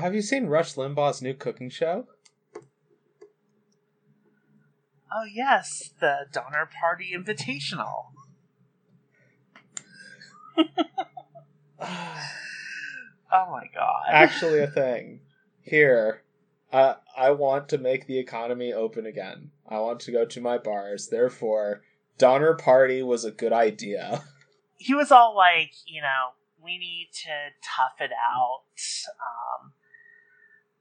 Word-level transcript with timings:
have 0.00 0.14
you 0.14 0.22
seen 0.22 0.46
Rush 0.46 0.74
Limbaugh's 0.74 1.22
new 1.22 1.34
cooking 1.34 1.70
show? 1.70 2.06
Oh 5.12 5.24
yes, 5.32 5.90
the 6.00 6.26
Donner 6.32 6.68
Party 6.80 7.12
Invitational. 7.16 8.06
oh 11.80 13.50
my 13.50 13.64
god. 13.74 14.02
Actually, 14.08 14.60
a 14.60 14.66
thing. 14.66 15.20
Here, 15.62 16.22
uh, 16.72 16.94
I 17.16 17.30
want 17.30 17.68
to 17.70 17.78
make 17.78 18.06
the 18.06 18.18
economy 18.18 18.72
open 18.72 19.06
again. 19.06 19.50
I 19.68 19.78
want 19.80 20.00
to 20.00 20.12
go 20.12 20.24
to 20.24 20.40
my 20.40 20.58
bars. 20.58 21.08
Therefore, 21.08 21.82
Donner 22.18 22.54
Party 22.54 23.02
was 23.02 23.24
a 23.24 23.30
good 23.30 23.52
idea. 23.52 24.22
He 24.76 24.94
was 24.94 25.10
all 25.10 25.36
like, 25.36 25.72
you 25.86 26.00
know, 26.00 26.30
we 26.62 26.78
need 26.78 27.08
to 27.24 27.30
tough 27.62 28.00
it 28.00 28.12
out. 28.12 28.62
Um, 29.08 29.72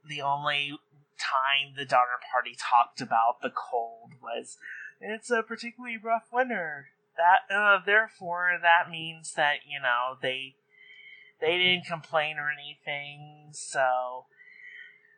the 0.09 0.21
only 0.21 0.77
time 1.19 1.75
the 1.77 1.85
Donner 1.85 2.19
Party 2.31 2.55
talked 2.57 2.99
about 2.99 3.41
the 3.41 3.51
cold 3.51 4.13
was 4.21 4.57
it's 4.99 5.31
a 5.31 5.43
particularly 5.43 5.97
rough 5.97 6.27
winter. 6.31 6.87
That 7.15 7.53
uh, 7.53 7.79
therefore 7.85 8.57
that 8.61 8.89
means 8.89 9.33
that 9.33 9.59
you 9.67 9.79
know 9.79 10.17
they 10.21 10.55
they 11.39 11.57
didn't 11.57 11.85
complain 11.85 12.37
or 12.37 12.49
anything, 12.51 13.49
so 13.51 14.25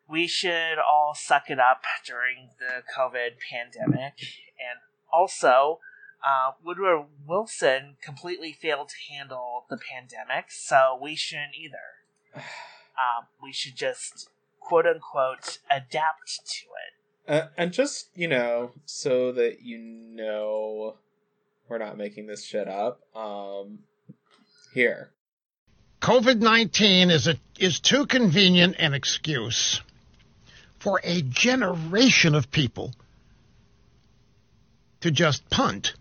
we 0.08 0.28
should 0.28 0.78
all 0.78 1.14
suck 1.16 1.50
it 1.50 1.60
up 1.60 1.82
during 2.06 2.50
the 2.60 2.84
COVID 2.96 3.38
pandemic. 3.50 4.14
And 4.60 4.80
also, 5.12 5.80
uh, 6.26 6.52
Woodrow 6.64 7.08
Wilson 7.26 7.96
completely 8.04 8.52
failed 8.52 8.90
to 8.90 9.14
handle 9.14 9.66
the 9.70 9.78
pandemic, 9.78 10.46
so 10.50 10.98
we 11.02 11.16
shouldn't 11.16 11.56
either. 11.56 12.44
Um, 12.92 13.28
we 13.42 13.52
should 13.52 13.78
just 13.78 14.30
quote 14.62 14.86
unquote 14.86 15.60
adapt 15.70 16.40
to 16.46 16.66
it. 16.66 17.32
Uh, 17.32 17.48
and 17.58 17.74
just, 17.74 18.10
you 18.16 18.28
know, 18.28 18.72
so 18.86 19.32
that 19.34 19.62
you 19.62 19.78
know 19.80 20.96
we're 21.68 21.78
not 21.78 21.98
making 21.98 22.28
this 22.28 22.44
shit 22.44 22.68
up, 22.68 23.02
um, 23.16 23.80
here. 24.74 25.12
COVID 26.02 26.40
19 26.40 27.12
is, 27.12 27.28
a, 27.28 27.36
is 27.60 27.80
too 27.80 28.06
convenient 28.06 28.76
an 28.80 28.94
excuse 28.94 29.82
for 30.80 31.00
a 31.04 31.22
generation 31.22 32.34
of 32.34 32.50
people 32.50 32.94
to 35.02 35.12
just 35.12 35.48
punt. 35.50 35.94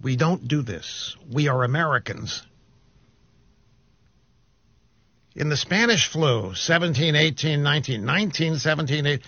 We 0.00 0.16
don't 0.16 0.48
do 0.48 0.62
this. 0.62 1.16
We 1.30 1.48
are 1.48 1.64
Americans. 1.64 2.42
In 5.36 5.48
the 5.48 5.56
Spanish 5.56 6.08
flu, 6.08 6.54
17, 6.54 7.16
18, 7.16 7.62
19, 7.62 8.04
19, 8.04 8.58
17, 8.58 9.06
18, 9.06 9.26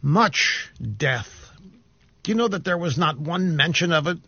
much 0.00 0.70
death. 0.96 1.50
Do 2.22 2.30
you 2.30 2.34
know 2.34 2.48
that 2.48 2.64
there 2.64 2.78
was 2.78 2.96
not 2.96 3.18
one 3.18 3.56
mention 3.56 3.92
of 3.92 4.06
it 4.06 4.18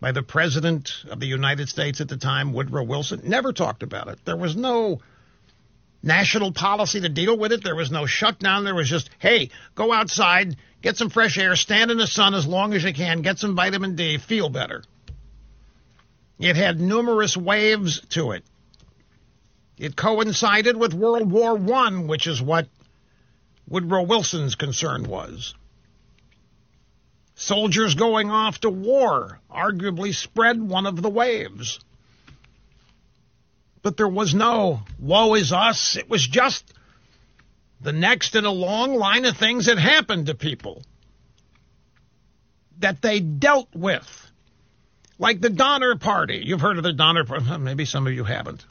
by 0.00 0.12
the 0.12 0.22
President 0.22 0.92
of 1.08 1.18
the 1.18 1.26
United 1.26 1.70
States 1.70 2.02
at 2.02 2.08
the 2.08 2.18
time, 2.18 2.52
Woodrow 2.52 2.82
Wilson? 2.82 3.22
Never 3.24 3.54
talked 3.54 3.82
about 3.82 4.08
it. 4.08 4.18
There 4.26 4.36
was 4.36 4.54
no 4.54 5.00
national 6.02 6.52
policy 6.52 7.00
to 7.00 7.08
deal 7.08 7.38
with 7.38 7.50
it. 7.50 7.64
There 7.64 7.74
was 7.74 7.90
no 7.90 8.04
shutdown. 8.04 8.64
There 8.64 8.74
was 8.74 8.90
just, 8.90 9.08
hey, 9.18 9.48
go 9.74 9.94
outside, 9.94 10.56
get 10.82 10.98
some 10.98 11.08
fresh 11.08 11.38
air, 11.38 11.56
stand 11.56 11.90
in 11.90 11.96
the 11.96 12.06
sun 12.06 12.34
as 12.34 12.46
long 12.46 12.74
as 12.74 12.84
you 12.84 12.92
can, 12.92 13.22
get 13.22 13.38
some 13.38 13.56
vitamin 13.56 13.96
D, 13.96 14.18
feel 14.18 14.50
better. 14.50 14.82
It 16.38 16.56
had 16.56 16.78
numerous 16.78 17.34
waves 17.34 18.02
to 18.10 18.32
it. 18.32 18.44
It 19.84 19.96
coincided 19.96 20.78
with 20.78 20.94
World 20.94 21.30
War 21.30 21.58
I, 21.74 21.90
which 21.90 22.26
is 22.26 22.40
what 22.40 22.68
Woodrow 23.68 24.04
Wilson's 24.04 24.54
concern 24.54 25.02
was. 25.02 25.54
Soldiers 27.34 27.94
going 27.94 28.30
off 28.30 28.60
to 28.60 28.70
war 28.70 29.40
arguably 29.50 30.14
spread 30.14 30.62
one 30.62 30.86
of 30.86 31.02
the 31.02 31.10
waves. 31.10 31.80
But 33.82 33.98
there 33.98 34.08
was 34.08 34.32
no 34.32 34.80
woe 34.98 35.34
is 35.34 35.52
us. 35.52 35.96
It 35.96 36.08
was 36.08 36.26
just 36.26 36.64
the 37.82 37.92
next 37.92 38.34
in 38.36 38.46
a 38.46 38.50
long 38.50 38.94
line 38.94 39.26
of 39.26 39.36
things 39.36 39.66
that 39.66 39.78
happened 39.78 40.28
to 40.28 40.34
people 40.34 40.82
that 42.78 43.02
they 43.02 43.20
dealt 43.20 43.68
with. 43.74 44.30
Like 45.18 45.42
the 45.42 45.50
Donner 45.50 45.98
Party. 45.98 46.42
You've 46.42 46.62
heard 46.62 46.78
of 46.78 46.84
the 46.84 46.94
Donner 46.94 47.24
Party. 47.24 47.58
Maybe 47.58 47.84
some 47.84 48.06
of 48.06 48.14
you 48.14 48.24
haven't. 48.24 48.64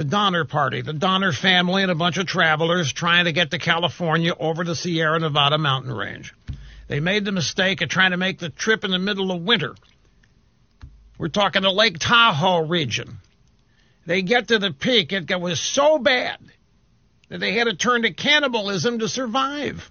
The 0.00 0.04
Donner 0.04 0.46
Party, 0.46 0.80
the 0.80 0.94
Donner 0.94 1.30
family, 1.30 1.82
and 1.82 1.92
a 1.92 1.94
bunch 1.94 2.16
of 2.16 2.24
travelers 2.24 2.90
trying 2.90 3.26
to 3.26 3.32
get 3.32 3.50
to 3.50 3.58
California 3.58 4.32
over 4.40 4.64
the 4.64 4.74
Sierra 4.74 5.18
Nevada 5.18 5.58
mountain 5.58 5.92
range. 5.92 6.32
They 6.88 7.00
made 7.00 7.26
the 7.26 7.32
mistake 7.32 7.82
of 7.82 7.90
trying 7.90 8.12
to 8.12 8.16
make 8.16 8.38
the 8.38 8.48
trip 8.48 8.82
in 8.82 8.92
the 8.92 8.98
middle 8.98 9.30
of 9.30 9.42
winter. 9.42 9.74
We're 11.18 11.28
talking 11.28 11.60
the 11.60 11.70
Lake 11.70 11.98
Tahoe 11.98 12.66
region. 12.66 13.18
They 14.06 14.22
get 14.22 14.48
to 14.48 14.58
the 14.58 14.70
peak, 14.70 15.12
it 15.12 15.38
was 15.38 15.60
so 15.60 15.98
bad 15.98 16.38
that 17.28 17.40
they 17.40 17.52
had 17.52 17.64
to 17.64 17.76
turn 17.76 18.00
to 18.00 18.10
cannibalism 18.10 19.00
to 19.00 19.06
survive. 19.06 19.90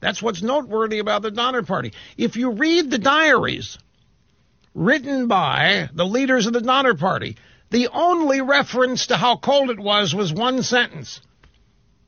That's 0.00 0.22
what's 0.22 0.40
noteworthy 0.40 1.00
about 1.00 1.20
the 1.20 1.30
Donner 1.30 1.64
Party. 1.64 1.92
If 2.16 2.36
you 2.36 2.52
read 2.52 2.90
the 2.90 2.96
diaries 2.96 3.76
written 4.74 5.26
by 5.28 5.90
the 5.92 6.06
leaders 6.06 6.46
of 6.46 6.54
the 6.54 6.62
Donner 6.62 6.94
Party, 6.94 7.36
the 7.70 7.88
only 7.88 8.40
reference 8.40 9.08
to 9.08 9.16
how 9.16 9.36
cold 9.36 9.70
it 9.70 9.78
was 9.78 10.14
was 10.14 10.32
one 10.32 10.62
sentence. 10.62 11.20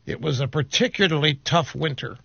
It 0.07 0.21
was 0.21 0.41
a 0.41 0.49
particularly 0.49 1.35
tough 1.35 1.75
winter. 1.75 2.19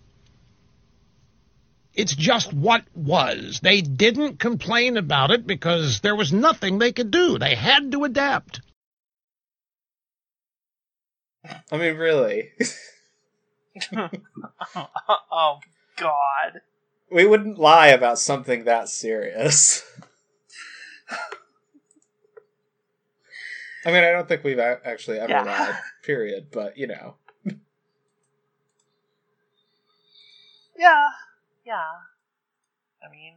It's 1.94 2.14
just 2.14 2.52
what 2.52 2.84
was. 2.94 3.60
They 3.62 3.80
didn't 3.80 4.38
complain 4.38 4.96
about 4.96 5.30
it 5.30 5.46
because 5.46 6.00
there 6.00 6.16
was 6.16 6.32
nothing 6.32 6.78
they 6.78 6.92
could 6.92 7.10
do. 7.10 7.38
They 7.38 7.54
had 7.54 7.92
to 7.92 8.04
adapt. 8.04 8.60
I 11.70 11.76
mean, 11.76 11.96
really. 11.96 12.50
oh, 15.32 15.58
God. 15.96 16.60
We 17.10 17.24
wouldn't 17.24 17.58
lie 17.58 17.88
about 17.88 18.18
something 18.18 18.64
that 18.64 18.88
serious. 18.88 19.82
I 23.86 23.92
mean, 23.92 24.02
I 24.02 24.10
don't 24.10 24.26
think 24.26 24.42
we've 24.42 24.58
a- 24.58 24.80
actually 24.84 25.20
ever 25.20 25.32
Yeah. 25.32 25.44
lied, 25.44 25.76
period, 26.02 26.50
but 26.50 26.76
you 26.76 26.88
know. 26.88 27.18
Yeah, 30.76 31.08
yeah. 31.64 31.92
I 33.02 33.08
mean, 33.10 33.36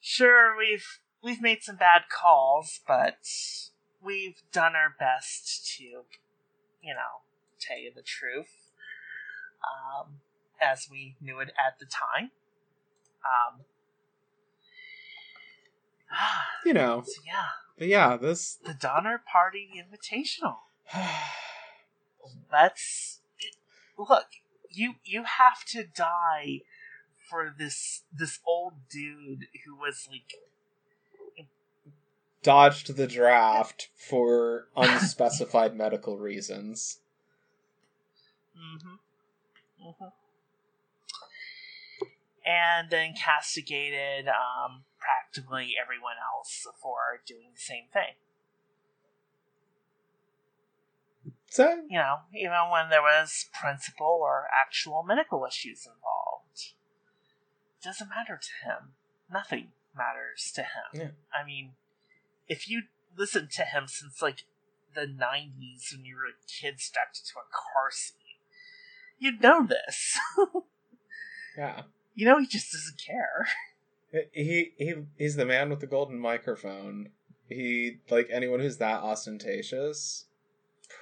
sure 0.00 0.56
we've 0.58 0.98
we've 1.22 1.40
made 1.40 1.62
some 1.62 1.76
bad 1.76 2.02
calls, 2.10 2.80
but 2.86 3.18
we've 4.02 4.42
done 4.52 4.74
our 4.74 4.94
best 4.98 5.72
to, 5.76 5.84
you 5.84 6.94
know, 6.94 7.22
tell 7.60 7.78
you 7.78 7.92
the 7.94 8.02
truth, 8.02 8.72
um, 9.62 10.16
as 10.60 10.88
we 10.90 11.14
knew 11.20 11.38
it 11.38 11.52
at 11.56 11.78
the 11.78 11.86
time. 11.86 12.32
Um, 13.24 13.60
You 16.64 16.72
know. 16.74 17.02
so 17.04 17.22
yeah, 17.26 17.48
But 17.76 17.88
yeah, 17.88 18.16
this. 18.16 18.58
the 18.64 18.72
Donner 18.74 19.20
Party 19.30 19.68
Invitational. 19.76 20.58
That's 22.50 23.20
look. 23.98 24.26
You 24.70 24.94
you 25.04 25.24
have 25.24 25.64
to 25.72 25.82
die 25.84 26.60
for 27.28 27.52
this 27.56 28.02
this 28.16 28.38
old 28.46 28.88
dude 28.88 29.46
who 29.64 29.74
was 29.76 30.06
like 30.10 30.34
dodged 32.42 32.96
the 32.96 33.06
draft 33.08 33.88
for 33.96 34.68
unspecified 34.76 35.74
medical 35.76 36.18
reasons. 36.18 37.00
hmm 38.54 38.94
hmm 39.80 40.04
and 42.44 42.90
then 42.90 43.14
castigated 43.14 44.26
um, 44.28 44.82
practically 45.02 45.74
everyone 45.80 46.16
else 46.22 46.66
for 46.80 47.20
doing 47.26 47.50
the 47.54 47.60
same 47.60 47.90
thing. 47.92 48.14
So, 51.50 51.82
You 51.88 51.98
know, 51.98 52.16
even 52.34 52.70
when 52.70 52.88
there 52.88 53.02
was 53.02 53.46
principal 53.52 54.20
or 54.22 54.46
actual 54.48 55.02
medical 55.02 55.44
issues 55.44 55.86
involved, 55.86 56.72
it 57.78 57.84
doesn't 57.84 58.08
matter 58.08 58.40
to 58.40 58.68
him. 58.68 58.94
Nothing 59.30 59.72
matters 59.94 60.50
to 60.54 60.62
him. 60.62 60.88
Yeah. 60.94 61.10
I 61.38 61.44
mean, 61.44 61.72
if 62.48 62.68
you 62.68 62.84
listened 63.16 63.50
to 63.52 63.64
him 63.64 63.84
since 63.86 64.22
like 64.22 64.44
the 64.94 65.02
'90s 65.02 65.92
when 65.94 66.04
you 66.06 66.16
were 66.16 66.32
a 66.32 66.40
kid 66.48 66.80
strapped 66.80 67.16
to 67.26 67.38
a 67.38 67.52
car 67.52 67.90
seat, 67.90 68.40
you'd 69.18 69.42
know 69.42 69.66
this. 69.66 70.18
yeah. 71.58 71.82
you 72.14 72.24
know, 72.24 72.38
he 72.38 72.46
just 72.46 72.72
doesn't 72.72 72.98
care. 72.98 73.46
He 74.32 74.72
he 74.76 74.94
he's 75.16 75.36
the 75.36 75.46
man 75.46 75.70
with 75.70 75.80
the 75.80 75.86
golden 75.86 76.18
microphone. 76.18 77.10
He 77.48 77.98
like 78.10 78.28
anyone 78.30 78.60
who's 78.60 78.78
that 78.78 79.02
ostentatious 79.02 80.26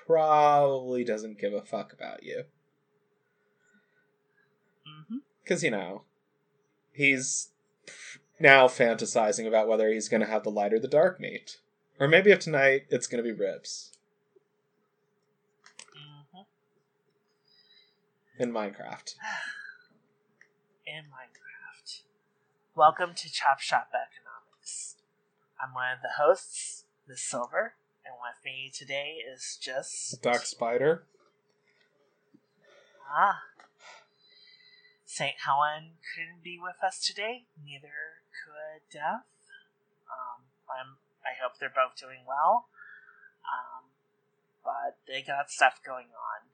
probably 0.07 1.05
doesn't 1.05 1.39
give 1.39 1.53
a 1.53 1.63
fuck 1.63 1.93
about 1.93 2.23
you. 2.23 2.45
Because, 5.43 5.65
you 5.65 5.71
know, 5.71 6.03
he's 6.93 7.49
now 8.39 8.69
fantasizing 8.69 9.47
about 9.47 9.67
whether 9.69 9.91
he's 9.93 10.09
going 10.09 10.21
to 10.21 10.27
have 10.27 10.45
the 10.45 10.51
light 10.51 10.73
or 10.73 10.79
the 10.79 10.89
dark 10.89 11.19
meat. 11.21 11.59
Or 11.99 12.07
maybe 12.09 12.31
if 12.31 12.39
tonight 12.39 12.87
it's 12.89 13.07
going 13.07 13.23
to 13.23 13.29
be 13.29 13.37
ribs 13.37 13.93
hmm 15.93 16.41
in 18.39 18.53
Minecraft. 18.53 19.15
In 20.87 21.05
Minecraft. 21.05 21.40
Welcome 22.77 23.15
to 23.17 23.29
Chop 23.29 23.59
Shop 23.59 23.89
Economics. 23.89 24.95
I'm 25.61 25.75
one 25.75 25.93
of 25.93 26.03
the 26.03 26.23
hosts, 26.23 26.85
Miss 27.09 27.21
Silver, 27.21 27.75
and 28.07 28.15
with 28.23 28.45
me 28.45 28.71
today 28.73 29.17
is 29.27 29.59
just 29.61 30.23
Doc 30.23 30.43
Spider. 30.47 31.03
ah. 33.13 33.41
Saint 35.05 35.35
Helen 35.45 35.95
couldn't 36.15 36.45
be 36.45 36.61
with 36.63 36.77
us 36.87 37.05
today. 37.05 37.47
Neither 37.63 38.23
could 38.45 38.83
Death. 38.93 39.27
Um, 40.07 40.47
I'm. 40.71 40.97
I 41.27 41.35
hope 41.43 41.59
they're 41.59 41.69
both 41.69 41.99
doing 41.99 42.21
well. 42.27 42.67
Um, 43.51 43.91
but 44.65 44.99
they 45.09 45.23
got 45.23 45.51
stuff 45.51 45.81
going 45.85 46.07
on. 46.07 46.47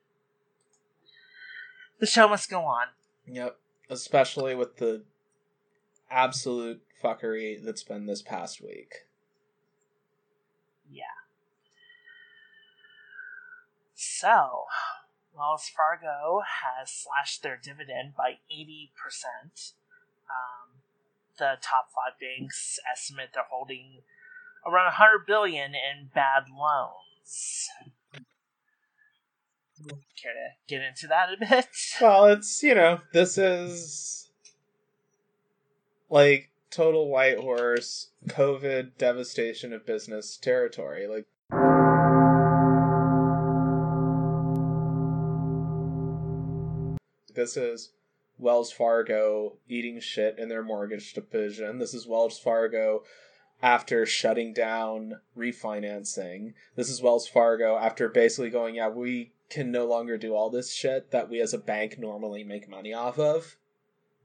The 2.00 2.06
show 2.06 2.26
must 2.26 2.48
go 2.48 2.62
on. 2.62 2.86
Yep. 3.26 3.58
Especially 3.90 4.54
with 4.54 4.78
the 4.78 5.02
absolute 6.10 6.82
fuckery 7.02 7.62
that's 7.62 7.82
been 7.82 8.06
this 8.06 8.22
past 8.22 8.60
week. 8.60 9.06
Yeah. 10.90 11.04
So, 13.94 14.64
Wells 15.36 15.70
Fargo 15.74 16.42
has 16.62 16.90
slashed 16.90 17.42
their 17.42 17.58
dividend 17.62 18.14
by 18.16 18.38
80%. 18.52 19.72
Um, 20.28 20.82
the 21.38 21.56
top 21.60 21.88
five 21.94 22.18
banks 22.20 22.78
estimate 22.90 23.30
they're 23.34 23.44
holding 23.50 24.02
around 24.66 24.86
100 24.86 25.26
billion 25.26 25.72
in 25.74 26.10
bad 26.14 26.44
loans. 26.50 27.68
Care 30.22 30.32
to 30.32 30.74
get 30.74 30.82
into 30.82 31.06
that 31.08 31.28
a 31.32 31.36
bit? 31.38 31.66
Well, 32.00 32.26
it's, 32.26 32.62
you 32.62 32.74
know, 32.74 33.00
this 33.12 33.36
is 33.36 34.25
like 36.16 36.48
total 36.70 37.10
white 37.10 37.38
horse, 37.38 38.08
COVID 38.26 38.96
devastation 38.96 39.74
of 39.74 39.84
business 39.84 40.38
territory. 40.38 41.06
Like, 41.06 41.26
this 47.34 47.58
is 47.58 47.92
Wells 48.38 48.72
Fargo 48.72 49.58
eating 49.68 50.00
shit 50.00 50.38
in 50.38 50.48
their 50.48 50.62
mortgage 50.62 51.12
division. 51.12 51.80
This 51.80 51.92
is 51.92 52.06
Wells 52.06 52.38
Fargo 52.38 53.02
after 53.60 54.06
shutting 54.06 54.54
down 54.54 55.20
refinancing. 55.36 56.54
This 56.76 56.88
is 56.88 57.02
Wells 57.02 57.28
Fargo 57.28 57.76
after 57.76 58.08
basically 58.08 58.48
going, 58.48 58.76
yeah, 58.76 58.88
we 58.88 59.32
can 59.50 59.70
no 59.70 59.84
longer 59.84 60.16
do 60.16 60.34
all 60.34 60.48
this 60.48 60.72
shit 60.72 61.10
that 61.10 61.28
we 61.28 61.42
as 61.42 61.52
a 61.52 61.58
bank 61.58 61.98
normally 61.98 62.42
make 62.42 62.70
money 62.70 62.94
off 62.94 63.18
of 63.18 63.56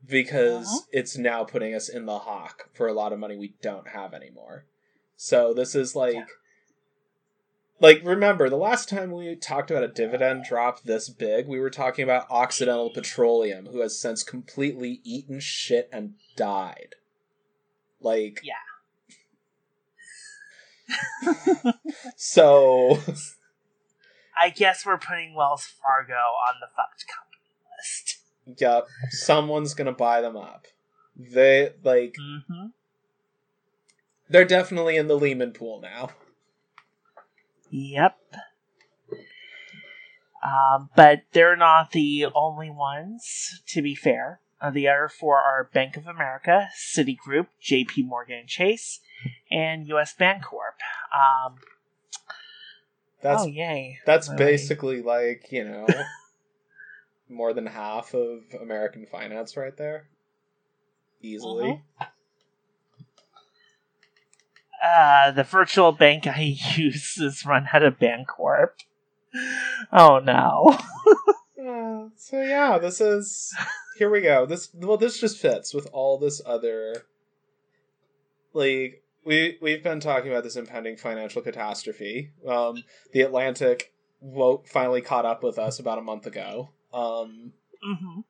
because 0.08 0.68
Uh-huh. 0.68 0.86
it's 0.92 1.18
now 1.18 1.44
putting 1.44 1.74
us 1.76 1.88
in 1.90 2.06
the 2.06 2.20
hawk 2.20 2.70
for 2.74 2.88
a 2.88 2.94
lot 2.94 3.14
of 3.14 3.20
money 3.20 3.38
we 3.38 3.56
don't 3.62 3.90
have 3.90 4.14
anymore. 4.14 4.66
So 5.16 5.54
this 5.54 5.76
is 5.76 5.96
like 5.96 6.16
Yeah. 6.16 6.26
like 7.80 8.02
remember 8.04 8.50
the 8.50 8.58
last 8.58 8.90
time 8.90 9.12
we 9.12 9.36
talked 9.36 9.70
about 9.72 9.84
a 9.84 9.88
dividend 9.88 10.44
drop 10.46 10.82
this 10.84 11.10
big, 11.10 11.48
we 11.48 11.60
were 11.60 11.70
talking 11.70 12.04
about 12.04 12.30
Occidental 12.30 12.90
Petroleum 12.90 13.68
who 13.68 13.80
has 13.82 14.00
since 14.00 14.24
completely 14.24 15.00
eaten 15.04 15.40
shit 15.40 15.88
and 15.92 16.16
died. 16.36 16.96
Like 18.00 18.42
Yeah. 18.44 18.54
so 22.16 22.98
I 24.40 24.50
guess 24.50 24.86
we're 24.86 24.98
putting 24.98 25.36
Wells 25.36 25.66
Fargo 25.66 26.14
on 26.14 26.56
the 26.60 26.68
fucked 26.76 27.06
company 27.08 27.54
list. 27.78 28.18
Yep, 28.60 28.88
someone's 29.10 29.74
gonna 29.74 29.92
buy 29.92 30.22
them 30.22 30.36
up. 30.38 30.68
They 31.16 31.72
like 31.84 32.16
Mm-hmm. 32.20 32.68
they're 34.30 34.46
definitely 34.46 34.98
in 34.98 35.08
the 35.08 35.18
Lehman 35.18 35.52
pool 35.52 35.80
now. 35.82 36.10
Yep. 37.70 38.18
Um, 40.44 40.90
but 40.96 41.22
they're 41.34 41.56
not 41.56 41.92
the 41.92 42.26
only 42.34 42.70
ones, 42.72 43.62
to 43.68 43.82
be 43.82 43.94
fair. 43.94 44.40
Uh, 44.60 44.72
the 44.72 44.88
other 44.88 45.08
four 45.08 45.38
are 45.40 45.70
Bank 45.72 45.98
of 45.98 46.08
America, 46.08 46.70
Citigroup, 46.78 47.48
JP 47.64 48.06
Morgan 48.08 48.46
Chase, 48.48 49.00
and 49.52 49.88
US 49.88 50.16
Bancorp. 50.20 50.78
Um, 51.16 51.58
That's 53.22 53.44
oh, 53.44 53.48
yay. 53.48 54.00
that's 54.06 54.30
Really. 54.30 54.38
basically 54.46 55.02
like 55.04 55.52
you 55.52 55.64
know 55.64 55.88
more 57.32 57.54
than 57.54 57.66
half 57.66 58.14
of 58.14 58.42
American 58.62 59.06
finance 59.06 59.58
right 59.58 59.76
there, 59.76 60.08
easily. 61.22 61.82
Uh, 64.84 65.32
the 65.32 65.44
virtual 65.44 65.92
bank 65.92 66.26
I 66.28 66.42
use 66.76 67.18
is 67.18 67.46
run 67.46 67.68
out 67.72 67.84
of 67.84 68.00
Bancorp. 68.00 68.72
Oh 69.92 70.20
no. 70.20 70.78
Uh, 71.62 72.10
so 72.18 72.42
yeah, 72.42 72.80
this 72.80 73.00
is 73.00 73.56
here 73.96 74.10
we 74.10 74.20
go. 74.20 74.48
This 74.48 74.70
well, 74.74 74.98
this 74.98 75.20
just 75.20 75.38
fits 75.38 75.76
with 75.76 75.88
all 75.94 76.18
this 76.18 76.42
other 76.44 77.06
like 78.54 79.04
we 79.24 79.58
we've 79.62 79.84
been 79.84 80.00
talking 80.00 80.32
about 80.32 80.44
this 80.44 80.56
impending 80.56 80.98
financial 80.98 81.44
catastrophe. 81.44 82.32
Um, 82.48 82.84
the 83.14 83.22
Atlantic 83.22 83.94
wo- 84.20 84.64
finally 84.66 85.02
caught 85.02 85.26
up 85.26 85.44
with 85.44 85.60
us 85.60 85.78
about 85.78 86.00
a 86.00 86.02
month 86.02 86.26
ago. 86.26 86.72
Um, 86.94 87.54
hmm 87.82 88.22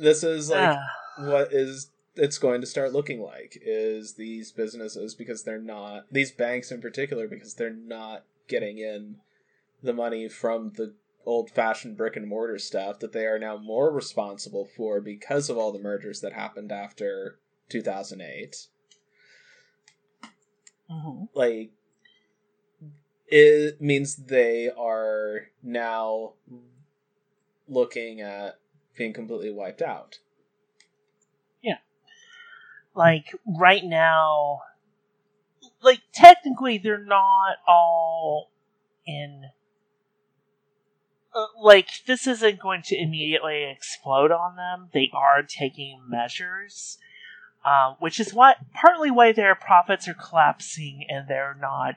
this 0.00 0.24
is 0.24 0.50
like 0.50 0.76
Ah, 0.76 0.86
what 1.18 1.52
is 1.52 1.90
it's 2.16 2.38
going 2.38 2.60
to 2.60 2.66
start 2.66 2.92
looking 2.92 3.20
like 3.20 3.58
is 3.62 4.14
these 4.14 4.50
businesses 4.50 5.14
because 5.14 5.44
they're 5.44 5.60
not 5.60 6.06
these 6.10 6.32
banks 6.32 6.70
in 6.70 6.80
particular 6.80 7.28
because 7.28 7.54
they're 7.54 7.70
not 7.70 8.24
getting 8.48 8.78
in 8.78 9.16
the 9.82 9.92
money 9.92 10.28
from 10.28 10.72
the 10.76 10.94
old 11.24 11.50
fashioned 11.50 11.96
brick 11.96 12.16
and 12.16 12.26
mortar 12.26 12.58
stuff 12.58 12.98
that 12.98 13.12
they 13.12 13.26
are 13.26 13.38
now 13.38 13.56
more 13.56 13.92
responsible 13.92 14.66
for 14.76 15.00
because 15.00 15.48
of 15.48 15.56
all 15.56 15.70
the 15.70 15.78
mergers 15.78 16.20
that 16.20 16.32
happened 16.32 16.72
after 16.72 17.38
2008 17.68 18.66
mhm. 20.90 21.28
like 21.34 21.70
it 23.30 23.80
means 23.80 24.16
they 24.16 24.68
are 24.76 25.46
now 25.62 26.32
looking 27.68 28.20
at 28.20 28.58
being 28.96 29.12
completely 29.12 29.50
wiped 29.52 29.80
out 29.82 30.18
Yeah. 31.62 31.78
like 32.94 33.34
right 33.46 33.84
now 33.84 34.62
like 35.82 36.00
technically 36.12 36.78
they're 36.78 36.98
not 36.98 37.56
all 37.66 38.50
in 39.06 39.44
uh, 41.32 41.46
like 41.62 41.88
this 42.06 42.26
isn't 42.26 42.58
going 42.58 42.82
to 42.82 43.00
immediately 43.00 43.64
explode 43.64 44.32
on 44.32 44.56
them 44.56 44.88
they 44.92 45.08
are 45.14 45.42
taking 45.42 46.02
measures 46.08 46.98
um, 47.64 47.94
which 48.00 48.18
is 48.18 48.34
what 48.34 48.56
partly 48.74 49.10
why 49.10 49.32
their 49.32 49.54
profits 49.54 50.08
are 50.08 50.14
collapsing 50.14 51.04
and 51.08 51.28
they're 51.28 51.56
not 51.58 51.94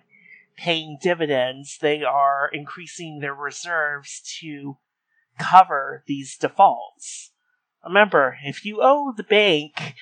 paying 0.57 0.97
dividends 1.01 1.77
they 1.81 2.03
are 2.03 2.49
increasing 2.51 3.19
their 3.19 3.33
reserves 3.33 4.21
to 4.39 4.77
cover 5.39 6.03
these 6.07 6.37
defaults 6.37 7.31
remember 7.83 8.37
if 8.43 8.65
you 8.65 8.79
owe 8.81 9.13
the 9.15 9.23
bank 9.23 9.95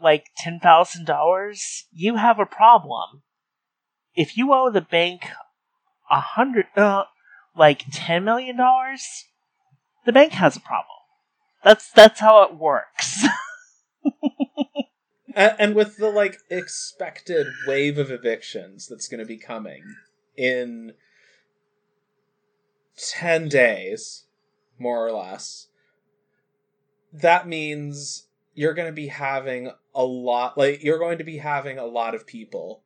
like 0.00 0.30
ten 0.36 0.60
thousand 0.60 1.06
dollars, 1.06 1.84
you 1.92 2.16
have 2.16 2.38
a 2.38 2.46
problem. 2.46 3.22
If 4.14 4.36
you 4.36 4.52
owe 4.52 4.70
the 4.70 4.80
bank 4.80 5.28
a 6.10 6.20
hundred, 6.20 6.66
uh, 6.76 7.04
like 7.56 7.84
ten 7.92 8.24
million 8.24 8.56
dollars, 8.56 9.24
the 10.04 10.12
bank 10.12 10.32
has 10.32 10.56
a 10.56 10.60
problem. 10.60 10.86
That's 11.64 11.90
that's 11.90 12.20
how 12.20 12.42
it 12.42 12.54
works. 12.54 13.24
and, 15.34 15.54
and 15.58 15.74
with 15.74 15.96
the 15.96 16.10
like 16.10 16.38
expected 16.50 17.46
wave 17.66 17.98
of 17.98 18.10
evictions 18.10 18.86
that's 18.88 19.08
going 19.08 19.20
to 19.20 19.26
be 19.26 19.38
coming 19.38 19.82
in 20.36 20.92
10 22.96 23.48
days 23.48 24.24
more 24.78 25.06
or 25.06 25.12
less 25.12 25.68
that 27.12 27.46
means 27.46 28.28
you're 28.54 28.74
going 28.74 28.88
to 28.88 28.92
be 28.92 29.08
having 29.08 29.70
a 29.94 30.04
lot 30.04 30.56
like 30.56 30.82
you're 30.82 30.98
going 30.98 31.18
to 31.18 31.24
be 31.24 31.38
having 31.38 31.78
a 31.78 31.84
lot 31.84 32.14
of 32.14 32.26
people 32.26 32.82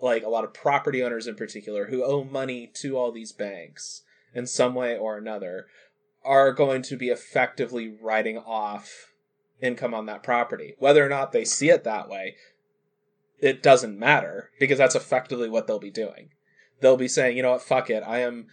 like 0.00 0.22
a 0.22 0.28
lot 0.28 0.44
of 0.44 0.54
property 0.54 1.02
owners 1.02 1.26
in 1.26 1.34
particular 1.34 1.86
who 1.86 2.04
owe 2.04 2.24
money 2.24 2.70
to 2.72 2.96
all 2.96 3.12
these 3.12 3.32
banks 3.32 4.02
in 4.34 4.46
some 4.46 4.74
way 4.74 4.96
or 4.96 5.16
another 5.16 5.66
are 6.24 6.52
going 6.52 6.82
to 6.82 6.96
be 6.96 7.08
effectively 7.08 7.88
writing 8.00 8.38
off 8.38 9.12
income 9.60 9.94
on 9.94 10.06
that 10.06 10.22
property. 10.22 10.74
Whether 10.78 11.04
or 11.04 11.08
not 11.08 11.32
they 11.32 11.44
see 11.44 11.70
it 11.70 11.84
that 11.84 12.08
way 12.08 12.36
it 13.40 13.62
doesn't 13.62 13.98
matter 13.98 14.50
because 14.58 14.78
that's 14.78 14.94
effectively 14.94 15.48
what 15.48 15.66
they'll 15.66 15.78
be 15.78 15.90
doing. 15.90 16.30
They'll 16.80 16.96
be 16.96 17.08
saying 17.08 17.36
you 17.36 17.42
know 17.42 17.52
what? 17.52 17.62
Fuck 17.62 17.90
it. 17.90 18.02
I 18.06 18.20
am 18.20 18.46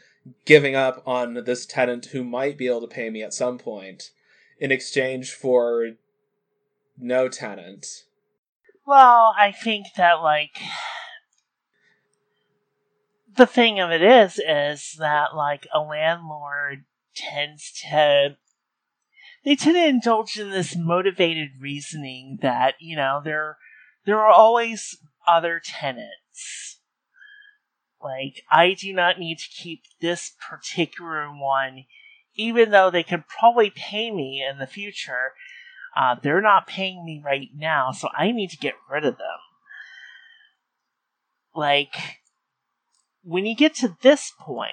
giving 0.45 0.75
up 0.75 1.03
on 1.05 1.43
this 1.45 1.65
tenant 1.65 2.07
who 2.07 2.23
might 2.23 2.57
be 2.57 2.67
able 2.67 2.81
to 2.81 2.87
pay 2.87 3.09
me 3.09 3.23
at 3.23 3.33
some 3.33 3.57
point 3.57 4.11
in 4.59 4.71
exchange 4.71 5.31
for 5.31 5.91
no 6.97 7.27
tenant. 7.27 7.85
Well, 8.85 9.33
I 9.37 9.51
think 9.51 9.87
that 9.97 10.21
like 10.21 10.59
the 13.35 13.47
thing 13.47 13.79
of 13.79 13.91
it 13.91 14.01
is 14.01 14.39
is 14.39 14.95
that 14.99 15.35
like 15.35 15.67
a 15.73 15.79
landlord 15.79 16.85
tends 17.15 17.71
to 17.89 18.37
they 19.45 19.55
tend 19.55 19.75
to 19.75 19.87
indulge 19.87 20.37
in 20.37 20.49
this 20.49 20.75
motivated 20.75 21.51
reasoning 21.59 22.39
that, 22.41 22.75
you 22.79 22.95
know, 22.95 23.21
there 23.23 23.57
there 24.05 24.19
are 24.19 24.31
always 24.31 24.97
other 25.27 25.61
tenants. 25.63 26.79
Like, 28.03 28.43
I 28.51 28.73
do 28.73 28.93
not 28.93 29.17
need 29.17 29.39
to 29.39 29.49
keep 29.49 29.83
this 30.01 30.33
particular 30.49 31.27
one, 31.27 31.85
even 32.35 32.71
though 32.71 32.91
they 32.91 33.03
could 33.03 33.27
probably 33.27 33.71
pay 33.71 34.11
me 34.11 34.45
in 34.47 34.59
the 34.59 34.67
future 34.67 35.31
uh, 35.95 36.15
they're 36.21 36.41
not 36.41 36.67
paying 36.67 37.05
me 37.05 37.21
right 37.23 37.49
now, 37.55 37.91
so 37.91 38.09
I 38.15 38.31
need 38.31 38.49
to 38.49 38.57
get 38.57 38.73
rid 38.91 39.05
of 39.05 39.17
them. 39.17 39.39
Like, 41.55 42.19
when 43.23 43.45
you 43.45 43.55
get 43.55 43.75
to 43.75 43.95
this 44.01 44.33
point, 44.37 44.71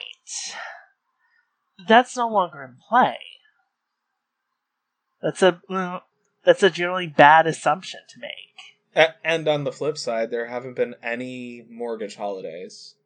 that's 1.87 2.17
no 2.17 2.29
longer 2.29 2.64
in 2.64 2.76
play. 2.88 3.19
That's 5.23 5.43
a 5.43 5.62
well, 5.69 6.02
that's 6.45 6.62
a 6.62 6.71
generally 6.71 7.07
bad 7.07 7.47
assumption 7.47 8.00
to 8.09 8.21
make. 8.21 9.11
And 9.25 9.49
on 9.49 9.64
the 9.64 9.73
flip 9.73 9.97
side, 9.97 10.31
there 10.31 10.47
haven't 10.47 10.75
been 10.75 10.97
any 11.02 11.64
mortgage 11.71 12.17
holidays 12.17 12.97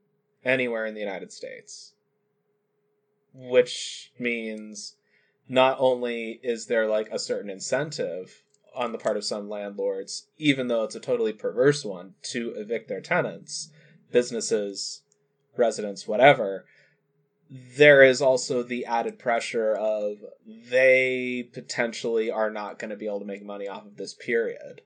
anywhere 0.45 0.87
in 0.87 0.95
the 0.95 1.01
United 1.01 1.33
States, 1.33 1.93
which 3.33 4.13
means 4.19 4.97
not 5.49 5.77
only 5.79 6.41
is 6.43 6.67
there 6.67 6.89
like 6.89 7.09
a 7.11 7.19
certain 7.19 7.51
incentive 7.51 8.43
on 8.75 8.93
the 8.93 8.99
part 8.99 9.17
of 9.17 9.25
some 9.25 9.49
landlords, 9.49 10.27
even 10.39 10.69
though 10.69 10.83
it's 10.83 10.97
a 10.97 11.01
totally 11.01 11.33
perverse 11.33 11.85
one, 11.85 12.15
to 12.23 12.51
evict 12.57 12.89
their 12.89 13.01
tenants, 13.01 13.71
businesses, 14.11 15.03
residents, 15.57 16.09
whatever, 16.09 16.65
there 17.49 18.03
is 18.03 18.21
also 18.21 18.63
the 18.63 18.85
added 18.87 19.19
pressure 19.19 19.73
of 19.73 20.19
they 20.47 21.49
potentially 21.53 22.31
are 22.31 22.51
not 22.51 22.79
going 22.79 22.91
to 22.91 22.97
be 22.97 23.07
able 23.07 23.21
to 23.21 23.27
make 23.27 23.45
money 23.45 23.69
off 23.69 23.87
of 23.87 23.97
this 23.97 24.15
period. 24.15 24.83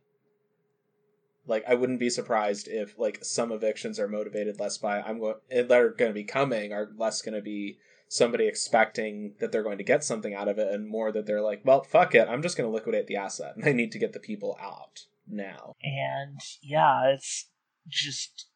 Like 1.47 1.65
I 1.67 1.75
wouldn't 1.75 2.01
be 2.01 2.11
surprised 2.11 2.69
if 2.69 2.99
like 2.99 3.25
some 3.25 3.51
evictions 3.51 3.99
are 3.99 4.09
motivated 4.09 4.61
less 4.61 4.77
by 4.77 5.01
I'm 5.01 5.19
going 5.19 5.37
that 5.51 5.73
are 5.73 5.91
going 5.91 6.11
to 6.11 6.15
be 6.15 6.25
coming 6.25 6.73
are 6.73 6.91
less 6.97 7.23
going 7.23 7.35
to 7.35 7.41
be 7.41 7.79
somebody 8.09 8.47
expecting 8.47 9.35
that 9.41 9.53
they're 9.53 9.63
going 9.63 9.79
to 9.79 9.85
get 9.85 10.05
something 10.05 10.35
out 10.35 10.49
of 10.49 10.59
it 10.59 10.73
and 10.73 10.89
more 10.89 11.13
that 11.13 11.27
they're 11.27 11.41
like, 11.41 11.63
well, 11.65 11.83
fuck 11.83 12.15
it, 12.15 12.29
I'm 12.29 12.43
just 12.43 12.57
going 12.57 12.69
to 12.69 12.75
liquidate 12.75 13.07
the 13.07 13.17
asset 13.17 13.55
and 13.57 13.65
I 13.69 13.73
need 13.73 13.93
to 13.93 13.99
get 13.99 14.13
the 14.13 14.21
people 14.21 14.59
out 14.61 15.07
now. 15.27 15.77
And 15.83 16.41
yeah, 16.61 17.15
it's 17.15 17.49
just 17.89 18.47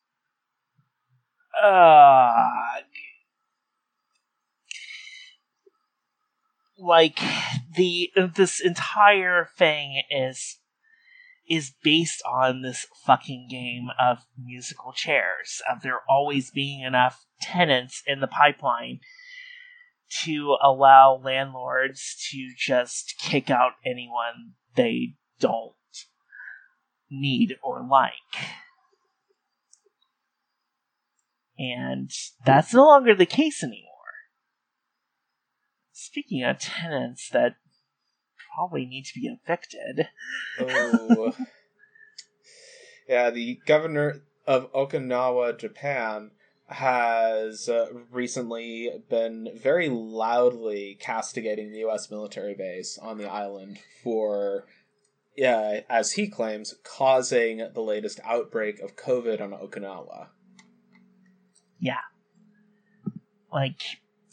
uh 1.63 2.51
like 6.79 7.21
the 7.77 8.11
this 8.35 8.61
entire 8.61 9.49
thing 9.57 10.03
is 10.11 10.59
is 11.49 11.73
based 11.83 12.23
on 12.27 12.63
this 12.63 12.87
fucking 13.05 13.47
game 13.51 13.89
of 14.01 14.19
musical 14.43 14.93
chairs 14.93 15.61
of 15.71 15.83
there 15.83 16.01
always 16.09 16.51
being 16.51 16.81
enough 16.81 17.27
tenants 17.41 18.03
in 18.07 18.21
the 18.21 18.27
pipeline 18.27 18.99
to 20.23 20.57
allow 20.63 21.21
landlords 21.23 22.17
to 22.31 22.49
just 22.57 23.15
kick 23.19 23.51
out 23.51 23.73
anyone 23.85 24.53
they 24.75 25.15
don't 25.39 25.73
need 27.11 27.57
or 27.63 27.87
like. 27.87 28.13
And 31.59 32.11
that's 32.45 32.75
no 32.75 32.87
longer 32.87 33.15
the 33.15 33.27
case 33.27 33.63
anymore. 33.63 33.94
Speaking 35.97 36.43
of 36.43 36.59
tenants 36.59 37.31
that 37.31 37.55
probably 38.53 38.85
need 38.85 39.05
to 39.05 39.15
be 39.15 39.29
evicted. 39.29 40.09
oh. 40.61 41.33
Yeah, 43.07 43.29
the 43.29 43.61
governor 43.67 44.23
of 44.47 44.73
Okinawa, 44.73 45.59
Japan, 45.59 46.31
has 46.69 47.69
uh, 47.69 47.89
recently 48.11 48.91
been 49.11 49.51
very 49.55 49.91
loudly 49.91 50.97
castigating 50.99 51.71
the 51.71 51.81
U.S. 51.81 52.11
military 52.11 52.55
base 52.55 52.99
on 53.01 53.19
the 53.19 53.31
island 53.31 53.79
for, 54.03 54.65
yeah, 55.37 55.81
as 55.91 56.13
he 56.13 56.29
claims, 56.29 56.75
causing 56.83 57.59
the 57.75 57.83
latest 57.83 58.21
outbreak 58.25 58.81
of 58.81 58.97
COVID 58.97 59.43
on 59.43 59.51
Okinawa. 59.51 60.29
Yeah. 61.79 62.01
Like, 63.53 63.83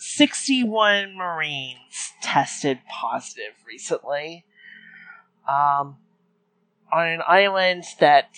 61 0.02 1.16
Marines 1.16 2.14
tested 2.24 2.80
positive 2.90 3.54
recently. 3.68 4.46
Um, 5.48 5.98
on 6.92 7.08
an 7.08 7.22
island 7.28 7.84
that 8.00 8.36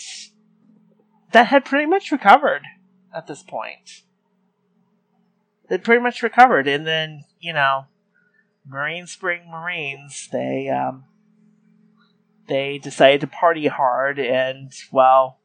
that 1.32 1.48
had 1.48 1.64
pretty 1.64 1.86
much 1.86 2.12
recovered 2.12 2.64
at 3.16 3.28
this 3.28 3.44
point. 3.44 4.04
They'd 5.70 5.86
pretty 5.86 6.02
much 6.02 6.22
recovered, 6.22 6.68
and 6.68 6.86
then 6.86 7.24
you 7.40 7.54
know, 7.54 7.86
Marine 8.68 9.08
Spring 9.08 9.50
Marines 9.50 10.28
they 10.34 10.68
um, 10.68 11.06
they 12.50 12.78
decided 12.78 13.22
to 13.22 13.28
party 13.28 13.68
hard, 13.68 14.20
and 14.20 14.74
well, 14.92 15.40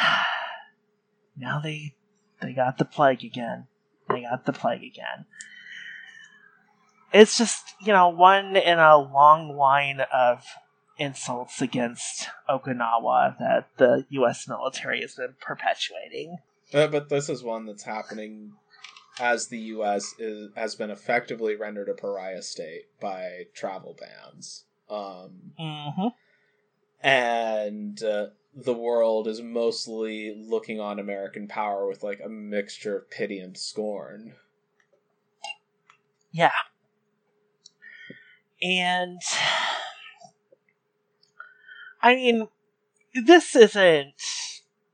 now 1.36 1.58
they 1.60 1.94
they 2.40 2.52
got 2.52 2.78
the 2.78 2.84
plague 2.84 3.24
again. 3.24 3.66
They 4.08 4.22
got 4.22 4.46
the 4.46 4.52
plague 4.52 4.82
again. 4.82 5.26
It's 7.12 7.38
just 7.38 7.74
you 7.80 7.92
know 7.92 8.08
one 8.08 8.56
in 8.56 8.78
a 8.78 8.98
long 8.98 9.56
line 9.56 10.00
of 10.12 10.44
insults 10.98 11.62
against 11.62 12.28
Okinawa 12.48 13.38
that 13.38 13.68
the 13.78 14.04
U.S. 14.10 14.46
military 14.46 15.00
has 15.00 15.14
been 15.14 15.34
perpetuating. 15.40 16.36
Uh, 16.72 16.86
but 16.86 17.08
this 17.08 17.28
is 17.28 17.42
one 17.42 17.66
that's 17.66 17.82
happening 17.82 18.52
as 19.18 19.48
the 19.48 19.58
U.S. 19.58 20.14
Is, 20.18 20.50
has 20.54 20.74
been 20.74 20.90
effectively 20.90 21.56
rendered 21.56 21.88
a 21.88 21.94
pariah 21.94 22.42
state 22.42 22.84
by 23.00 23.46
travel 23.54 23.96
bans. 23.98 24.64
Um, 24.88 25.52
mm-hmm. 25.58 26.08
And 27.02 28.02
uh, 28.02 28.26
the 28.54 28.74
world 28.74 29.26
is 29.26 29.40
mostly 29.40 30.34
looking 30.36 30.80
on 30.80 30.98
American 30.98 31.48
power 31.48 31.86
with 31.88 32.02
like 32.02 32.20
a 32.24 32.28
mixture 32.28 32.98
of 32.98 33.10
pity 33.10 33.38
and 33.38 33.56
scorn. 33.56 34.34
Yeah. 36.32 36.50
And 38.62 39.20
I 42.02 42.14
mean, 42.14 42.48
this 43.14 43.56
isn't 43.56 44.14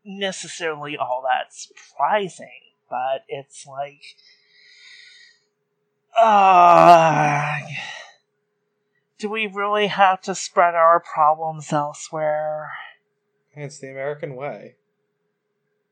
necessarily 0.04 0.96
all 0.96 1.24
that 1.24 1.52
surprising, 1.52 2.48
but 2.88 3.24
it's 3.28 3.66
like, 3.66 4.02
uh, 6.18 7.60
do 9.18 9.30
we 9.30 9.46
really 9.46 9.86
have 9.86 10.20
to 10.22 10.34
spread 10.34 10.74
our 10.74 11.00
problems 11.00 11.72
elsewhere? 11.72 12.72
It's 13.54 13.78
the 13.78 13.90
American 13.90 14.36
way. 14.36 14.76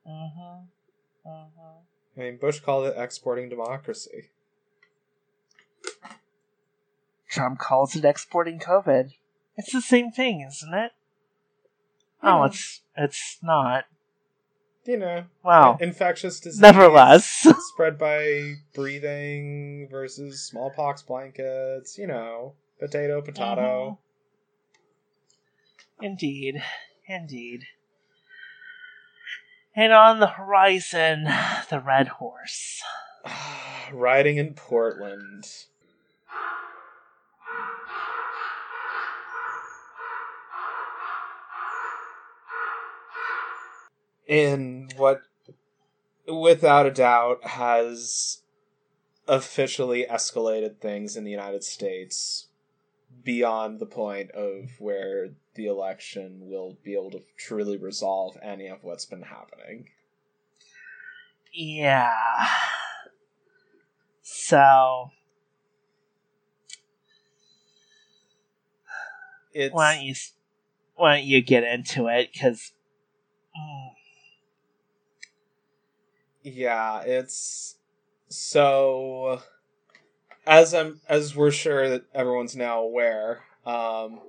Mm-hmm. 0.06 1.28
Mm-hmm. 1.28 2.20
I 2.20 2.22
mean, 2.22 2.36
Bush 2.36 2.60
called 2.60 2.86
it 2.86 2.94
exporting 2.96 3.48
democracy. 3.48 4.30
Trump 7.28 7.58
calls 7.58 7.96
it 7.96 8.04
exporting 8.04 8.58
COVID. 8.60 9.12
It's 9.56 9.72
the 9.72 9.80
same 9.80 10.10
thing, 10.10 10.46
isn't 10.46 10.74
it? 10.74 10.92
Oh, 12.22 12.44
it's 12.44 12.82
it's 12.96 13.38
not. 13.42 13.84
You 14.84 14.98
know, 14.98 15.24
wow, 15.42 15.78
infectious 15.80 16.40
disease. 16.40 16.60
Nevertheless, 16.60 17.46
spread 17.72 17.98
by 17.98 18.54
breathing 18.74 19.88
versus 19.90 20.46
smallpox 20.46 21.02
blankets. 21.02 21.96
You 21.98 22.06
know, 22.06 22.54
potato, 22.84 23.22
potato. 23.22 23.98
Mm-hmm. 25.98 26.04
Indeed. 26.04 26.62
Indeed. 27.08 27.64
And 29.74 29.92
on 29.92 30.20
the 30.20 30.26
horizon, 30.26 31.24
the 31.70 31.80
red 31.80 32.08
horse. 32.08 32.82
Riding 33.92 34.36
in 34.36 34.52
Portland. 34.54 35.46
In 44.26 44.88
what, 44.96 45.22
without 46.28 46.86
a 46.86 46.90
doubt, 46.90 47.44
has 47.44 48.42
officially 49.26 50.06
escalated 50.10 50.78
things 50.78 51.16
in 51.16 51.24
the 51.24 51.30
United 51.30 51.64
States 51.64 52.48
beyond 53.24 53.80
the 53.80 53.86
point 53.86 54.30
of 54.32 54.70
where 54.78 55.30
the 55.54 55.66
election 55.66 56.40
will 56.42 56.76
be 56.84 56.94
able 56.94 57.10
to 57.10 57.22
truly 57.38 57.76
resolve 57.76 58.36
any 58.42 58.68
of 58.68 58.84
what's 58.84 59.06
been 59.06 59.22
happening. 59.22 59.88
Yeah. 61.52 62.12
So. 64.22 65.10
It's, 69.52 69.72
why 69.72 69.94
don't 69.94 70.04
you 70.04 70.14
why 70.96 71.16
don't 71.16 71.26
you 71.26 71.40
get 71.40 71.64
into 71.64 72.08
it? 72.08 72.30
Because. 72.32 72.72
Mm. 73.56 73.90
Yeah, 76.42 77.02
it's 77.02 77.76
so 78.28 79.40
as 80.46 80.74
I'm 80.74 81.00
as 81.08 81.34
we're 81.34 81.50
sure 81.50 81.88
that 81.88 82.04
everyone's 82.14 82.56
now 82.56 82.80
aware, 82.80 83.44
um, 83.64 84.20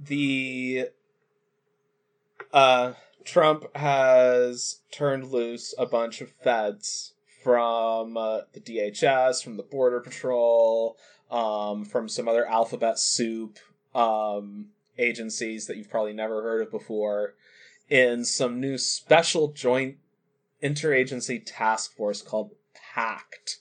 the 0.00 0.88
uh, 2.52 2.92
Trump 3.24 3.64
has 3.76 4.80
turned 4.90 5.30
loose 5.30 5.74
a 5.78 5.86
bunch 5.86 6.20
of 6.20 6.30
feds 6.30 7.14
from 7.42 8.16
uh, 8.16 8.40
the 8.52 8.60
DHS, 8.60 9.42
from 9.42 9.56
the 9.56 9.62
Border 9.62 10.00
Patrol, 10.00 10.96
um, 11.30 11.84
from 11.84 12.08
some 12.08 12.28
other 12.28 12.46
alphabet 12.46 12.98
soup 12.98 13.58
um, 13.94 14.68
agencies 14.98 15.66
that 15.66 15.76
you've 15.76 15.90
probably 15.90 16.12
never 16.12 16.42
heard 16.42 16.62
of 16.62 16.70
before, 16.70 17.34
in 17.88 18.24
some 18.24 18.60
new 18.60 18.76
special 18.78 19.48
joint 19.48 19.96
interagency 20.62 21.40
task 21.44 21.94
force 21.94 22.22
called 22.22 22.50
PACT 22.74 23.58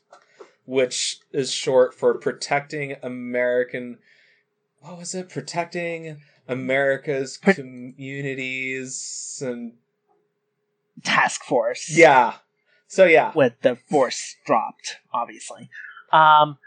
which 0.66 1.20
is 1.32 1.52
short 1.52 1.94
for 1.94 2.18
protecting 2.18 2.96
American. 3.02 3.98
What 4.80 4.98
was 4.98 5.16
it? 5.16 5.30
Protecting 5.30 6.22
America's 6.48 7.38
Pro- 7.38 7.54
communities 7.54 9.42
and 9.46 9.74
task 11.04 11.44
force. 11.44 11.90
Yeah. 11.96 12.36
So 12.88 13.06
yeah, 13.06 13.32
with 13.36 13.54
the 13.62 13.76
force 13.76 14.36
dropped, 14.46 14.98
obviously. 15.14 15.70
Um, 16.14 16.58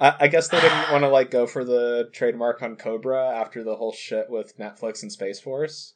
I, 0.00 0.14
I 0.20 0.28
guess 0.28 0.48
they 0.48 0.60
didn't 0.60 0.92
want 0.92 1.02
to 1.02 1.08
like 1.08 1.30
go 1.30 1.46
for 1.46 1.64
the 1.64 2.08
trademark 2.12 2.62
on 2.62 2.76
Cobra 2.76 3.28
after 3.28 3.62
the 3.64 3.76
whole 3.76 3.92
shit 3.92 4.30
with 4.30 4.56
Netflix 4.58 5.02
and 5.02 5.10
Space 5.10 5.40
Force. 5.40 5.94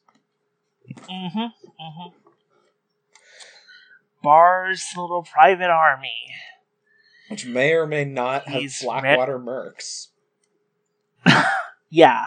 Mm-hmm. 0.89 1.39
Mm-hmm. 1.39 2.15
Barr's 4.21 4.83
little 4.97 5.23
private 5.23 5.69
army 5.69 6.33
which 7.29 7.45
may 7.45 7.73
or 7.73 7.85
may 7.85 8.03
not 8.03 8.49
He's 8.49 8.79
have 8.79 8.87
Blackwater 8.87 9.39
Mercs. 9.39 10.07
yeah. 11.89 12.25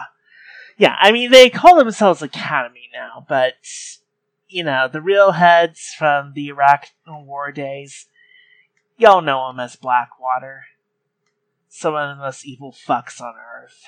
Yeah, 0.77 0.95
I 0.99 1.11
mean, 1.11 1.29
they 1.29 1.49
call 1.49 1.77
themselves 1.77 2.21
Academi 2.21 2.89
now, 2.91 3.25
but, 3.27 3.53
you 4.47 4.63
know, 4.63 4.87
the 4.87 5.01
real 5.01 5.33
heads 5.33 5.93
from 5.97 6.33
the 6.33 6.47
Iraq 6.47 6.87
War 7.05 7.51
days, 7.51 8.07
y'all 8.97 9.21
know 9.21 9.47
them 9.47 9.59
as 9.59 9.75
Blackwater. 9.75 10.63
Some 11.67 11.95
of 11.95 12.15
the 12.15 12.23
most 12.23 12.45
evil 12.45 12.73
fucks 12.73 13.21
on 13.21 13.33
Earth. 13.35 13.83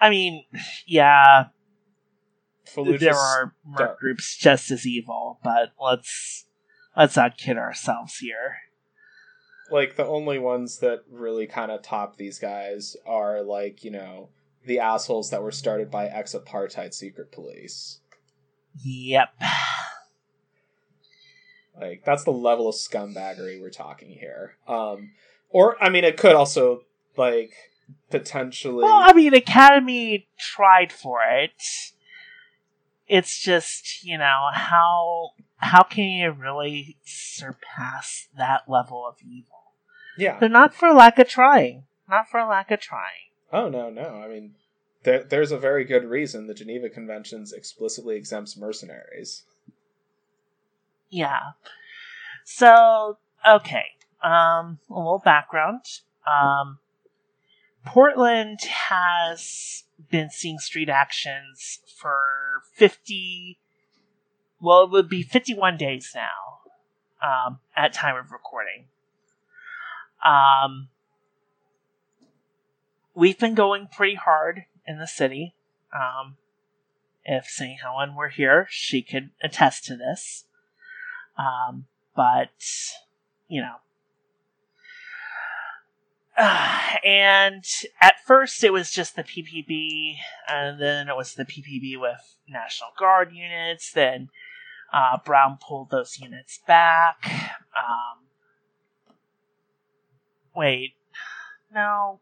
I 0.00 0.10
mean, 0.10 0.44
yeah, 0.86 1.46
Fallujah's 2.66 3.00
there 3.00 3.14
are 3.14 3.54
merc 3.64 3.98
groups 3.98 4.36
just 4.36 4.70
as 4.70 4.86
evil, 4.86 5.38
but 5.44 5.72
let's 5.80 6.46
let's 6.96 7.16
not 7.16 7.36
kid 7.36 7.58
ourselves 7.58 8.16
here 8.18 8.56
like 9.72 9.96
the 9.96 10.06
only 10.06 10.38
ones 10.38 10.78
that 10.78 11.02
really 11.10 11.46
kind 11.46 11.70
of 11.70 11.82
top 11.82 12.16
these 12.16 12.38
guys 12.38 12.96
are 13.06 13.42
like 13.42 13.84
you 13.84 13.90
know 13.90 14.28
the 14.64 14.78
assholes 14.78 15.30
that 15.30 15.42
were 15.42 15.50
started 15.50 15.90
by 15.90 16.06
ex-apartheid 16.06 16.94
secret 16.94 17.32
police. 17.32 18.00
Yep. 18.84 19.28
Like 21.80 22.04
that's 22.04 22.24
the 22.24 22.32
level 22.32 22.68
of 22.68 22.74
scumbaggery 22.74 23.60
we're 23.60 23.70
talking 23.70 24.10
here. 24.10 24.56
Um, 24.68 25.12
or 25.48 25.82
I 25.82 25.88
mean, 25.88 26.04
it 26.04 26.16
could 26.16 26.34
also 26.34 26.82
like 27.16 27.54
potentially. 28.10 28.84
Well, 28.84 29.00
I 29.02 29.12
mean, 29.12 29.32
Academi 29.32 30.26
tried 30.38 30.92
for 30.92 31.20
it. 31.28 31.62
It's 33.08 33.38
just 33.40 34.04
you 34.04 34.18
know 34.18 34.50
how 34.52 35.30
how 35.56 35.82
can 35.82 36.04
you 36.04 36.30
really 36.30 36.98
surpass 37.04 38.28
that 38.36 38.62
level 38.68 39.06
of 39.06 39.16
evil? 39.22 39.61
Yeah. 40.16 40.38
They're 40.38 40.48
not 40.48 40.74
for 40.74 40.92
lack 40.92 41.18
of 41.18 41.28
trying. 41.28 41.84
Not 42.08 42.28
for 42.28 42.42
lack 42.44 42.70
of 42.70 42.80
trying. 42.80 43.30
Oh, 43.52 43.68
no, 43.68 43.90
no. 43.90 44.22
I 44.22 44.28
mean, 44.28 44.54
there, 45.04 45.24
there's 45.24 45.52
a 45.52 45.58
very 45.58 45.84
good 45.84 46.04
reason 46.04 46.46
the 46.46 46.54
Geneva 46.54 46.88
Conventions 46.88 47.52
explicitly 47.52 48.16
exempts 48.16 48.56
mercenaries. 48.56 49.44
Yeah. 51.10 51.52
So, 52.44 53.18
okay. 53.48 53.84
Um, 54.22 54.78
a 54.90 54.94
little 54.94 55.22
background. 55.24 55.84
Um, 56.26 56.78
Portland 57.84 58.60
has 58.62 59.84
been 60.10 60.30
seeing 60.30 60.58
street 60.58 60.88
actions 60.88 61.80
for 61.96 62.62
50, 62.74 63.58
well, 64.60 64.84
it 64.84 64.90
would 64.90 65.08
be 65.08 65.22
51 65.22 65.76
days 65.76 66.12
now, 66.14 66.60
um, 67.22 67.58
at 67.76 67.92
time 67.92 68.16
of 68.16 68.30
recording. 68.30 68.86
Um, 70.24 70.88
we've 73.14 73.38
been 73.38 73.54
going 73.54 73.88
pretty 73.94 74.14
hard 74.14 74.64
in 74.86 74.98
the 74.98 75.06
city. 75.06 75.54
Um, 75.94 76.36
if 77.24 77.46
St. 77.46 77.80
Helen 77.80 78.14
were 78.14 78.28
here, 78.28 78.66
she 78.70 79.02
could 79.02 79.30
attest 79.42 79.84
to 79.86 79.96
this. 79.96 80.44
Um, 81.38 81.86
but, 82.14 82.50
you 83.48 83.60
know. 83.60 83.76
Uh, 86.36 86.96
and 87.04 87.64
at 88.00 88.16
first 88.26 88.64
it 88.64 88.72
was 88.72 88.90
just 88.90 89.16
the 89.16 89.22
PPB, 89.22 90.16
and 90.48 90.80
then 90.80 91.08
it 91.08 91.16
was 91.16 91.34
the 91.34 91.44
PPB 91.44 92.00
with 92.00 92.36
National 92.48 92.90
Guard 92.98 93.32
units. 93.32 93.92
Then 93.92 94.28
uh, 94.92 95.18
Brown 95.24 95.58
pulled 95.60 95.90
those 95.90 96.18
units 96.18 96.60
back. 96.66 97.18
Um, 97.76 98.21
Wait. 100.54 100.94
No. 101.74 102.20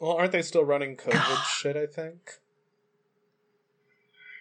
Well, 0.00 0.12
aren't 0.12 0.32
they 0.32 0.42
still 0.42 0.64
running 0.64 0.96
COVID 0.96 1.44
shit, 1.44 1.76
I 1.76 1.86
think? 1.86 2.38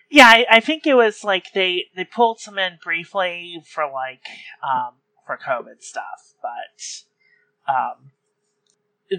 Yeah, 0.10 0.28
I, 0.28 0.46
I, 0.50 0.60
think 0.60 0.86
it 0.86 0.96
was 0.96 1.24
like 1.24 1.54
they, 1.54 1.86
they 1.96 2.04
pulled 2.04 2.42
some 2.42 2.60
in 2.60 2.80
briefly 2.84 3.64
for 3.66 3.86
like 3.86 4.26
um, 4.62 4.96
for 5.26 5.38
COVID 5.38 5.82
stuff, 5.82 6.34
but 6.42 7.72
um, 7.72 8.12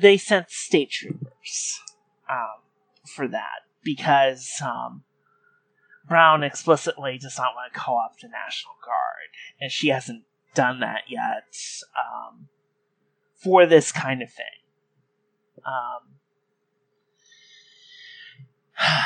they 0.00 0.18
sent 0.18 0.50
state 0.50 0.90
troopers 0.90 1.80
um, 2.28 2.60
for 3.06 3.26
that 3.28 3.62
because 3.82 4.60
um, 4.62 5.04
Brown 6.06 6.42
explicitly 6.42 7.18
does 7.18 7.38
not 7.38 7.54
want 7.54 7.72
to 7.72 7.78
co-opt 7.78 8.20
the 8.20 8.28
National 8.28 8.74
Guard, 8.84 9.30
and 9.60 9.70
she 9.70 9.88
hasn't 9.88 10.24
done 10.54 10.80
that 10.80 11.04
yet. 11.08 11.56
Um, 11.96 12.48
for 13.42 13.66
this 13.66 13.92
kind 13.92 14.22
of 14.22 14.30
thing. 14.32 14.46
Um, 15.66 16.18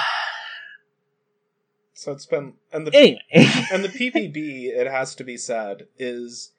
so 1.94 2.12
it's 2.12 2.26
been 2.26 2.54
and 2.72 2.86
the 2.86 2.94
anyway. 2.94 3.20
and 3.72 3.84
the 3.84 3.88
PPB 3.88 4.68
it 4.68 4.86
has 4.86 5.14
to 5.16 5.24
be 5.24 5.36
said 5.36 5.88
is 5.98 6.52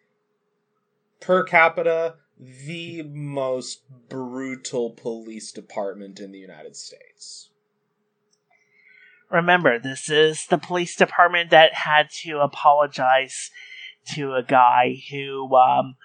per 1.20 1.44
capita 1.44 2.16
the 2.40 3.02
most 3.04 3.82
brutal 4.10 4.92
police 4.92 5.52
department 5.52 6.20
in 6.20 6.32
the 6.32 6.38
United 6.38 6.76
States. 6.76 7.50
Remember, 9.30 9.80
this 9.80 10.10
is 10.10 10.46
the 10.46 10.58
police 10.58 10.96
department 10.96 11.50
that 11.50 11.74
had 11.74 12.10
to 12.24 12.40
apologize 12.40 13.50
to 14.14 14.34
a 14.36 14.44
guy 14.44 14.96
who 15.12 15.54
um, 15.56 15.96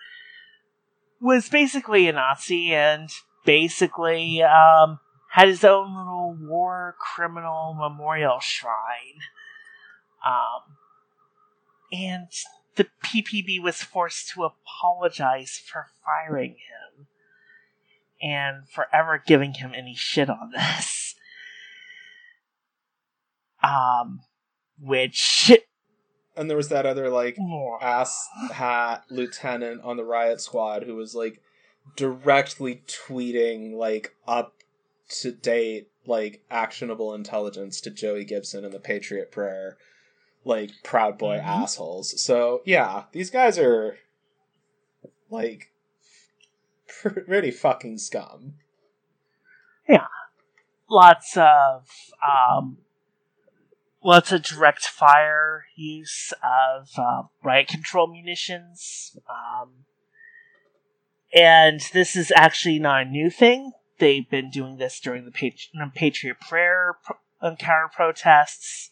was 1.22 1.48
basically 1.48 2.08
a 2.08 2.12
Nazi 2.12 2.74
and 2.74 3.08
basically 3.44 4.42
um, 4.42 4.98
had 5.30 5.48
his 5.48 5.64
own 5.64 5.96
little 5.96 6.36
war 6.38 6.96
criminal 6.98 7.74
memorial 7.74 8.40
shrine. 8.40 9.20
Um, 10.26 10.76
and 11.92 12.28
the 12.74 12.88
PPB 13.04 13.62
was 13.62 13.82
forced 13.82 14.30
to 14.30 14.44
apologize 14.44 15.60
for 15.64 15.86
firing 16.04 16.56
him 16.56 17.06
and 18.20 18.68
forever 18.68 19.22
giving 19.24 19.54
him 19.54 19.72
any 19.74 19.94
shit 19.94 20.28
on 20.28 20.50
this. 20.52 21.14
Um, 23.64 24.22
which. 24.80 25.52
And 26.36 26.48
there 26.48 26.56
was 26.56 26.68
that 26.70 26.86
other, 26.86 27.10
like, 27.10 27.36
ass 27.80 28.28
hat 28.52 29.04
lieutenant 29.10 29.82
on 29.82 29.96
the 29.96 30.04
riot 30.04 30.40
squad 30.40 30.84
who 30.84 30.96
was, 30.96 31.14
like, 31.14 31.40
directly 31.96 32.82
tweeting, 32.86 33.74
like, 33.74 34.14
up 34.26 34.54
to 35.20 35.32
date, 35.32 35.88
like, 36.06 36.42
actionable 36.50 37.14
intelligence 37.14 37.80
to 37.82 37.90
Joey 37.90 38.24
Gibson 38.24 38.64
and 38.64 38.72
the 38.72 38.80
Patriot 38.80 39.30
Prayer 39.30 39.76
like 40.44 40.70
Proud 40.82 41.18
Boy 41.18 41.36
mm-hmm. 41.36 41.48
assholes. 41.48 42.20
So 42.20 42.62
yeah, 42.64 43.04
these 43.12 43.30
guys 43.30 43.58
are 43.58 43.98
like 45.30 45.70
pretty 46.86 47.50
fucking 47.50 47.98
scum. 47.98 48.54
Yeah, 49.88 50.06
lots 50.88 51.36
of 51.36 51.88
um, 52.22 52.78
lots 54.04 54.32
a 54.32 54.38
direct 54.38 54.84
fire 54.84 55.66
use 55.76 56.32
of 56.42 56.88
uh, 56.96 57.22
riot 57.42 57.68
control 57.68 58.06
munitions. 58.06 59.16
Um, 59.28 59.84
and 61.34 61.80
this 61.92 62.16
is 62.16 62.32
actually 62.36 62.78
not 62.78 63.02
a 63.02 63.10
new 63.10 63.30
thing. 63.30 63.72
They've 63.98 64.28
been 64.28 64.50
doing 64.50 64.78
this 64.78 65.00
during 65.00 65.24
the 65.24 65.30
Patri- 65.30 65.70
Patriot 65.94 66.40
Prayer 66.40 66.96
pro- 67.04 67.56
counter 67.56 67.90
protests. 67.94 68.90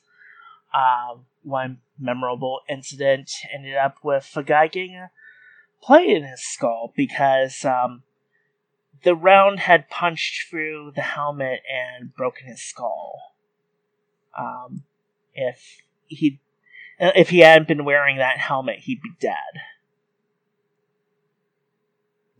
Um, 0.72 1.26
one 1.42 1.78
memorable 1.98 2.60
incident 2.68 3.30
ended 3.52 3.76
up 3.76 3.96
with 4.04 4.30
a 4.36 4.42
guy 4.42 4.68
getting 4.68 4.94
a 4.94 5.10
plate 5.82 6.16
in 6.16 6.22
his 6.22 6.42
skull 6.42 6.92
because 6.96 7.64
um, 7.64 8.04
the 9.02 9.14
round 9.14 9.60
had 9.60 9.90
punched 9.90 10.48
through 10.48 10.92
the 10.94 11.02
helmet 11.02 11.60
and 11.68 12.14
broken 12.14 12.46
his 12.46 12.62
skull. 12.62 13.34
Um, 14.38 14.84
if 15.34 15.82
he 16.06 16.40
uh, 17.00 17.12
if 17.14 17.30
he 17.30 17.40
hadn't 17.40 17.68
been 17.68 17.84
wearing 17.84 18.18
that 18.18 18.38
helmet, 18.38 18.80
he'd 18.80 19.00
be 19.02 19.12
dead. 19.20 19.34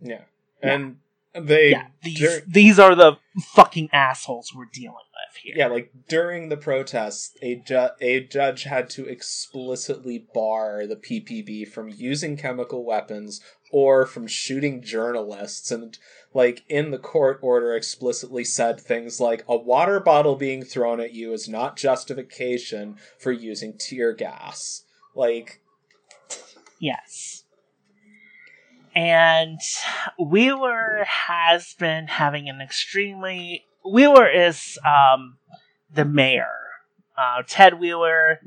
Yeah, 0.01 0.21
and 0.61 0.97
they 1.33 1.71
yeah, 1.71 1.87
these, 2.03 2.41
these 2.47 2.79
are 2.79 2.95
the 2.95 3.17
fucking 3.53 3.89
assholes 3.93 4.51
we're 4.55 4.65
dealing 4.71 4.95
with 5.31 5.41
here. 5.41 5.55
Yeah, 5.57 5.67
like 5.67 5.91
during 6.07 6.49
the 6.49 6.57
protests, 6.57 7.35
a 7.41 7.55
ju- 7.55 7.89
a 7.99 8.21
judge 8.21 8.63
had 8.63 8.89
to 8.91 9.07
explicitly 9.07 10.27
bar 10.33 10.85
the 10.85 10.95
PPB 10.95 11.67
from 11.67 11.89
using 11.89 12.37
chemical 12.37 12.85
weapons 12.85 13.41
or 13.71 14.05
from 14.05 14.27
shooting 14.27 14.81
journalists 14.81 15.71
and 15.71 15.97
like 16.33 16.63
in 16.67 16.91
the 16.91 16.97
court 16.97 17.39
order 17.41 17.73
explicitly 17.73 18.43
said 18.43 18.79
things 18.79 19.19
like 19.19 19.43
a 19.47 19.55
water 19.55 19.99
bottle 19.99 20.35
being 20.35 20.63
thrown 20.63 20.99
at 20.99 21.13
you 21.13 21.31
is 21.33 21.47
not 21.47 21.77
justification 21.77 22.97
for 23.17 23.31
using 23.31 23.77
tear 23.77 24.13
gas. 24.13 24.83
Like 25.15 25.61
yes 26.79 27.43
and 28.95 29.59
Wheeler 30.19 31.05
has 31.05 31.75
been 31.79 32.07
having 32.07 32.49
an 32.49 32.61
extremely. 32.61 33.65
Wheeler 33.85 34.29
is 34.29 34.77
um, 34.85 35.37
the 35.93 36.05
mayor. 36.05 36.51
Uh, 37.17 37.43
Ted 37.45 37.79
Wheeler, 37.79 38.39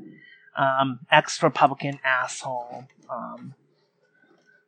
um, 0.57 0.99
ex 1.11 1.41
Republican 1.41 1.99
asshole, 2.03 2.85
um, 3.09 3.53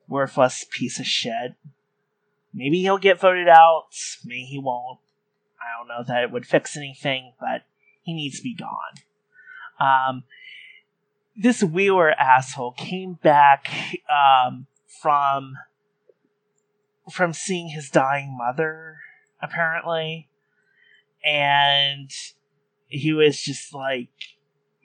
worthless 0.08 0.66
piece 0.70 1.00
of 1.00 1.06
shit. 1.06 1.56
Maybe 2.54 2.82
he'll 2.82 2.98
get 2.98 3.20
voted 3.20 3.48
out, 3.48 3.90
maybe 4.26 4.44
he 4.44 4.60
won't. 4.60 5.00
I 5.60 5.78
don't 5.78 5.88
know 5.88 6.04
that 6.08 6.24
it 6.24 6.32
would 6.32 6.46
fix 6.46 6.78
anything, 6.78 7.34
but 7.40 7.64
he 8.02 8.14
needs 8.14 8.38
to 8.38 8.44
be 8.44 8.56
gone. 8.56 8.94
Um, 9.80 10.24
this 11.36 11.62
Wheeler 11.62 12.12
asshole 12.12 12.72
came 12.72 13.14
back 13.14 13.70
um, 14.10 14.68
from 15.02 15.58
from 17.12 17.32
seeing 17.32 17.70
his 17.70 17.90
dying 17.90 18.36
mother, 18.38 18.98
apparently. 19.42 20.28
And 21.28 22.10
he 22.88 23.14
was 23.14 23.42
just 23.42 23.74
like, 23.74 24.10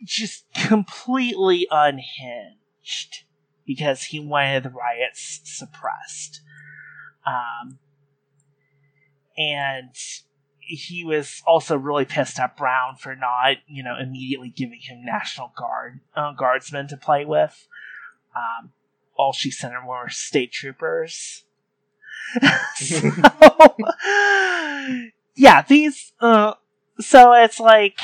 just 0.04 0.44
completely 0.54 1.68
unhinged 1.70 3.24
because 3.64 4.04
he 4.04 4.18
wanted 4.18 4.64
the 4.64 4.70
riots 4.70 5.40
suppressed. 5.44 6.40
Um, 7.24 7.78
and 9.38 9.94
he 10.58 11.04
was 11.04 11.42
also 11.46 11.76
really 11.76 12.04
pissed 12.04 12.40
at 12.40 12.56
Brown 12.56 12.96
for 12.96 13.14
not, 13.14 13.58
you 13.68 13.84
know, 13.84 13.96
immediately 13.96 14.48
giving 14.48 14.80
him 14.80 15.04
National 15.04 15.52
Guard 15.56 16.00
uh, 16.16 16.32
guardsmen 16.32 16.88
to 16.88 16.96
play 16.96 17.24
with. 17.24 17.68
Um, 18.34 18.72
all 19.16 19.32
she 19.32 19.52
sent 19.52 19.74
him 19.74 19.86
were 19.86 20.08
state 20.08 20.50
troopers 20.50 21.44
so, 22.76 22.98
yeah, 25.34 25.62
these. 25.62 26.12
Uh, 26.20 26.54
so 27.00 27.32
it's 27.32 27.60
like 27.60 28.00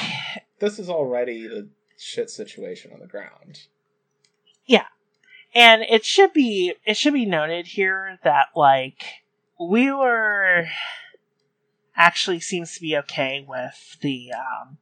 this 0.59 0.79
is 0.79 0.89
already 0.89 1.47
the 1.47 1.69
shit 1.99 2.31
situation 2.31 2.93
on 2.93 3.01
the 3.01 3.07
ground. 3.07 3.67
Yeah, 4.67 4.87
and 5.55 5.83
it 5.83 6.05
should 6.05 6.33
be 6.33 6.75
it 6.85 6.97
should 6.97 7.15
be 7.15 7.27
noted 7.27 7.67
here 7.67 8.19
that 8.25 8.49
like 8.55 9.05
Wheeler 9.59 10.69
actually 11.97 12.41
seems 12.41 12.75
to 12.75 12.81
be 12.81 12.97
okay 12.97 13.45
with 13.47 13.99
the 14.01 14.33
um, 14.33 14.79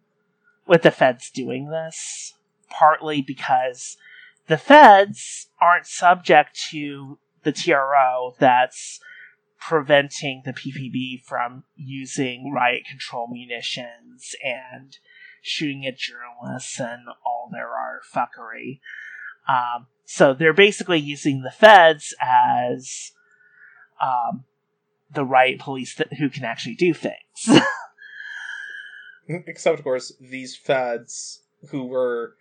with 0.66 0.82
the 0.82 0.90
feds 0.90 1.30
doing 1.30 1.70
this, 1.70 2.34
partly 2.70 3.22
because 3.22 3.96
the 4.46 4.58
feds 4.58 5.48
aren't 5.60 5.86
subject 5.86 6.58
to 6.70 7.18
the 7.42 7.52
TRO 7.52 8.34
that's 8.38 9.00
preventing 9.66 10.42
the 10.44 10.52
PPB 10.52 11.20
from 11.24 11.64
using 11.74 12.52
riot 12.54 12.84
control 12.88 13.26
munitions 13.28 14.36
and 14.42 14.98
shooting 15.42 15.84
at 15.84 15.98
journalists 15.98 16.78
and 16.78 17.02
all 17.24 17.48
their 17.50 17.68
are 17.68 18.00
fuckery. 18.14 18.80
Um, 19.48 19.86
so 20.04 20.34
they're 20.34 20.52
basically 20.52 21.00
using 21.00 21.42
the 21.42 21.50
feds 21.50 22.14
as 22.20 23.10
um, 24.00 24.44
the 25.12 25.24
riot 25.24 25.58
police 25.58 25.96
that, 25.96 26.12
who 26.14 26.30
can 26.30 26.44
actually 26.44 26.76
do 26.76 26.94
things. 26.94 27.16
Except, 29.28 29.78
of 29.78 29.82
course, 29.84 30.12
these 30.20 30.56
feds 30.56 31.42
who 31.70 31.84
were, 31.84 32.36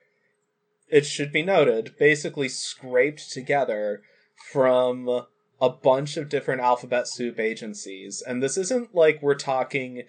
it 0.89 1.07
should 1.07 1.31
be 1.31 1.41
noted, 1.41 1.95
basically 1.97 2.49
scraped 2.49 3.31
together 3.31 4.03
from 4.51 5.25
a 5.61 5.69
bunch 5.69 6.17
of 6.17 6.29
different 6.29 6.61
alphabet 6.61 7.07
soup 7.07 7.39
agencies. 7.39 8.21
And 8.21 8.41
this 8.41 8.57
isn't 8.57 8.93
like 8.93 9.21
we're 9.21 9.35
talking 9.35 10.03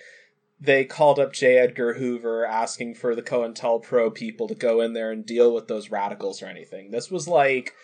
they 0.58 0.84
called 0.84 1.18
up 1.18 1.32
J. 1.32 1.58
Edgar 1.58 1.94
Hoover 1.94 2.46
asking 2.46 2.94
for 2.94 3.14
the 3.14 3.22
COINTELPRO 3.22 4.14
people 4.14 4.48
to 4.48 4.54
go 4.54 4.80
in 4.80 4.94
there 4.94 5.12
and 5.12 5.24
deal 5.24 5.52
with 5.52 5.68
those 5.68 5.90
radicals 5.90 6.42
or 6.42 6.46
anything. 6.46 6.90
This 6.90 7.10
was 7.10 7.28
like 7.28 7.74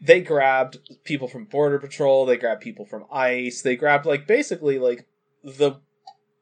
they 0.00 0.20
grabbed 0.20 0.78
people 1.04 1.28
from 1.28 1.44
Border 1.44 1.78
Patrol, 1.78 2.26
they 2.26 2.36
grabbed 2.36 2.62
people 2.62 2.84
from 2.84 3.06
ICE, 3.10 3.62
they 3.62 3.76
grabbed 3.76 4.06
like 4.06 4.26
basically 4.26 4.78
like 4.78 5.06
the 5.42 5.80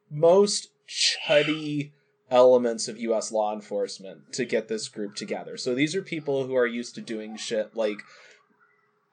most 0.09 0.69
chuddy 0.87 1.91
elements 2.29 2.87
of 2.87 2.99
US 2.99 3.31
law 3.31 3.53
enforcement 3.53 4.33
to 4.33 4.45
get 4.45 4.67
this 4.67 4.87
group 4.89 5.15
together. 5.15 5.57
So 5.57 5.73
these 5.73 5.95
are 5.95 6.01
people 6.01 6.45
who 6.45 6.55
are 6.55 6.67
used 6.67 6.95
to 6.95 7.01
doing 7.01 7.37
shit 7.37 7.75
like 7.75 7.99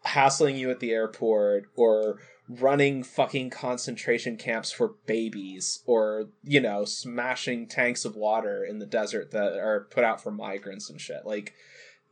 hassling 0.06 0.56
you 0.56 0.70
at 0.70 0.80
the 0.80 0.92
airport 0.92 1.64
or 1.76 2.18
running 2.48 3.02
fucking 3.02 3.50
concentration 3.50 4.36
camps 4.36 4.70
for 4.70 4.94
babies 5.06 5.82
or 5.84 6.26
you 6.44 6.60
know 6.60 6.84
smashing 6.84 7.66
tanks 7.66 8.04
of 8.04 8.14
water 8.14 8.64
in 8.64 8.78
the 8.78 8.86
desert 8.86 9.32
that 9.32 9.58
are 9.58 9.88
put 9.90 10.04
out 10.04 10.22
for 10.22 10.30
migrants 10.30 10.88
and 10.88 11.00
shit. 11.00 11.24
Like 11.24 11.54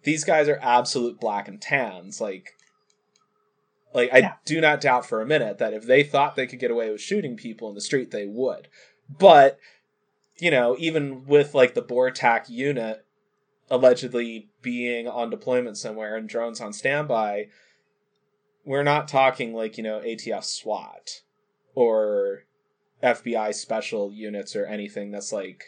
these 0.03 0.25
guys 0.25 0.49
are 0.49 0.59
absolute 0.61 1.21
black 1.21 1.49
and 1.49 1.61
tans. 1.61 2.21
Like 2.21 2.55
like 3.95 4.13
i 4.13 4.19
yeah. 4.19 4.33
do 4.45 4.61
not 4.61 4.81
doubt 4.81 5.07
for 5.07 5.21
a 5.21 5.27
minute 5.27 5.59
that 5.59 5.73
if 5.73 5.87
they 5.87 6.03
thought 6.03 6.35
they 6.35 6.49
could 6.49 6.59
get 6.59 6.71
away 6.71 6.91
with 6.91 7.01
shooting 7.01 7.37
people 7.37 7.69
in 7.69 7.75
the 7.75 7.81
street 7.81 8.11
they 8.11 8.27
would. 8.27 8.69
But 9.09 9.59
you 10.39 10.51
know 10.51 10.75
even 10.79 11.27
with 11.27 11.55
like 11.55 11.75
the 11.75 11.83
BORTAC 11.83 12.49
unit 12.49 13.05
allegedly 13.71 14.49
being 14.63 15.07
on 15.09 15.31
deployment 15.31 15.77
somewhere 15.77 16.17
and 16.17 16.29
drones 16.29 16.61
on 16.61 16.73
standby 16.73 17.47
we're 18.65 18.83
not 18.83 19.09
talking 19.09 19.55
like 19.55 19.77
you 19.77 19.85
know 19.85 20.01
ATF 20.01 20.45
SWAT 20.45 21.23
or 21.75 22.45
FBI 23.03 23.55
special 23.55 24.13
units 24.13 24.57
or 24.57 24.67
anything 24.67 25.11
that's 25.11 25.33
like 25.33 25.65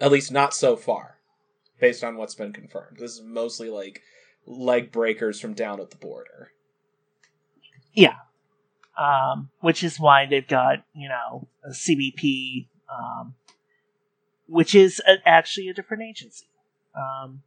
at 0.00 0.12
least 0.12 0.30
not 0.30 0.52
so 0.52 0.76
far 0.76 1.18
based 1.80 2.04
on 2.04 2.16
what's 2.16 2.34
been 2.34 2.52
confirmed. 2.52 2.98
This 2.98 3.12
is 3.12 3.22
mostly 3.22 3.70
like 3.70 4.02
leg 4.46 4.92
breakers 4.92 5.40
from 5.40 5.54
down 5.54 5.80
at 5.80 5.90
the 5.90 5.96
border. 5.96 6.52
Yeah. 7.92 8.16
Um, 8.98 9.50
which 9.60 9.82
is 9.82 9.98
why 9.98 10.26
they've 10.26 10.46
got, 10.46 10.84
you 10.94 11.08
know, 11.08 11.48
a 11.64 11.70
CBP, 11.70 12.68
um, 12.88 13.34
which 14.46 14.74
is 14.74 15.00
a, 15.06 15.16
actually 15.26 15.68
a 15.68 15.74
different 15.74 16.04
agency. 16.04 16.46
Um, 16.96 17.42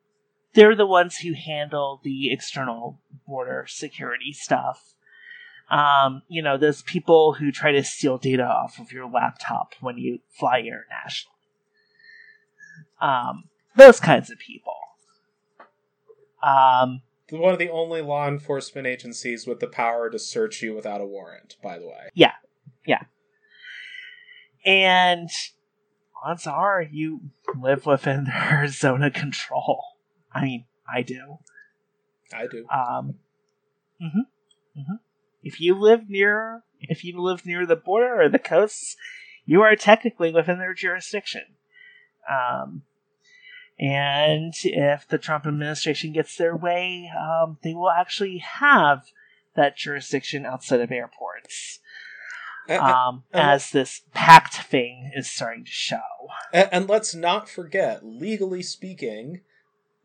they're 0.57 0.75
the 0.75 0.87
ones 0.87 1.17
who 1.17 1.33
handle 1.33 2.01
the 2.03 2.31
external 2.31 2.99
border 3.27 3.65
security 3.69 4.33
stuff. 4.33 4.95
Um, 5.69 6.23
you 6.27 6.41
know, 6.41 6.57
those 6.57 6.81
people 6.81 7.33
who 7.33 7.51
try 7.51 7.71
to 7.73 7.83
steal 7.83 8.17
data 8.17 8.43
off 8.43 8.79
of 8.79 8.91
your 8.91 9.07
laptop 9.07 9.75
when 9.81 9.99
you 9.99 10.17
fly 10.31 10.61
internationally. 10.61 11.35
Um, 12.99 13.43
those 13.75 13.99
kinds 13.99 14.31
of 14.31 14.39
people. 14.39 14.73
Um, 16.41 17.03
One 17.29 17.53
of 17.53 17.59
the 17.59 17.69
only 17.69 18.01
law 18.01 18.27
enforcement 18.27 18.87
agencies 18.87 19.45
with 19.45 19.59
the 19.59 19.67
power 19.67 20.09
to 20.09 20.17
search 20.17 20.63
you 20.63 20.73
without 20.73 21.01
a 21.01 21.05
warrant, 21.05 21.57
by 21.61 21.77
the 21.77 21.85
way. 21.85 22.09
Yeah, 22.15 22.33
yeah. 22.83 23.03
And 24.65 25.29
odds 26.25 26.47
are 26.47 26.81
you 26.81 27.29
live 27.55 27.85
within 27.85 28.23
their 28.23 28.67
zone 28.69 29.03
of 29.03 29.13
control. 29.13 29.96
I 30.37 30.43
mean, 30.43 30.65
I 30.91 31.01
do. 31.01 31.37
I 32.33 32.47
do. 32.47 32.65
Um, 32.69 33.15
hmm 34.01 34.21
hmm 34.75 34.95
If 35.43 35.59
you 35.59 35.75
live 35.75 36.09
near, 36.09 36.63
if 36.81 37.03
you 37.03 37.19
live 37.21 37.45
near 37.45 37.65
the 37.65 37.75
border 37.75 38.21
or 38.21 38.29
the 38.29 38.39
coasts, 38.39 38.95
you 39.45 39.61
are 39.61 39.75
technically 39.75 40.31
within 40.31 40.59
their 40.59 40.73
jurisdiction. 40.73 41.43
Um, 42.29 42.83
and 43.79 44.53
if 44.63 45.07
the 45.07 45.17
Trump 45.17 45.45
administration 45.45 46.11
gets 46.11 46.35
their 46.35 46.55
way, 46.55 47.11
um, 47.17 47.57
they 47.63 47.73
will 47.73 47.91
actually 47.91 48.39
have 48.39 49.05
that 49.55 49.77
jurisdiction 49.77 50.45
outside 50.45 50.81
of 50.81 50.91
airports. 50.91 51.79
Um, 52.69 53.23
as 53.33 53.71
this 53.71 54.01
pact 54.13 54.55
thing 54.55 55.11
is 55.15 55.31
starting 55.31 55.63
to 55.63 55.71
show. 55.71 56.01
and, 56.51 56.67
and 56.73 56.89
let's 56.89 57.15
not 57.15 57.47
forget, 57.47 58.05
legally 58.05 58.61
speaking, 58.61 59.39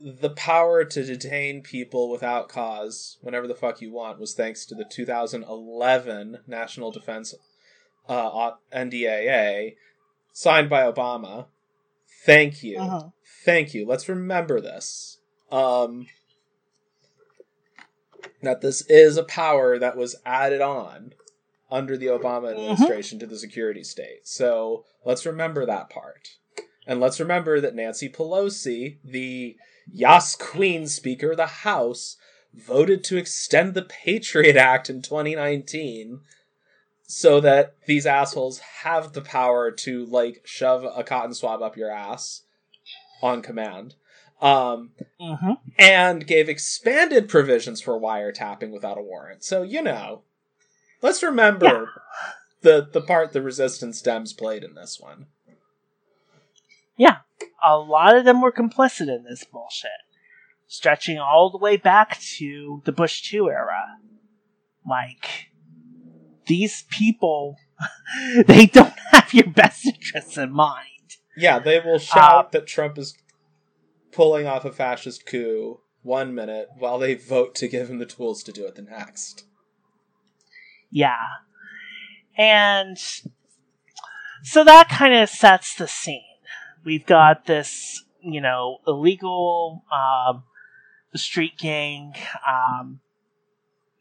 the 0.02 0.30
power 0.30 0.84
to 0.84 1.04
detain 1.04 1.62
people 1.62 2.10
without 2.10 2.48
cause 2.48 3.18
whenever 3.20 3.46
the 3.46 3.54
fuck 3.54 3.80
you 3.80 3.92
want 3.92 4.18
was 4.18 4.34
thanks 4.34 4.66
to 4.66 4.74
the 4.74 4.84
2011 4.84 6.38
National 6.46 6.90
Defense 6.90 7.34
uh, 8.08 8.52
NDAA 8.74 9.76
signed 10.32 10.68
by 10.68 10.90
Obama. 10.90 11.46
Thank 12.24 12.62
you. 12.64 12.78
Uh-huh. 12.78 13.08
Thank 13.44 13.74
you. 13.74 13.86
Let's 13.86 14.08
remember 14.08 14.60
this. 14.60 15.18
Um, 15.52 16.06
that 18.42 18.60
this 18.60 18.82
is 18.88 19.16
a 19.16 19.24
power 19.24 19.78
that 19.78 19.96
was 19.96 20.16
added 20.26 20.60
on 20.60 21.14
under 21.70 21.96
the 21.96 22.06
Obama 22.06 22.50
administration 22.50 23.18
to 23.20 23.26
the 23.26 23.38
security 23.38 23.84
state. 23.84 24.26
So 24.26 24.84
let's 25.04 25.24
remember 25.26 25.64
that 25.66 25.90
part. 25.90 26.28
And 26.86 27.00
let's 27.00 27.20
remember 27.20 27.60
that 27.60 27.74
Nancy 27.74 28.08
Pelosi, 28.08 28.98
the 29.04 29.56
Yas 29.90 30.36
Queen 30.36 30.86
Speaker 30.86 31.32
of 31.32 31.36
the 31.36 31.46
House, 31.46 32.16
voted 32.54 33.02
to 33.04 33.16
extend 33.16 33.74
the 33.74 33.82
Patriot 33.82 34.56
Act 34.56 34.90
in 34.90 35.02
2019 35.02 36.20
so 37.06 37.40
that 37.40 37.74
these 37.86 38.06
assholes 38.06 38.58
have 38.58 39.12
the 39.12 39.20
power 39.20 39.70
to, 39.70 40.04
like, 40.06 40.42
shove 40.44 40.84
a 40.84 41.02
cotton 41.02 41.34
swab 41.34 41.62
up 41.62 41.76
your 41.76 41.90
ass 41.90 42.42
on 43.22 43.42
command. 43.42 43.94
Um, 44.40 44.90
hmm 45.20 45.52
and 45.78 46.26
gave 46.26 46.48
expanded 46.48 47.28
provisions 47.28 47.80
for 47.80 47.98
wiretapping 47.98 48.72
without 48.72 48.98
a 48.98 49.02
warrant. 49.02 49.44
So, 49.44 49.62
you 49.62 49.82
know, 49.82 50.22
let's 51.00 51.22
remember 51.22 51.90
the 52.62 52.88
the 52.90 53.00
part 53.00 53.32
the 53.32 53.40
resistance 53.40 54.02
Dems 54.02 54.36
played 54.36 54.64
in 54.64 54.74
this 54.74 54.98
one. 55.00 55.26
A 57.64 57.76
lot 57.76 58.16
of 58.16 58.24
them 58.24 58.40
were 58.40 58.52
complicit 58.52 59.08
in 59.08 59.24
this 59.24 59.44
bullshit, 59.44 59.90
stretching 60.66 61.18
all 61.18 61.50
the 61.50 61.58
way 61.58 61.76
back 61.76 62.18
to 62.38 62.82
the 62.84 62.92
Bush 62.92 63.22
2 63.30 63.48
era. 63.50 63.98
Like, 64.88 65.50
these 66.46 66.84
people, 66.90 67.56
they 68.46 68.66
don't 68.66 68.94
have 69.10 69.32
your 69.32 69.48
best 69.48 69.86
interests 69.86 70.36
in 70.36 70.52
mind. 70.52 70.88
Yeah, 71.36 71.58
they 71.58 71.80
will 71.80 71.98
shout 71.98 72.46
uh, 72.46 72.48
that 72.52 72.66
Trump 72.66 72.98
is 72.98 73.16
pulling 74.12 74.46
off 74.46 74.64
a 74.64 74.72
fascist 74.72 75.24
coup 75.26 75.80
one 76.02 76.34
minute 76.34 76.68
while 76.78 76.98
they 76.98 77.14
vote 77.14 77.54
to 77.54 77.68
give 77.68 77.88
him 77.88 77.98
the 77.98 78.06
tools 78.06 78.42
to 78.42 78.52
do 78.52 78.66
it 78.66 78.74
the 78.74 78.82
next. 78.82 79.44
Yeah. 80.90 81.16
And 82.36 82.98
so 84.42 84.64
that 84.64 84.88
kind 84.88 85.14
of 85.14 85.28
sets 85.28 85.74
the 85.74 85.88
scene. 85.88 86.22
We've 86.84 87.06
got 87.06 87.46
this, 87.46 88.04
you 88.20 88.40
know, 88.40 88.78
illegal 88.86 89.84
um, 89.92 90.44
street 91.14 91.58
gang 91.58 92.14
um, 92.46 93.00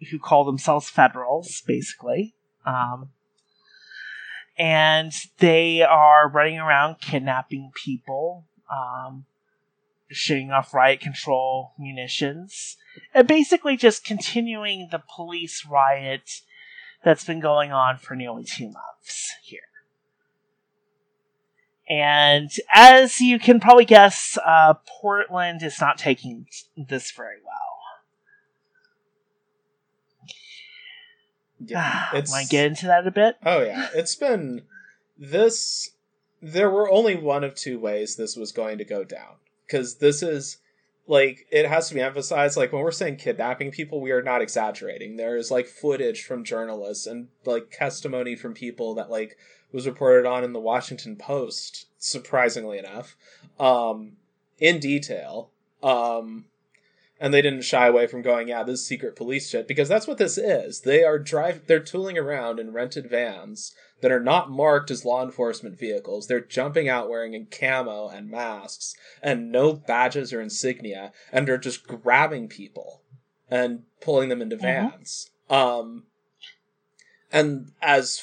who 0.09 0.19
call 0.19 0.43
themselves 0.43 0.89
Federals, 0.89 1.61
basically. 1.67 2.33
Um, 2.65 3.09
and 4.57 5.11
they 5.39 5.81
are 5.81 6.29
running 6.29 6.59
around 6.59 6.99
kidnapping 6.99 7.71
people, 7.83 8.45
um, 8.71 9.25
shooting 10.09 10.51
off 10.51 10.73
riot 10.73 10.99
control 10.99 11.73
munitions, 11.79 12.77
and 13.13 13.27
basically 13.27 13.77
just 13.77 14.03
continuing 14.03 14.89
the 14.91 15.01
police 15.15 15.65
riot 15.65 16.41
that's 17.03 17.23
been 17.23 17.39
going 17.39 17.71
on 17.71 17.97
for 17.97 18.15
nearly 18.15 18.43
two 18.43 18.65
months 18.65 19.31
here. 19.43 19.70
And 21.91 22.49
as 22.73 23.19
you 23.19 23.37
can 23.37 23.59
probably 23.59 23.83
guess, 23.83 24.37
uh, 24.45 24.75
Portland 24.87 25.61
is 25.61 25.81
not 25.81 25.97
taking 25.97 26.47
this 26.77 27.11
very 27.11 27.35
well. 27.45 27.57
Yeah, 31.59 32.07
it's 32.13 32.31
Want 32.31 32.47
to 32.47 32.49
get 32.49 32.67
into 32.67 32.87
that 32.87 33.05
a 33.05 33.11
bit? 33.11 33.35
Oh 33.45 33.61
yeah, 33.61 33.89
it's 33.93 34.15
been 34.15 34.61
this. 35.17 35.91
There 36.41 36.69
were 36.69 36.89
only 36.89 37.15
one 37.15 37.43
of 37.43 37.55
two 37.55 37.77
ways 37.77 38.15
this 38.15 38.37
was 38.37 38.53
going 38.53 38.77
to 38.77 38.85
go 38.85 39.03
down 39.03 39.35
because 39.67 39.97
this 39.97 40.23
is 40.23 40.59
like 41.07 41.45
it 41.51 41.67
has 41.67 41.89
to 41.89 41.93
be 41.93 42.01
emphasized. 42.01 42.55
Like 42.55 42.71
when 42.71 42.83
we're 42.83 42.91
saying 42.91 43.17
kidnapping 43.17 43.69
people, 43.69 43.99
we 43.99 44.11
are 44.11 44.23
not 44.23 44.41
exaggerating. 44.41 45.17
There 45.17 45.35
is 45.35 45.51
like 45.51 45.67
footage 45.67 46.23
from 46.23 46.45
journalists 46.45 47.05
and 47.05 47.27
like 47.45 47.69
testimony 47.69 48.37
from 48.37 48.53
people 48.53 48.95
that 48.95 49.09
like 49.11 49.37
was 49.71 49.87
reported 49.87 50.25
on 50.25 50.43
in 50.43 50.53
the 50.53 50.59
Washington 50.59 51.15
Post. 51.15 51.87
Surprisingly 51.97 52.77
enough, 52.79 53.15
um, 53.59 54.13
in 54.59 54.79
detail. 54.79 55.49
Um, 55.83 56.45
and 57.19 57.31
they 57.31 57.43
didn't 57.43 57.61
shy 57.61 57.85
away 57.85 58.07
from 58.07 58.23
going, 58.23 58.47
yeah, 58.47 58.63
this 58.63 58.79
is 58.79 58.85
secret 58.87 59.15
police 59.15 59.47
shit 59.47 59.67
because 59.67 59.87
that's 59.87 60.07
what 60.07 60.17
this 60.17 60.39
is. 60.39 60.81
They 60.81 61.03
are 61.03 61.19
drive 61.19 61.67
they're 61.67 61.79
tooling 61.79 62.17
around 62.17 62.59
in 62.59 62.73
rented 62.73 63.07
vans 63.07 63.75
that 64.01 64.11
are 64.11 64.19
not 64.19 64.49
marked 64.49 64.89
as 64.89 65.05
law 65.05 65.23
enforcement 65.23 65.77
vehicles. 65.77 66.25
They're 66.25 66.39
jumping 66.41 66.89
out 66.89 67.07
wearing 67.09 67.45
camo 67.51 68.07
and 68.09 68.31
masks 68.31 68.95
and 69.21 69.51
no 69.51 69.73
badges 69.73 70.33
or 70.33 70.41
insignia 70.41 71.11
and 71.31 71.47
they're 71.47 71.59
just 71.59 71.85
grabbing 71.87 72.47
people 72.47 73.01
and 73.47 73.83
pulling 73.99 74.29
them 74.29 74.41
into 74.41 74.57
Mhm. 74.57 74.61
vans. 74.61 75.29
Um 75.47 76.07
and 77.31 77.71
as 77.83 78.19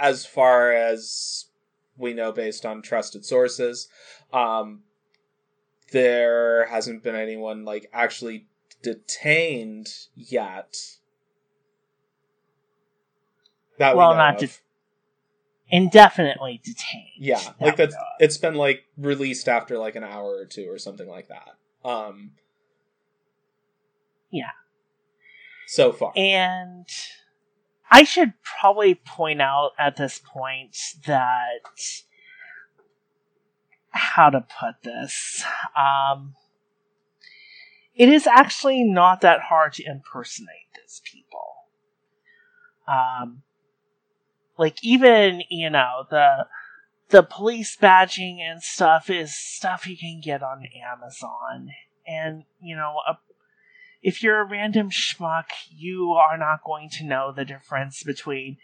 as 0.00 0.24
far 0.26 0.72
as 0.72 1.46
we 1.96 2.14
know 2.14 2.32
based 2.32 2.64
on 2.66 2.82
trusted 2.82 3.24
sources, 3.24 3.88
um 4.32 4.82
there 5.92 6.66
hasn't 6.66 7.02
been 7.02 7.14
anyone 7.16 7.64
like 7.64 7.88
actually 7.92 8.46
detained 8.82 9.92
yet. 10.14 10.76
That 13.78 13.96
Well, 13.96 14.10
we 14.10 14.14
know 14.14 14.18
not 14.22 14.42
of. 14.42 14.60
Indefinitely 15.72 16.60
detained. 16.64 17.10
yeah, 17.18 17.40
That 17.60 17.60
like 17.60 17.78
of. 17.78 17.94
it's 18.18 18.36
been 18.38 18.54
like 18.54 18.84
released 18.96 19.48
after 19.48 19.78
like 19.78 19.94
an 19.94 20.02
hour 20.04 20.30
or 20.36 20.44
two 20.44 20.66
or 20.68 20.78
something 20.78 21.08
like 21.08 21.28
that. 21.28 21.50
Um 21.88 22.32
Yeah. 24.30 24.50
So 25.66 25.92
far. 25.92 26.12
And 26.16 26.86
I 27.90 28.04
should 28.04 28.34
probably 28.42 28.94
point 28.94 29.42
out 29.42 29.72
at 29.78 29.96
this 29.96 30.20
point 30.24 30.76
that 31.06 31.60
how 33.90 34.30
to 34.30 34.40
put 34.40 34.82
this. 34.84 35.44
Um, 35.76 36.34
it 37.94 38.08
is 38.08 38.26
actually 38.26 38.84
not 38.84 39.20
that 39.22 39.40
hard 39.40 39.72
to 39.74 39.84
impersonate 39.84 40.72
these 40.76 41.02
people. 41.04 41.56
Um, 42.86 43.42
like 44.56 44.78
even 44.82 45.42
you 45.48 45.70
know 45.70 46.04
the 46.10 46.46
the 47.08 47.22
police 47.22 47.76
badging 47.76 48.38
and 48.38 48.62
stuff 48.62 49.10
is 49.10 49.34
stuff 49.34 49.86
you 49.86 49.96
can 49.96 50.20
get 50.20 50.42
on 50.42 50.64
Amazon, 50.92 51.70
and 52.06 52.44
you 52.60 52.76
know 52.76 52.96
a, 53.08 53.18
if 54.02 54.22
you're 54.22 54.40
a 54.40 54.44
random 54.48 54.90
schmuck, 54.90 55.46
you 55.70 56.12
are 56.12 56.38
not 56.38 56.64
going 56.64 56.88
to 56.90 57.04
know 57.04 57.32
the 57.32 57.44
difference 57.44 58.02
between 58.02 58.56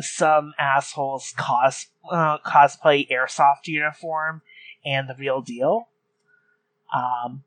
some 0.00 0.54
asshole's 0.58 1.34
cos 1.36 1.86
uh, 2.10 2.38
cosplay 2.38 3.08
airsoft 3.10 3.66
uniform 3.66 4.42
and 4.84 5.08
the 5.08 5.16
real 5.18 5.40
deal. 5.40 5.88
Um, 6.94 7.44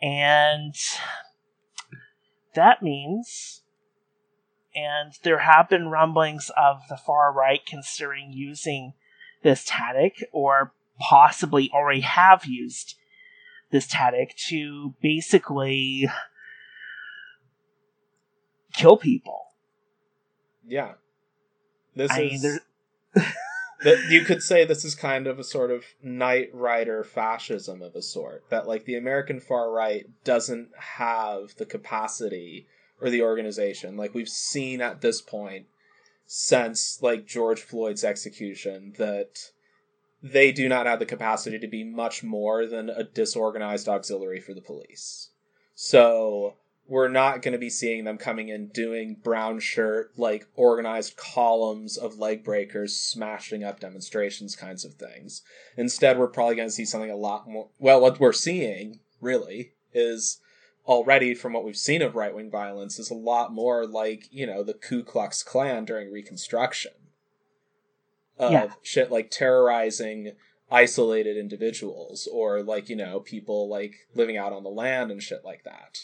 and 0.00 0.74
that 2.54 2.82
means, 2.82 3.62
and 4.74 5.12
there 5.22 5.40
have 5.40 5.68
been 5.68 5.88
rumblings 5.88 6.50
of 6.56 6.82
the 6.88 6.96
far 6.96 7.32
right 7.32 7.60
considering 7.66 8.32
using 8.32 8.94
this 9.42 9.64
tactic, 9.66 10.24
or 10.32 10.72
possibly 10.98 11.70
already 11.74 12.00
have 12.00 12.44
used 12.44 12.94
this 13.70 13.86
tactic 13.86 14.36
to 14.36 14.94
basically 15.00 16.08
kill 18.72 18.96
people. 18.96 19.46
Yeah. 20.66 20.92
This 21.94 22.10
I 22.10 22.20
is 22.22 22.42
mean, 22.42 22.58
that 23.82 24.06
you 24.08 24.22
could 24.22 24.42
say 24.42 24.64
this 24.64 24.84
is 24.84 24.94
kind 24.94 25.26
of 25.26 25.38
a 25.38 25.44
sort 25.44 25.70
of 25.70 25.84
Knight 26.02 26.50
Rider 26.52 27.02
fascism 27.02 27.82
of 27.82 27.94
a 27.94 28.02
sort. 28.02 28.44
That 28.50 28.66
like 28.66 28.84
the 28.84 28.96
American 28.96 29.40
far 29.40 29.70
right 29.70 30.06
doesn't 30.24 30.68
have 30.78 31.54
the 31.56 31.66
capacity 31.66 32.66
or 33.00 33.10
the 33.10 33.22
organization. 33.22 33.96
Like 33.96 34.14
we've 34.14 34.28
seen 34.28 34.80
at 34.80 35.00
this 35.00 35.20
point 35.20 35.66
since 36.26 37.02
like 37.02 37.26
George 37.26 37.60
Floyd's 37.60 38.04
execution 38.04 38.94
that 38.98 39.50
they 40.22 40.52
do 40.52 40.68
not 40.68 40.86
have 40.86 40.98
the 40.98 41.06
capacity 41.06 41.58
to 41.58 41.66
be 41.66 41.82
much 41.82 42.22
more 42.22 42.66
than 42.66 42.90
a 42.90 43.02
disorganized 43.02 43.88
auxiliary 43.88 44.40
for 44.40 44.54
the 44.54 44.60
police. 44.60 45.30
So 45.74 46.56
we're 46.90 47.08
not 47.08 47.40
going 47.40 47.52
to 47.52 47.58
be 47.58 47.70
seeing 47.70 48.04
them 48.04 48.18
coming 48.18 48.48
in 48.48 48.66
doing 48.66 49.16
brown 49.22 49.60
shirt 49.60 50.10
like 50.18 50.46
organized 50.56 51.16
columns 51.16 51.96
of 51.96 52.18
leg 52.18 52.42
breakers 52.44 52.96
smashing 52.96 53.62
up 53.64 53.78
demonstrations 53.80 54.56
kinds 54.56 54.84
of 54.84 54.94
things 54.94 55.42
instead 55.76 56.18
we're 56.18 56.26
probably 56.26 56.56
going 56.56 56.68
to 56.68 56.74
see 56.74 56.84
something 56.84 57.10
a 57.10 57.16
lot 57.16 57.48
more 57.48 57.68
well 57.78 58.00
what 58.00 58.18
we're 58.20 58.32
seeing 58.32 58.98
really 59.20 59.72
is 59.94 60.40
already 60.86 61.34
from 61.34 61.52
what 61.52 61.64
we've 61.64 61.76
seen 61.76 62.02
of 62.02 62.16
right-wing 62.16 62.50
violence 62.50 62.98
is 62.98 63.10
a 63.10 63.14
lot 63.14 63.52
more 63.52 63.86
like 63.86 64.28
you 64.32 64.46
know 64.46 64.62
the 64.64 64.74
ku 64.74 65.02
klux 65.04 65.42
klan 65.42 65.84
during 65.84 66.10
reconstruction 66.10 66.92
of 68.38 68.52
Yeah. 68.52 68.70
shit 68.82 69.10
like 69.10 69.30
terrorizing 69.30 70.32
isolated 70.70 71.36
individuals 71.36 72.28
or 72.32 72.62
like 72.62 72.88
you 72.88 72.96
know 72.96 73.20
people 73.20 73.68
like 73.68 73.94
living 74.14 74.36
out 74.36 74.52
on 74.52 74.62
the 74.62 74.70
land 74.70 75.10
and 75.10 75.22
shit 75.22 75.44
like 75.44 75.62
that 75.64 75.98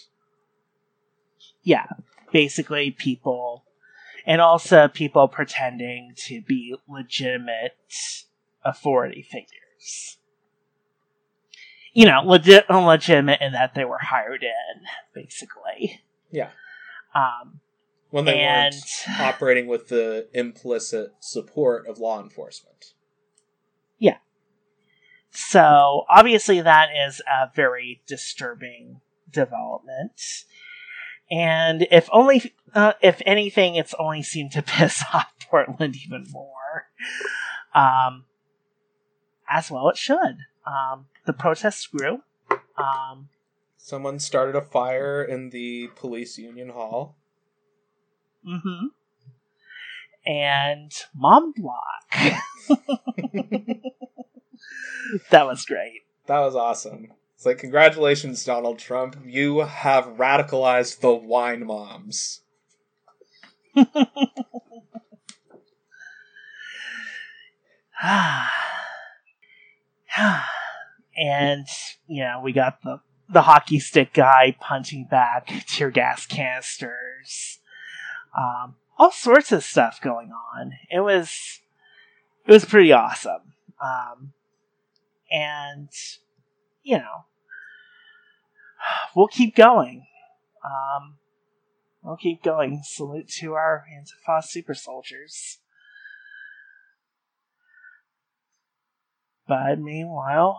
yeah, 1.66 1.86
basically 2.32 2.92
people, 2.92 3.64
and 4.24 4.40
also 4.40 4.86
people 4.86 5.26
pretending 5.26 6.12
to 6.28 6.40
be 6.40 6.76
legitimate 6.88 7.76
authority 8.64 9.20
figures. 9.20 10.18
You 11.92 12.06
know, 12.06 12.22
legit, 12.24 12.70
legitimate 12.70 13.40
in 13.40 13.52
that 13.52 13.74
they 13.74 13.84
were 13.84 13.98
hired 13.98 14.44
in, 14.44 14.82
basically. 15.12 16.02
Yeah. 16.30 16.50
Um, 17.16 17.60
when 18.10 18.26
they 18.26 18.38
and 18.38 18.72
weren't 18.72 19.20
operating 19.20 19.66
with 19.66 19.88
the 19.88 20.28
implicit 20.32 21.14
support 21.18 21.88
of 21.88 21.98
law 21.98 22.22
enforcement. 22.22 22.92
Yeah. 23.98 24.18
So 25.32 26.04
obviously 26.08 26.60
that 26.60 26.90
is 27.08 27.20
a 27.22 27.50
very 27.56 28.02
disturbing 28.06 29.00
development. 29.28 30.20
And 31.30 31.86
if 31.90 32.08
only, 32.12 32.54
uh, 32.74 32.92
if 33.02 33.20
anything, 33.26 33.74
it's 33.74 33.94
only 33.98 34.22
seemed 34.22 34.52
to 34.52 34.62
piss 34.62 35.02
off 35.12 35.32
Portland 35.48 35.96
even 36.04 36.26
more. 36.30 36.86
Um, 37.74 38.24
as 39.48 39.70
well 39.70 39.88
it 39.88 39.96
should. 39.96 40.38
Um, 40.66 41.06
the 41.26 41.32
protests 41.32 41.86
grew. 41.86 42.22
Um, 42.76 43.28
Someone 43.76 44.18
started 44.18 44.56
a 44.56 44.62
fire 44.62 45.22
in 45.22 45.50
the 45.50 45.88
police 45.94 46.38
union 46.38 46.70
hall. 46.70 47.16
Mm-hmm. 48.46 48.86
And 50.26 50.92
Mom 51.14 51.52
Block. 51.52 52.10
that 55.30 55.46
was 55.46 55.64
great. 55.64 56.02
That 56.26 56.40
was 56.40 56.56
awesome. 56.56 57.12
It's 57.36 57.44
like, 57.44 57.58
congratulations, 57.58 58.42
Donald 58.44 58.78
Trump. 58.78 59.18
You 59.26 59.60
have 59.60 60.06
radicalized 60.16 61.00
the 61.00 61.12
wine 61.12 61.66
moms. 61.66 62.40
and 71.16 71.66
you 72.06 72.22
know 72.22 72.40
we 72.42 72.52
got 72.52 72.80
the 72.82 73.00
the 73.28 73.42
hockey 73.42 73.78
stick 73.78 74.14
guy 74.14 74.56
punching 74.60 75.06
back 75.10 75.48
tear 75.66 75.90
gas 75.90 76.24
canisters 76.26 77.58
um, 78.36 78.76
all 78.98 79.10
sorts 79.10 79.52
of 79.52 79.62
stuff 79.62 80.00
going 80.00 80.30
on 80.54 80.72
it 80.90 81.00
was 81.00 81.60
it 82.46 82.52
was 82.52 82.64
pretty 82.64 82.92
awesome 82.92 83.52
um, 83.82 84.32
and 85.30 85.90
you 86.86 86.98
know 86.98 87.24
we'll 89.14 89.26
keep 89.26 89.56
going 89.56 90.06
um, 90.64 91.16
we'll 92.02 92.16
keep 92.16 92.42
going 92.42 92.80
salute 92.84 93.28
to 93.28 93.54
our 93.54 93.84
antifa 93.92 94.42
super 94.42 94.74
soldiers 94.74 95.58
But 99.48 99.78
meanwhile, 99.78 100.58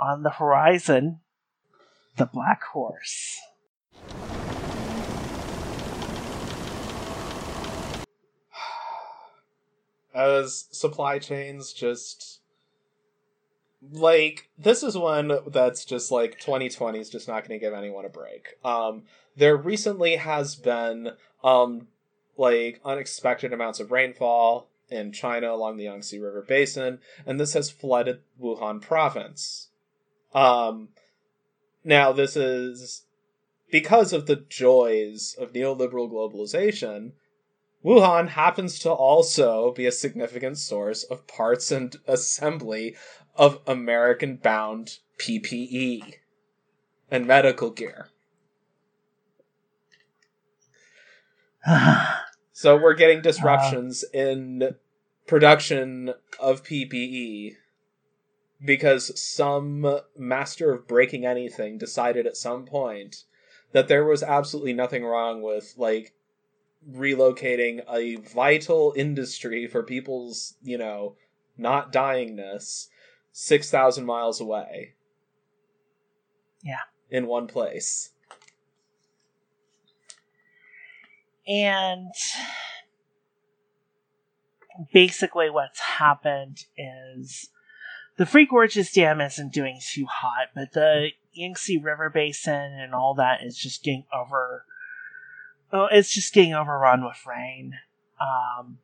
on 0.00 0.22
the 0.22 0.30
horizon, 0.30 1.20
the 2.16 2.24
Black 2.24 2.62
Horse. 2.72 3.38
As 10.14 10.66
supply 10.72 11.18
chains 11.18 11.74
just. 11.74 12.40
Like, 13.82 14.50
this 14.58 14.82
is 14.82 14.96
one 14.96 15.32
that's 15.46 15.84
just 15.84 16.10
like 16.10 16.38
2020 16.38 16.98
is 16.98 17.08
just 17.10 17.28
not 17.28 17.46
going 17.46 17.58
to 17.58 17.64
give 17.64 17.72
anyone 17.72 18.04
a 18.04 18.10
break. 18.10 18.56
Um, 18.64 19.04
there 19.36 19.56
recently 19.56 20.16
has 20.16 20.54
been, 20.54 21.12
um, 21.42 21.88
like, 22.36 22.80
unexpected 22.84 23.52
amounts 23.52 23.80
of 23.80 23.90
rainfall 23.90 24.68
in 24.90 25.12
China 25.12 25.50
along 25.52 25.76
the 25.76 25.84
Yangtze 25.84 26.18
River 26.18 26.44
Basin, 26.46 26.98
and 27.24 27.40
this 27.40 27.54
has 27.54 27.70
flooded 27.70 28.20
Wuhan 28.40 28.82
province. 28.82 29.68
Um, 30.34 30.90
now, 31.84 32.12
this 32.12 32.36
is 32.36 33.04
because 33.70 34.12
of 34.12 34.26
the 34.26 34.36
joys 34.36 35.34
of 35.38 35.52
neoliberal 35.52 36.10
globalization. 36.10 37.12
Wuhan 37.84 38.28
happens 38.28 38.78
to 38.80 38.90
also 38.90 39.72
be 39.72 39.86
a 39.86 39.92
significant 39.92 40.58
source 40.58 41.02
of 41.04 41.26
parts 41.26 41.70
and 41.70 41.96
assembly 42.06 42.96
of 43.36 43.60
American 43.66 44.36
bound 44.36 44.98
PPE 45.18 46.16
and 47.10 47.26
medical 47.26 47.70
gear. 47.70 48.08
So 52.52 52.76
we're 52.76 52.92
getting 52.92 53.22
disruptions 53.22 54.04
uh. 54.04 54.18
in 54.18 54.74
production 55.26 56.12
of 56.38 56.62
PPE 56.62 57.54
because 58.62 59.18
some 59.18 60.00
master 60.14 60.70
of 60.70 60.86
breaking 60.86 61.24
anything 61.24 61.78
decided 61.78 62.26
at 62.26 62.36
some 62.36 62.66
point 62.66 63.24
that 63.72 63.88
there 63.88 64.04
was 64.04 64.22
absolutely 64.22 64.74
nothing 64.74 65.04
wrong 65.04 65.40
with 65.40 65.72
like 65.78 66.12
relocating 66.88 67.82
a 67.92 68.16
vital 68.16 68.94
industry 68.96 69.66
for 69.66 69.82
people's, 69.82 70.54
you 70.62 70.78
know, 70.78 71.16
not 71.58 71.92
dyingness 71.92 72.86
6,000 73.32 74.04
miles 74.04 74.40
away. 74.40 74.94
Yeah. 76.62 76.80
In 77.10 77.26
one 77.26 77.46
place. 77.46 78.12
and 81.50 82.12
basically, 84.92 85.50
what's 85.50 85.80
happened 85.80 86.64
is 86.78 87.48
the 88.16 88.24
Three 88.24 88.46
Gorges 88.46 88.92
Dam 88.92 89.20
isn't 89.20 89.52
doing 89.52 89.80
too 89.82 90.06
hot, 90.06 90.48
but 90.54 90.72
the 90.72 91.08
Yangtze 91.32 91.78
River 91.78 92.08
Basin 92.08 92.78
and 92.80 92.94
all 92.94 93.14
that 93.14 93.42
is 93.42 93.56
just 93.56 93.82
getting 93.82 94.04
over. 94.14 94.64
Oh, 95.72 95.88
it's 95.90 96.12
just 96.12 96.34
getting 96.34 96.54
overrun 96.54 97.04
with 97.04 97.24
rain. 97.26 97.74
Um, 98.20 98.78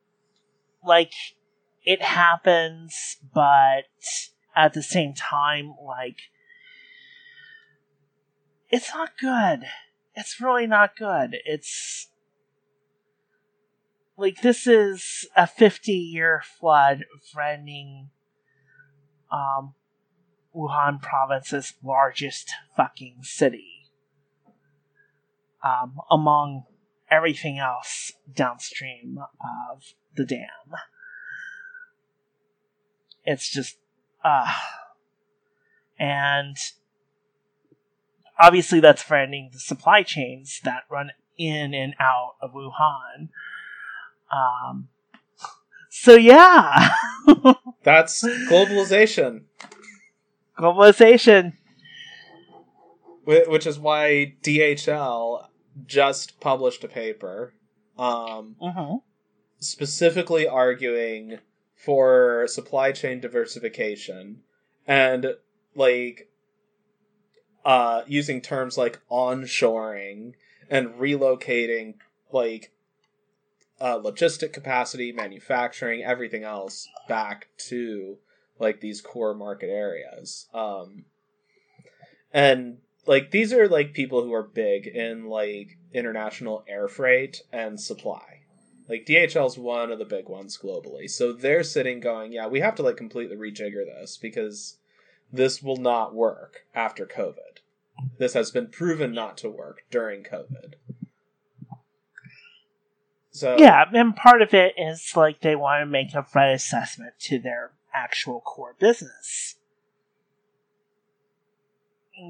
like 0.85 1.13
it 1.83 2.01
happens, 2.01 3.17
but 3.33 3.85
at 4.55 4.73
the 4.73 4.83
same 4.83 5.13
time, 5.13 5.75
like 5.85 6.17
it's 8.69 8.93
not 8.93 9.11
good. 9.19 9.65
It's 10.15 10.41
really 10.41 10.67
not 10.67 10.95
good. 10.95 11.37
It's 11.45 12.07
like 14.17 14.41
this 14.41 14.65
is 14.65 15.27
a 15.35 15.45
50 15.45 15.91
year 15.91 16.41
flood 16.59 17.05
threatening 17.31 18.09
um, 19.31 19.75
Wuhan 20.55 21.01
province's 21.01 21.73
largest 21.83 22.51
fucking 22.75 23.19
city. 23.21 23.89
Um, 25.63 25.99
among 26.09 26.63
everything 27.09 27.57
else 27.59 28.11
downstream 28.33 29.17
of 29.19 29.83
the 30.15 30.25
dam. 30.25 30.47
It's 33.23 33.51
just, 33.51 33.77
uh, 34.23 34.53
and 35.99 36.55
obviously 38.39 38.79
that's 38.79 39.03
threatening 39.03 39.49
the 39.51 39.59
supply 39.59 40.03
chains 40.03 40.61
that 40.63 40.83
run 40.89 41.11
in 41.37 41.73
and 41.73 41.93
out 41.99 42.35
of 42.41 42.53
Wuhan. 42.53 43.29
Um, 44.31 44.89
so 45.89 46.15
yeah, 46.15 46.89
That's 47.83 48.23
globalization, 48.23 49.43
globalization. 50.57 51.53
which 53.23 53.65
is 53.65 53.79
why 53.79 54.35
DHL 54.43 55.45
just 55.85 56.39
published 56.39 56.83
a 56.83 56.87
paper 56.87 57.53
um, 57.97 58.55
Mm-hmm. 58.61 58.97
specifically 59.59 60.47
arguing 60.47 61.39
for 61.75 62.45
supply 62.47 62.91
chain 62.91 63.19
diversification 63.19 64.41
and 64.87 65.35
like 65.75 66.29
uh 67.65 68.01
using 68.07 68.41
terms 68.41 68.77
like 68.77 68.99
onshoring 69.11 70.33
and 70.69 70.87
relocating 70.95 71.95
like 72.31 72.71
uh 73.79 73.99
logistic 73.99 74.53
capacity 74.53 75.11
manufacturing 75.11 76.03
everything 76.03 76.43
else 76.43 76.87
back 77.07 77.47
to 77.57 78.17
like 78.59 78.79
these 78.81 79.01
core 79.01 79.35
market 79.35 79.69
areas 79.69 80.47
um 80.53 81.05
and 82.33 82.77
like 83.07 83.31
these 83.31 83.53
are 83.53 83.67
like 83.67 83.93
people 83.93 84.23
who 84.23 84.33
are 84.33 84.43
big 84.43 84.87
in 84.87 85.25
like 85.25 85.77
international 85.93 86.63
air 86.67 86.87
freight 86.87 87.41
and 87.51 87.79
supply 87.79 88.37
like 88.89 89.05
DHL's 89.05 89.57
one 89.57 89.91
of 89.91 89.99
the 89.99 90.05
big 90.05 90.29
ones 90.29 90.57
globally. 90.57 91.09
So 91.09 91.33
they're 91.33 91.63
sitting 91.63 91.99
going, 91.99 92.31
yeah, 92.31 92.47
we 92.47 92.61
have 92.61 92.75
to 92.75 92.83
like 92.83 92.97
completely 92.97 93.35
rejigger 93.35 93.85
this 93.85 94.17
because 94.17 94.77
this 95.31 95.61
will 95.61 95.77
not 95.77 96.15
work 96.15 96.65
after 96.73 97.05
COVID. 97.05 97.59
This 98.17 98.33
has 98.33 98.51
been 98.51 98.67
proven 98.67 99.11
not 99.13 99.37
to 99.37 99.49
work 99.49 99.83
during 99.91 100.23
COVID. 100.23 100.75
So 103.31 103.57
Yeah, 103.59 103.85
and 103.93 104.15
part 104.15 104.41
of 104.41 104.53
it 104.53 104.73
is 104.77 105.13
like 105.15 105.41
they 105.41 105.55
want 105.55 105.81
to 105.81 105.85
make 105.85 106.13
a 106.13 106.23
threat 106.23 106.53
assessment 106.53 107.13
to 107.21 107.39
their 107.39 107.71
actual 107.93 108.39
core 108.39 108.75
business. 108.79 109.55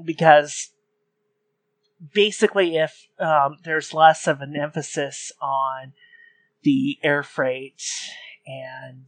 Because 0.04 0.70
basically, 2.14 2.76
if 2.76 3.08
um, 3.18 3.56
there's 3.64 3.94
less 3.94 4.26
of 4.26 4.40
an 4.40 4.56
emphasis 4.56 5.32
on 5.40 5.92
the 6.62 6.98
air 7.02 7.22
freight 7.22 7.82
and 8.46 9.06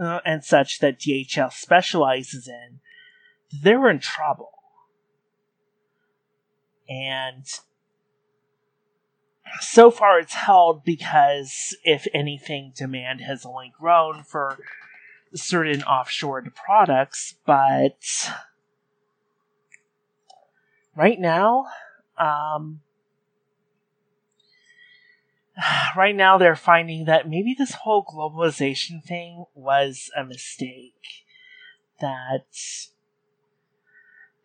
uh, 0.00 0.20
and 0.24 0.44
such 0.44 0.78
that 0.78 0.98
DHL 0.98 1.52
specializes 1.52 2.48
in, 2.48 2.80
they're 3.62 3.90
in 3.90 3.98
trouble. 4.00 4.52
And 6.88 7.44
so 9.60 9.90
far 9.90 10.18
it's 10.18 10.34
held 10.34 10.84
because 10.84 11.76
if 11.84 12.06
anything 12.14 12.72
demand 12.76 13.20
has 13.20 13.44
only 13.44 13.72
grown 13.78 14.22
for 14.22 14.58
certain 15.34 15.80
offshored 15.82 16.54
products 16.54 17.34
but 17.46 17.94
right 21.00 21.18
now 21.18 21.64
um, 22.18 22.80
right 25.96 26.14
now 26.14 26.36
they're 26.36 26.54
finding 26.54 27.06
that 27.06 27.28
maybe 27.28 27.54
this 27.56 27.72
whole 27.72 28.04
globalization 28.04 29.02
thing 29.02 29.44
was 29.54 30.10
a 30.14 30.24
mistake 30.24 31.24
that 32.00 32.44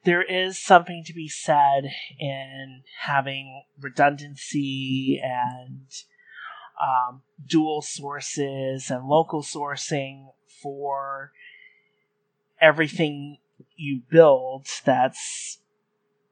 there 0.05 0.21
is 0.21 0.57
something 0.57 1.03
to 1.05 1.13
be 1.13 1.27
said 1.27 1.89
in 2.19 2.83
having 3.01 3.63
redundancy 3.81 5.19
and 5.21 5.87
um, 6.81 7.21
dual 7.45 7.81
sources 7.81 8.89
and 8.89 9.07
local 9.07 9.41
sourcing 9.41 10.27
for 10.61 11.31
everything 12.61 13.37
you 13.75 14.01
build 14.09 14.67
that's, 14.85 15.59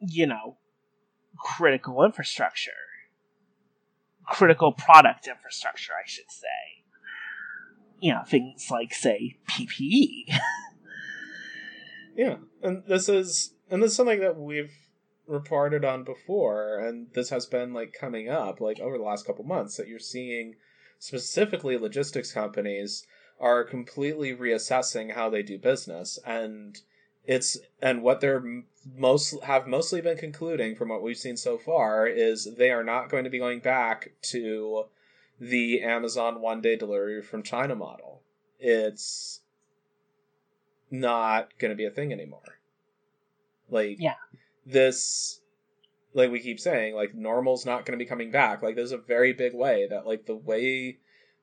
you 0.07 0.27
know, 0.27 0.57
critical 1.37 2.03
infrastructure. 2.03 2.71
Critical 4.27 4.71
product 4.71 5.27
infrastructure, 5.27 5.93
I 5.93 6.07
should 6.07 6.31
say. 6.31 6.83
You 7.99 8.13
know, 8.13 8.23
things 8.25 8.67
like, 8.69 8.93
say, 8.93 9.37
PPE. 9.49 10.37
Yeah, 12.15 12.37
and 12.61 12.83
this 12.87 13.09
is 13.09 13.53
and 13.69 13.81
this 13.81 13.91
is 13.91 13.97
something 13.97 14.19
that 14.19 14.37
we've 14.37 14.73
reported 15.27 15.83
on 15.83 16.03
before, 16.03 16.79
and 16.79 17.07
this 17.13 17.29
has 17.29 17.45
been 17.45 17.73
like 17.73 17.93
coming 17.99 18.29
up 18.29 18.61
like 18.61 18.79
over 18.79 18.97
the 18.97 19.03
last 19.03 19.25
couple 19.25 19.43
months 19.45 19.77
that 19.77 19.87
you're 19.87 19.99
seeing 19.99 20.55
specifically 20.99 21.77
logistics 21.77 22.31
companies 22.31 23.05
are 23.39 23.63
completely 23.63 24.33
reassessing 24.33 25.15
how 25.15 25.29
they 25.29 25.41
do 25.41 25.57
business 25.57 26.19
and 26.25 26.81
it's 27.25 27.57
and 27.81 28.03
what 28.03 28.21
they're 28.21 28.63
most 28.97 29.41
have 29.43 29.67
mostly 29.67 30.01
been 30.01 30.17
concluding 30.17 30.75
from 30.75 30.89
what 30.89 31.01
we've 31.01 31.17
seen 31.17 31.37
so 31.37 31.57
far 31.57 32.07
is 32.07 32.55
they 32.57 32.71
are 32.71 32.83
not 32.83 33.09
going 33.09 33.23
to 33.23 33.29
be 33.29 33.39
going 33.39 33.59
back 33.59 34.11
to 34.23 34.85
the 35.39 35.81
Amazon 35.81 36.41
one 36.41 36.61
day 36.61 36.75
delivery 36.75 37.21
from 37.21 37.43
China 37.43 37.75
model. 37.75 38.21
It's 38.59 39.41
not 40.91 41.57
going 41.57 41.69
to 41.69 41.75
be 41.75 41.85
a 41.85 41.91
thing 41.91 42.11
anymore. 42.13 42.59
Like, 43.69 43.97
Yeah. 43.99 44.15
this, 44.65 45.41
like 46.13 46.31
we 46.31 46.39
keep 46.39 46.59
saying, 46.59 46.95
like 46.95 47.15
normal's 47.15 47.65
not 47.65 47.85
going 47.85 47.97
to 47.97 48.03
be 48.03 48.07
coming 48.07 48.31
back. 48.31 48.61
Like, 48.61 48.75
there's 48.75 48.91
a 48.91 48.97
very 48.97 49.33
big 49.33 49.53
way 49.53 49.87
that, 49.89 50.05
like, 50.05 50.25
the 50.25 50.35
way, 50.35 50.99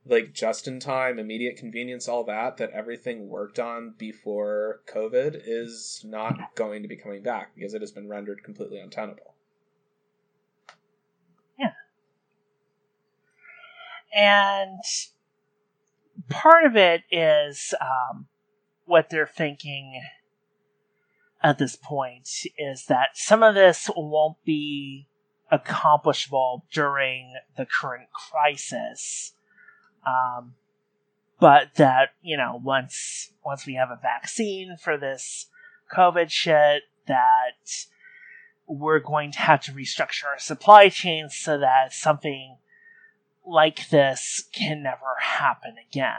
like, 0.07 0.33
just 0.33 0.67
in 0.67 0.81
time, 0.81 1.19
immediate 1.19 1.57
convenience, 1.57 2.09
all 2.09 2.25
that, 2.25 2.57
that 2.57 2.71
everything 2.71 3.29
worked 3.29 3.59
on 3.59 3.95
before 3.99 4.81
COVID 4.93 5.41
is 5.45 6.03
not 6.05 6.55
going 6.55 6.83
to 6.83 6.89
be 6.89 6.97
coming 6.97 7.23
back 7.23 7.55
because 7.55 7.75
it 7.75 7.83
has 7.83 7.93
been 7.93 8.09
rendered 8.09 8.43
completely 8.43 8.81
untenable. 8.81 9.35
Yeah. 11.59 11.73
And 14.15 14.81
part 16.29 16.65
of 16.65 16.77
it 16.77 17.03
is 17.11 17.75
um, 17.81 18.27
what 18.87 19.11
they're 19.11 19.27
thinking 19.27 20.01
at 21.43 21.59
this 21.59 21.77
point 21.77 22.29
is 22.59 22.87
that 22.87 23.11
some 23.15 23.43
of 23.43 23.55
this 23.55 23.91
won't 23.95 24.43
be 24.45 25.09
accomplishable 25.51 26.65
during 26.73 27.35
the 27.57 27.67
current 27.67 28.09
crisis 28.13 29.35
um, 30.07 30.55
but 31.39 31.75
that 31.77 32.11
you 32.23 32.37
know 32.37 32.61
once 32.63 33.33
once 33.45 33.67
we 33.67 33.75
have 33.75 33.91
a 33.91 33.99
vaccine 34.01 34.77
for 34.83 34.97
this 34.97 35.47
covid 35.95 36.31
shit 36.31 36.83
that 37.07 37.87
we're 38.71 39.01
going 39.01 39.33
to 39.33 39.41
have 39.41 39.61
to 39.61 39.73
restructure 39.73 40.27
our 40.27 40.39
supply 40.39 40.89
chains 40.89 41.37
so 41.37 41.59
that 41.59 41.93
something 41.93 42.57
like 43.45 43.89
this 43.89 44.45
can 44.53 44.83
never 44.83 45.17
happen 45.19 45.75
again. 45.91 46.15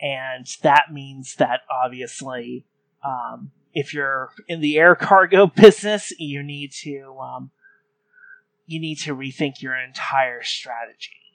And 0.00 0.46
that 0.62 0.86
means 0.90 1.36
that 1.36 1.60
obviously, 1.70 2.64
um, 3.04 3.50
if 3.74 3.92
you're 3.92 4.30
in 4.48 4.60
the 4.60 4.78
air 4.78 4.94
cargo 4.94 5.46
business, 5.56 6.12
you 6.18 6.42
need 6.42 6.72
to 6.82 7.18
um, 7.20 7.50
you 8.66 8.80
need 8.80 8.96
to 8.96 9.14
rethink 9.14 9.60
your 9.60 9.76
entire 9.76 10.42
strategy. 10.42 11.25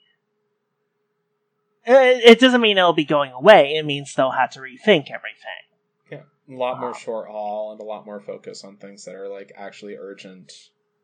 It, 1.84 2.24
it 2.24 2.40
doesn't 2.40 2.60
mean 2.60 2.78
it'll 2.78 2.92
be 2.92 3.04
going 3.04 3.32
away. 3.32 3.74
It 3.76 3.84
means 3.84 4.14
they'll 4.14 4.30
have 4.30 4.50
to 4.50 4.60
rethink 4.60 5.10
everything. 5.10 5.62
Yeah, 6.10 6.22
a 6.48 6.56
lot 6.56 6.78
more 6.78 6.90
Wow. 6.90 6.98
short 6.98 7.28
haul 7.28 7.72
and 7.72 7.80
a 7.80 7.84
lot 7.84 8.06
more 8.06 8.20
focus 8.20 8.64
on 8.64 8.76
things 8.76 9.04
that 9.04 9.14
are 9.14 9.28
like 9.28 9.52
actually 9.56 9.96
urgent, 9.96 10.52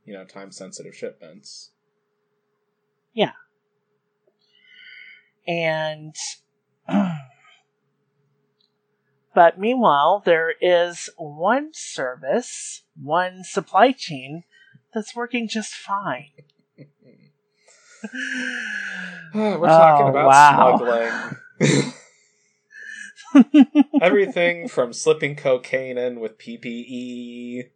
you 0.04 0.12
know, 0.14 0.24
time 0.24 0.52
sensitive 0.52 0.94
shipments. 0.94 1.70
Yeah, 3.12 3.32
and 5.48 6.14
but 9.34 9.58
meanwhile, 9.58 10.22
there 10.24 10.52
is 10.60 11.10
one 11.16 11.70
service, 11.72 12.82
one 13.00 13.42
supply 13.42 13.92
chain 13.92 14.44
that's 14.92 15.16
working 15.16 15.48
just 15.48 15.74
fine. 15.74 16.30
We're 19.34 19.66
talking 19.66 20.06
Oh, 20.06 20.10
about 20.10 20.26
wow. 20.26 20.76
smuggling. 21.60 21.92
Everything 24.00 24.68
from 24.68 24.92
slipping 24.92 25.36
cocaine 25.36 25.98
in 25.98 26.20
with 26.20 26.38
PPE 26.38 27.70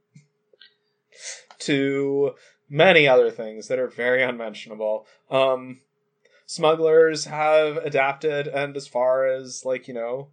to 1.61 2.35
many 2.69 3.07
other 3.07 3.31
things 3.31 3.69
that 3.69 3.79
are 3.79 3.89
very 3.89 4.23
unmentionable. 4.23 5.07
Um, 5.31 5.81
smugglers 6.47 7.27
have 7.27 7.77
adapted, 7.79 8.47
and 8.49 8.77
as 8.77 8.87
far 8.87 9.27
as 9.27 9.65
like 9.65 9.89
you 9.89 9.95
know, 9.95 10.29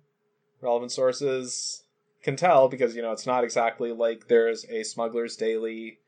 relevant 0.61 0.91
sources 0.91 1.83
can 2.23 2.35
tell, 2.35 2.67
because 2.69 2.95
you 2.95 3.01
know 3.01 3.11
it's 3.11 3.27
not 3.27 3.43
exactly 3.43 3.91
like 3.91 4.27
there's 4.27 4.65
a 4.65 4.83
smugglers 4.83 5.35
daily 5.35 5.99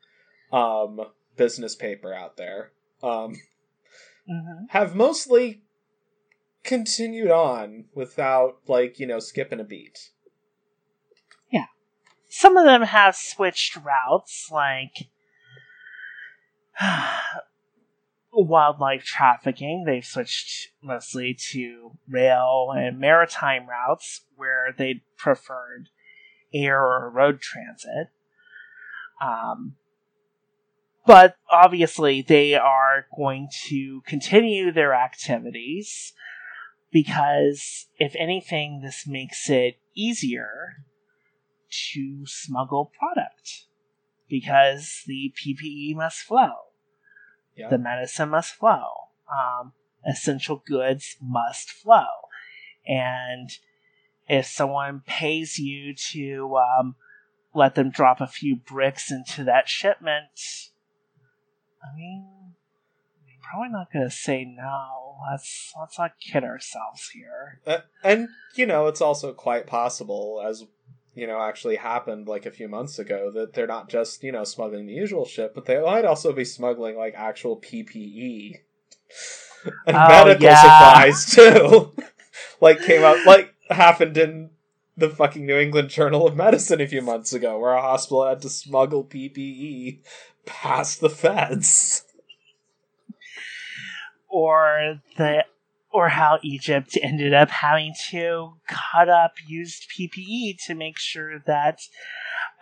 um, 0.51 1.01
business 1.37 1.75
paper 1.75 2.13
out 2.13 2.37
there. 2.37 2.71
Um, 3.03 3.35
Mhm. 4.31 4.69
have 4.69 4.95
mostly 4.95 5.63
continued 6.63 7.31
on 7.31 7.85
without 7.93 8.61
like 8.67 8.99
you 8.99 9.05
know 9.05 9.19
skipping 9.19 9.59
a 9.59 9.63
beat. 9.63 10.11
Yeah. 11.51 11.65
Some 12.29 12.55
of 12.55 12.65
them 12.65 12.83
have 12.83 13.15
switched 13.15 13.75
routes, 13.75 14.49
like 14.51 15.09
wildlife 18.31 19.03
trafficking. 19.03 19.83
They've 19.85 20.05
switched 20.05 20.69
mostly 20.81 21.37
to 21.51 21.97
rail 22.07 22.71
and 22.75 22.99
maritime 22.99 23.67
routes 23.67 24.21
where 24.35 24.73
they 24.77 25.01
preferred 25.17 25.89
air 26.53 26.79
or 26.79 27.09
road 27.09 27.41
transit. 27.41 28.07
Um, 29.21 29.75
but 31.05 31.35
obviously, 31.49 32.21
they 32.21 32.55
are 32.55 33.05
going 33.15 33.49
to 33.69 34.01
continue 34.05 34.71
their 34.71 34.93
activities 34.93 36.13
because, 36.91 37.87
if 37.97 38.15
anything, 38.17 38.81
this 38.81 39.05
makes 39.07 39.49
it 39.49 39.75
easier 39.95 40.85
to 41.93 42.23
smuggle 42.25 42.91
product 42.99 43.65
because 44.29 45.01
the 45.07 45.33
PPE 45.37 45.95
must 45.95 46.19
flow, 46.19 46.53
Yeah. 47.55 47.69
the 47.69 47.77
medicine 47.77 48.29
must 48.29 48.53
flow, 48.55 48.87
um, 49.31 49.73
essential 50.05 50.61
goods 50.65 51.17
must 51.21 51.69
flow, 51.69 52.07
and 52.85 53.49
if 54.27 54.45
someone 54.45 55.01
pays 55.05 55.57
you 55.57 55.93
to 56.11 56.57
um, 56.57 56.95
let 57.53 57.75
them 57.75 57.89
drop 57.89 58.21
a 58.21 58.27
few 58.27 58.55
bricks 58.55 59.11
into 59.11 59.43
that 59.43 59.67
shipment, 59.67 60.29
I 61.83 61.95
mean, 61.97 62.25
probably 63.41 63.69
not 63.69 63.91
going 63.91 64.05
to 64.05 64.15
say 64.15 64.45
no. 64.45 65.15
Let's 65.29 65.71
let's 65.79 65.97
not 65.99 66.13
kid 66.19 66.43
ourselves 66.43 67.09
here. 67.13 67.61
Uh, 67.65 67.79
and 68.03 68.27
you 68.55 68.65
know 68.65 68.87
it's 68.87 69.01
also 69.01 69.33
quite 69.33 69.67
possible 69.67 70.43
as 70.45 70.65
you 71.13 71.27
know 71.27 71.41
actually 71.41 71.75
happened 71.75 72.27
like 72.27 72.45
a 72.45 72.51
few 72.51 72.67
months 72.67 72.97
ago 72.99 73.29
that 73.31 73.53
they're 73.53 73.67
not 73.67 73.89
just 73.89 74.23
you 74.23 74.31
know 74.31 74.43
smuggling 74.43 74.87
the 74.87 74.93
usual 74.93 75.25
shit 75.25 75.53
but 75.53 75.65
they 75.65 75.79
might 75.81 76.05
also 76.05 76.31
be 76.33 76.45
smuggling 76.45 76.95
like 76.97 77.13
actual 77.15 77.57
ppe 77.59 78.55
and 79.85 79.95
Oh, 79.97 80.07
medical 80.07 80.45
yeah. 80.45 80.61
supplies 80.61 81.25
too 81.35 81.93
like 82.61 82.81
came 82.81 83.03
out 83.03 83.25
like 83.25 83.53
happened 83.69 84.17
in 84.17 84.51
the 84.95 85.09
fucking 85.09 85.45
new 85.45 85.57
england 85.57 85.89
journal 85.89 86.25
of 86.27 86.35
medicine 86.35 86.79
a 86.81 86.87
few 86.87 87.01
months 87.01 87.33
ago 87.33 87.59
where 87.59 87.73
a 87.73 87.81
hospital 87.81 88.25
had 88.27 88.41
to 88.41 88.49
smuggle 88.49 89.03
ppe 89.03 89.99
past 90.45 91.01
the 91.01 91.09
feds 91.09 92.03
or 94.29 95.01
the 95.17 95.45
or 95.93 96.09
how 96.09 96.39
Egypt 96.41 96.97
ended 97.01 97.33
up 97.33 97.49
having 97.49 97.93
to 98.09 98.53
cut 98.67 99.09
up 99.09 99.33
used 99.45 99.89
PPE 99.89 100.55
to 100.65 100.73
make 100.73 100.97
sure 100.97 101.39
that 101.45 101.79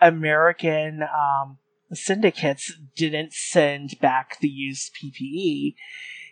American 0.02 1.04
um, 1.04 1.60
syndicates 1.94 2.74
didn't 2.96 3.34
send 3.34 4.00
back 4.00 4.40
the 4.40 4.48
used 4.48 4.92
PPE 4.96 5.76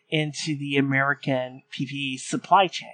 into 0.10 0.58
the 0.58 0.78
American 0.78 1.62
PPE 1.72 2.20
supply 2.20 2.68
chain. 2.68 2.90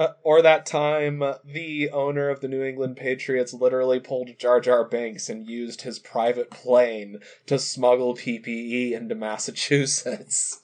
Uh, 0.00 0.14
or 0.22 0.40
that 0.40 0.64
time 0.64 1.22
uh, 1.22 1.34
the 1.44 1.90
owner 1.90 2.30
of 2.30 2.40
the 2.40 2.48
New 2.48 2.62
England 2.62 2.96
Patriots 2.96 3.52
literally 3.52 4.00
pulled 4.00 4.30
Jar 4.38 4.58
Jar 4.58 4.82
Banks 4.82 5.28
and 5.28 5.46
used 5.46 5.82
his 5.82 5.98
private 5.98 6.50
plane 6.50 7.18
to 7.44 7.58
smuggle 7.58 8.14
PPE 8.14 8.92
into 8.92 9.14
Massachusetts. 9.14 10.62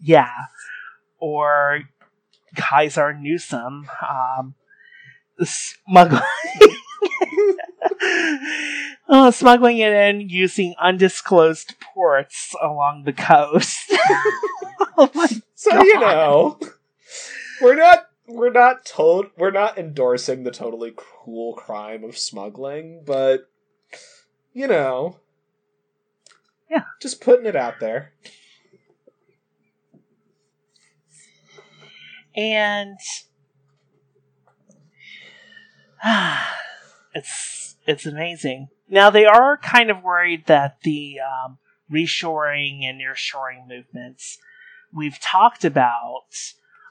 Yeah. 0.00 0.32
Or 1.18 1.82
Kaiser 2.56 3.12
Newsom 3.12 3.90
um, 4.00 4.54
smuggling. 5.42 6.22
uh, 9.10 9.30
smuggling 9.32 9.76
it 9.76 9.92
in 9.92 10.30
using 10.30 10.74
undisclosed 10.80 11.74
ports 11.78 12.54
along 12.62 13.02
the 13.04 13.12
coast. 13.12 13.80
oh 14.96 15.10
my 15.14 15.26
So 15.54 15.72
God. 15.72 15.84
you 15.84 16.00
know, 16.00 16.58
we're 17.60 17.76
not 17.76 18.06
we're 18.26 18.50
not 18.50 18.84
told 18.84 19.26
we're 19.36 19.50
not 19.50 19.78
endorsing 19.78 20.44
the 20.44 20.50
totally 20.50 20.94
cool 20.96 21.54
crime 21.54 22.04
of 22.04 22.16
smuggling, 22.16 23.02
but 23.04 23.50
you 24.52 24.66
know, 24.66 25.18
Yeah. 26.70 26.84
just 27.00 27.20
putting 27.20 27.46
it 27.46 27.56
out 27.56 27.80
there. 27.80 28.12
and 32.36 32.98
it's 37.14 37.76
it's 37.86 38.06
amazing. 38.06 38.68
Now 38.88 39.10
they 39.10 39.24
are 39.24 39.56
kind 39.58 39.90
of 39.90 40.02
worried 40.02 40.46
that 40.46 40.78
the 40.82 41.18
um, 41.20 41.58
reshoring 41.92 42.82
and 42.84 43.00
nearshoring 43.00 43.68
movements 43.68 44.38
we've 44.92 45.18
talked 45.20 45.64
about 45.64 46.24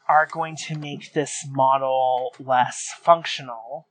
are 0.07 0.27
going 0.29 0.55
to 0.67 0.77
make 0.77 1.13
this 1.13 1.45
model 1.49 2.33
less 2.39 2.89
functional 3.01 3.87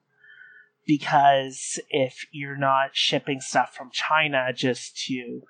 because 0.87 1.79
if 1.91 2.27
you're 2.33 2.57
not 2.57 2.91
shipping 2.93 3.41
stuff 3.41 3.75
from 3.75 3.91
China 3.93 4.53
just 4.55 4.97
to 5.07 5.43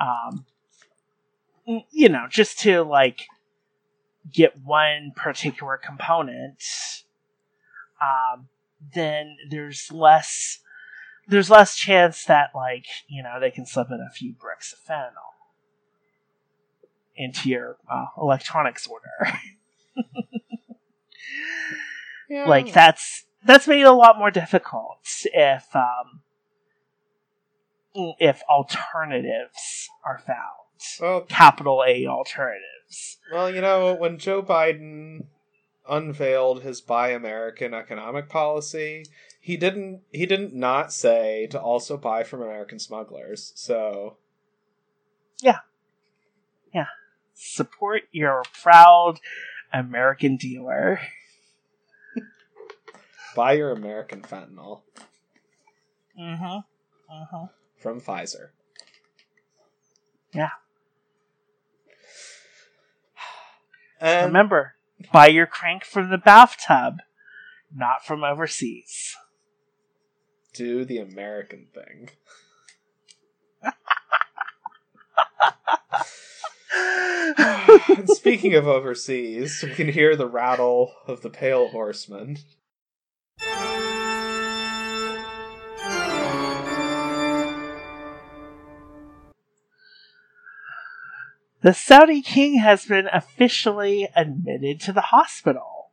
um, 0.00 0.46
you 1.90 2.08
know 2.08 2.26
just 2.28 2.58
to 2.60 2.82
like 2.82 3.26
get 4.32 4.60
one 4.62 5.12
particular 5.14 5.76
component, 5.76 6.62
um, 8.00 8.48
then 8.94 9.36
there's 9.50 9.90
less 9.92 10.60
there's 11.28 11.50
less 11.50 11.76
chance 11.76 12.24
that 12.24 12.50
like 12.54 12.86
you 13.08 13.22
know 13.22 13.38
they 13.40 13.50
can 13.50 13.66
slip 13.66 13.88
in 13.90 14.00
a 14.00 14.12
few 14.12 14.32
bricks 14.32 14.72
of 14.72 14.78
fentanyl 14.80 15.34
into 17.16 17.48
your 17.48 17.76
uh, 17.90 18.06
electronics 18.18 18.86
order. 18.86 19.38
Yeah. 22.28 22.48
like 22.48 22.72
that's 22.72 23.26
that's 23.44 23.68
made 23.68 23.80
it 23.80 23.86
a 23.86 23.92
lot 23.92 24.18
more 24.18 24.30
difficult 24.30 24.98
if 25.24 25.64
um, 25.76 26.22
if 28.18 28.42
alternatives 28.48 29.88
are 30.04 30.18
found. 30.18 30.38
Well, 31.00 31.20
Capital 31.22 31.84
A 31.86 32.06
alternatives. 32.06 33.18
Well, 33.32 33.54
you 33.54 33.60
know, 33.60 33.94
when 33.94 34.18
Joe 34.18 34.42
Biden 34.42 35.26
unveiled 35.88 36.62
his 36.62 36.80
buy 36.80 37.10
American 37.10 37.74
economic 37.74 38.28
policy, 38.28 39.04
he 39.40 39.56
didn't 39.56 40.00
he 40.10 40.26
didn't 40.26 40.54
not 40.54 40.92
say 40.92 41.46
to 41.48 41.60
also 41.60 41.96
buy 41.96 42.24
from 42.24 42.42
American 42.42 42.78
smugglers. 42.78 43.52
So, 43.54 44.16
Yeah. 45.42 45.58
Yeah. 46.72 46.86
Support 47.34 48.02
your 48.12 48.42
proud 48.62 49.20
American 49.74 50.36
dealer. 50.36 51.00
buy 53.36 53.52
your 53.52 53.72
American 53.72 54.22
fentanyl 54.22 54.82
Mm-hmm. 56.18 56.44
Mm-hmm. 57.12 57.44
from 57.80 58.00
Pfizer. 58.00 58.50
Yeah. 60.32 60.50
And 64.00 64.26
Remember, 64.26 64.74
buy 65.12 65.26
your 65.28 65.46
crank 65.46 65.84
from 65.84 66.10
the 66.10 66.18
bathtub, 66.18 66.98
not 67.74 68.04
from 68.06 68.22
overseas. 68.22 69.16
do 70.52 70.84
the 70.84 70.98
American 70.98 71.66
thing. 71.74 72.10
speaking 78.06 78.54
of 78.54 78.66
overseas, 78.66 79.62
we 79.62 79.70
can 79.70 79.88
hear 79.88 80.16
the 80.16 80.26
rattle 80.26 80.92
of 81.06 81.22
the 81.22 81.30
Pale 81.30 81.68
Horseman. 81.68 82.38
The 91.64 91.72
Saudi 91.72 92.20
king 92.20 92.58
has 92.58 92.84
been 92.84 93.08
officially 93.10 94.06
admitted 94.14 94.80
to 94.82 94.92
the 94.92 95.00
hospital. 95.00 95.90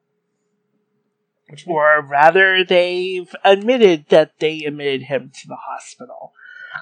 Which 1.48 1.66
Or 1.66 2.02
rather, 2.02 2.66
they've 2.66 3.34
admitted 3.46 4.08
that 4.10 4.40
they 4.40 4.66
admitted 4.66 5.04
him 5.04 5.32
to 5.34 5.48
the 5.48 5.56
hospital. 5.56 6.34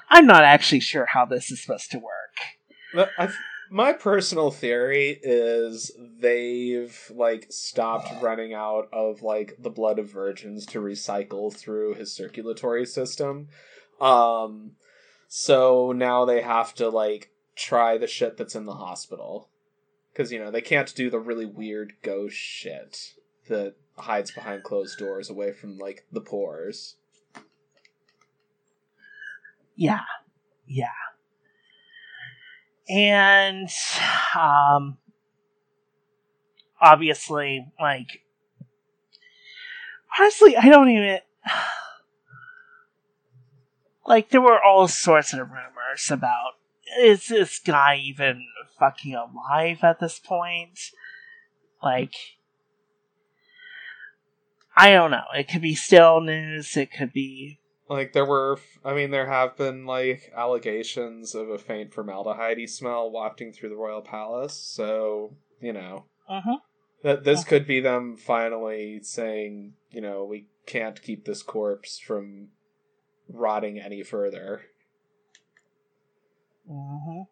I'm 0.08 0.26
not 0.26 0.42
actually 0.42 0.80
sure 0.80 1.06
how 1.06 1.24
this 1.24 1.52
is 1.52 1.62
supposed 1.62 1.92
to 1.92 1.98
work. 1.98 3.10
I, 3.16 3.28
my 3.70 3.92
personal 3.92 4.50
theory 4.50 5.20
is 5.22 5.92
they've 6.18 7.12
like 7.14 7.46
stopped 7.50 8.10
running 8.20 8.52
out 8.52 8.88
of 8.92 9.22
like 9.22 9.56
the 9.60 9.70
blood 9.70 9.98
of 9.98 10.10
virgins 10.10 10.66
to 10.66 10.80
recycle 10.80 11.54
through 11.54 11.94
his 11.94 12.12
circulatory 12.12 12.84
system. 12.84 13.48
Um 14.00 14.72
so 15.28 15.92
now 15.92 16.24
they 16.24 16.42
have 16.42 16.74
to 16.74 16.88
like 16.88 17.30
try 17.54 17.96
the 17.96 18.08
shit 18.08 18.36
that's 18.36 18.56
in 18.56 18.66
the 18.66 18.74
hospital. 18.74 19.48
Cuz 20.14 20.32
you 20.32 20.40
know, 20.40 20.50
they 20.50 20.60
can't 20.62 20.92
do 20.94 21.08
the 21.08 21.20
really 21.20 21.46
weird 21.46 21.94
ghost 22.02 22.36
shit 22.36 23.14
that 23.48 23.74
hides 23.96 24.32
behind 24.32 24.64
closed 24.64 24.98
doors 24.98 25.30
away 25.30 25.52
from 25.52 25.78
like 25.78 26.06
the 26.10 26.20
pores. 26.20 26.96
Yeah. 29.76 30.00
Yeah. 30.66 30.88
And 32.90 33.68
um 34.36 34.98
obviously 36.80 37.66
like 37.78 38.22
honestly 40.18 40.56
I 40.56 40.68
don't 40.68 40.88
even 40.88 41.18
like 44.06 44.30
there 44.30 44.40
were 44.40 44.60
all 44.60 44.88
sorts 44.88 45.32
of 45.32 45.38
rumors 45.38 46.10
about 46.10 46.54
is 46.98 47.28
this 47.28 47.60
guy 47.60 48.00
even 48.02 48.44
fucking 48.78 49.14
alive 49.14 49.78
at 49.84 50.00
this 50.00 50.18
point? 50.18 50.80
Like 51.80 52.14
I 54.76 54.90
don't 54.90 55.12
know. 55.12 55.24
It 55.36 55.48
could 55.48 55.62
be 55.62 55.76
still 55.76 56.20
news, 56.20 56.76
it 56.76 56.90
could 56.92 57.12
be 57.12 57.59
Like 57.90 58.12
there 58.12 58.24
were, 58.24 58.58
I 58.84 58.94
mean, 58.94 59.10
there 59.10 59.26
have 59.26 59.56
been 59.56 59.84
like 59.84 60.32
allegations 60.34 61.34
of 61.34 61.48
a 61.48 61.58
faint 61.58 61.92
formaldehyde 61.92 62.70
smell 62.70 63.10
wafting 63.10 63.52
through 63.52 63.70
the 63.70 63.76
royal 63.76 64.00
palace. 64.00 64.54
So 64.54 65.36
you 65.60 65.72
know 65.72 66.06
uh-huh. 66.28 66.58
that 67.02 67.24
this 67.24 67.42
could 67.42 67.66
be 67.66 67.80
them 67.80 68.16
finally 68.16 69.00
saying, 69.02 69.72
you 69.90 70.00
know, 70.00 70.24
we 70.24 70.46
can't 70.66 71.02
keep 71.02 71.24
this 71.24 71.42
corpse 71.42 71.98
from 71.98 72.50
rotting 73.28 73.80
any 73.80 74.04
further. 74.04 74.62
Uh-huh. 76.70 77.24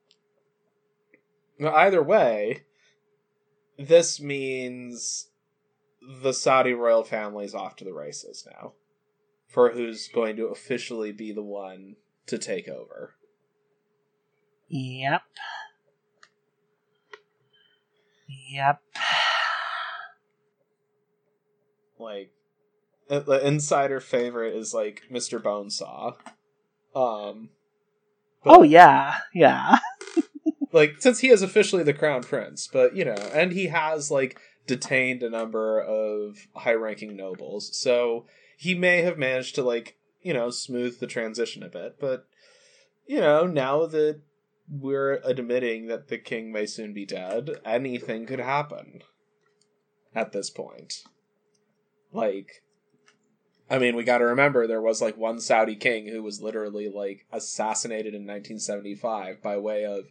Now, 1.60 1.74
either 1.74 2.02
way, 2.02 2.64
this 3.78 4.20
means 4.20 5.30
the 6.22 6.32
Saudi 6.32 6.72
royal 6.72 7.04
family's 7.04 7.54
off 7.54 7.76
to 7.76 7.84
the 7.84 7.92
races 7.92 8.46
now, 8.60 8.72
for 9.48 9.72
who's 9.72 10.08
going 10.08 10.36
to 10.36 10.46
officially 10.46 11.10
be 11.10 11.32
the 11.32 11.42
one 11.42 11.96
to 12.26 12.38
take 12.38 12.68
over. 12.68 13.14
Yep. 14.68 15.22
Yep. 18.50 18.80
like 21.98 22.30
the 23.08 23.40
insider 23.46 24.00
favorite 24.00 24.54
is 24.54 24.74
like 24.74 25.02
Mr. 25.10 25.42
Bonesaw. 25.42 26.14
Um 26.94 27.48
Oh 28.44 28.62
yeah, 28.62 29.16
yeah. 29.34 29.78
like 30.72 30.96
since 30.98 31.20
he 31.20 31.28
is 31.28 31.42
officially 31.42 31.82
the 31.82 31.94
crown 31.94 32.22
prince, 32.22 32.68
but 32.70 32.94
you 32.94 33.04
know, 33.04 33.16
and 33.32 33.52
he 33.52 33.66
has 33.66 34.10
like 34.10 34.38
detained 34.66 35.22
a 35.22 35.30
number 35.30 35.80
of 35.80 36.46
high-ranking 36.54 37.16
nobles. 37.16 37.76
So 37.76 38.26
he 38.58 38.74
may 38.74 39.02
have 39.02 39.16
managed 39.16 39.54
to 39.54 39.62
like, 39.62 39.96
you 40.20 40.34
know, 40.34 40.50
smooth 40.50 40.98
the 40.98 41.06
transition 41.06 41.62
a 41.62 41.68
bit, 41.68 42.00
but 42.00 42.26
you 43.06 43.20
know, 43.20 43.46
now 43.46 43.86
that 43.86 44.20
we're 44.68 45.20
admitting 45.24 45.86
that 45.86 46.08
the 46.08 46.18
king 46.18 46.50
may 46.52 46.66
soon 46.66 46.92
be 46.92 47.06
dead, 47.06 47.50
anything 47.64 48.26
could 48.26 48.40
happen 48.40 49.02
at 50.12 50.32
this 50.32 50.50
point. 50.50 51.04
Like 52.12 52.62
I 53.70 53.78
mean, 53.78 53.94
we 53.94 54.02
got 54.02 54.18
to 54.18 54.24
remember 54.24 54.66
there 54.66 54.82
was 54.82 55.00
like 55.00 55.16
one 55.16 55.40
Saudi 55.40 55.76
king 55.76 56.08
who 56.08 56.22
was 56.22 56.42
literally 56.42 56.88
like 56.88 57.26
assassinated 57.32 58.14
in 58.14 58.22
1975 58.22 59.40
by 59.40 59.56
way 59.58 59.84
of 59.84 60.06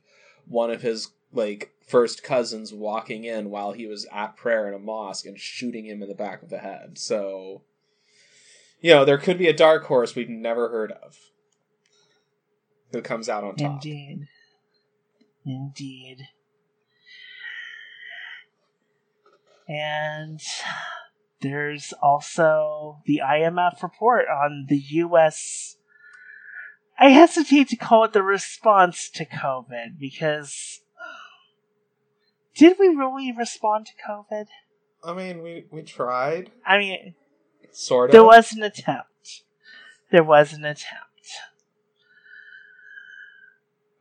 one 0.45 0.71
of 0.71 0.81
his 0.81 1.09
like 1.33 1.73
first 1.85 2.23
cousins 2.23 2.71
walking 2.71 3.25
in 3.25 3.49
while 3.49 3.73
he 3.73 3.87
was 3.87 4.07
at 4.11 4.37
prayer 4.37 4.67
in 4.69 4.73
a 4.73 4.79
mosque 4.79 5.25
and 5.25 5.37
shooting 5.39 5.85
him 5.85 6.01
in 6.01 6.07
the 6.07 6.15
back 6.15 6.43
of 6.43 6.49
the 6.49 6.59
head. 6.59 6.97
So, 6.97 7.63
you 8.79 8.93
know, 8.93 9.05
there 9.05 9.17
could 9.17 9.37
be 9.37 9.47
a 9.47 9.53
dark 9.53 9.85
horse 9.85 10.15
we've 10.15 10.29
never 10.29 10.69
heard 10.69 10.91
of 10.91 11.17
who 12.91 13.01
comes 13.01 13.27
out 13.27 13.43
on 13.43 13.55
top. 13.55 13.83
Indeed. 13.83 14.27
Indeed. 15.45 16.17
And 19.67 20.39
there's 21.41 21.93
also 22.01 23.01
the 23.05 23.21
IMF 23.23 23.83
report 23.83 24.25
on 24.27 24.65
the 24.69 24.77
US. 24.77 25.77
I 26.99 27.09
hesitate 27.09 27.67
to 27.69 27.75
call 27.75 28.05
it 28.05 28.13
the 28.13 28.23
response 28.23 29.09
to 29.15 29.25
COVID 29.25 29.99
because. 29.99 30.81
Did 32.55 32.77
we 32.79 32.87
really 32.87 33.31
respond 33.37 33.85
to 33.85 33.91
COVID? 34.09 34.47
I 35.03 35.13
mean, 35.13 35.43
we 35.43 35.65
we 35.69 35.83
tried, 35.83 36.51
I 36.65 36.79
mean, 36.79 37.13
sort 37.71 38.09
of. 38.09 38.13
there 38.13 38.23
was 38.23 38.51
an 38.53 38.63
attempt. 38.63 39.43
There 40.11 40.23
was 40.23 40.53
an 40.53 40.63
attempt. 40.63 41.03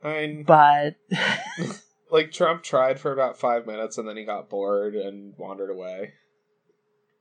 I 0.03 0.27
mean, 0.27 0.45
But. 0.45 0.97
like 2.11 2.31
Trump 2.31 2.63
tried 2.63 3.01
for 3.01 3.13
about 3.13 3.39
five 3.39 3.67
minutes 3.67 3.99
and 3.99 4.09
then 4.09 4.17
he 4.17 4.25
got 4.25 4.49
bored 4.49 4.95
and 4.95 5.35
wandered 5.37 5.71
away. 5.71 6.15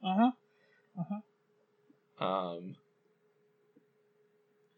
uh 0.04 0.32
huh. 2.20 2.24
Um, 2.24 2.76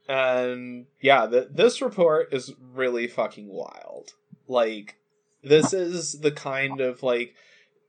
and 0.07 0.85
yeah, 1.01 1.27
th- 1.27 1.49
this 1.51 1.81
report 1.81 2.33
is 2.33 2.53
really 2.73 3.07
fucking 3.07 3.47
wild. 3.49 4.11
Like, 4.47 4.95
this 5.43 5.73
is 5.73 6.19
the 6.21 6.31
kind 6.31 6.81
of 6.81 7.03
like, 7.03 7.35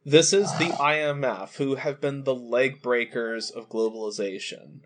this 0.08 0.32
is 0.32 0.50
the 0.58 0.66
IMF 0.66 1.56
who 1.56 1.76
have 1.76 2.00
been 2.00 2.24
the 2.24 2.34
leg 2.34 2.82
breakers 2.82 3.50
of 3.50 3.68
globalization. 3.68 4.80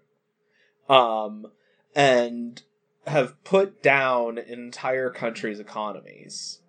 Um, 0.88 1.46
and 1.94 2.62
have 3.06 3.42
put 3.44 3.82
down 3.82 4.38
entire 4.38 5.10
countries' 5.10 5.60
economies 5.60 6.60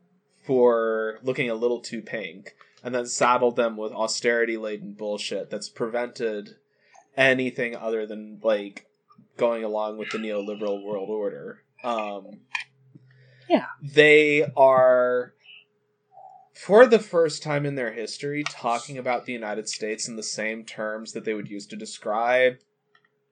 for 0.43 1.19
looking 1.23 1.49
a 1.49 1.55
little 1.55 1.79
too 1.79 2.01
pink 2.01 2.55
and 2.83 2.93
then 2.93 3.05
saddled 3.05 3.55
them 3.55 3.77
with 3.77 3.91
austerity 3.91 4.57
laden 4.57 4.93
bullshit 4.93 5.49
that's 5.49 5.69
prevented 5.69 6.57
anything 7.15 7.75
other 7.75 8.05
than 8.05 8.39
like 8.43 8.87
going 9.37 9.63
along 9.63 9.97
with 9.97 10.09
the 10.11 10.17
neoliberal 10.17 10.83
world 10.83 11.09
order. 11.09 11.63
Um, 11.83 12.41
Yeah. 13.49 13.65
They 13.81 14.45
are, 14.55 15.33
for 16.53 16.85
the 16.85 16.99
first 16.99 17.41
time 17.43 17.65
in 17.65 17.75
their 17.75 17.91
history, 17.93 18.43
talking 18.49 18.97
about 18.97 19.25
the 19.25 19.33
United 19.33 19.67
States 19.67 20.07
in 20.07 20.15
the 20.15 20.23
same 20.23 20.63
terms 20.65 21.13
that 21.13 21.25
they 21.25 21.33
would 21.33 21.49
use 21.49 21.65
to 21.67 21.75
describe 21.75 22.57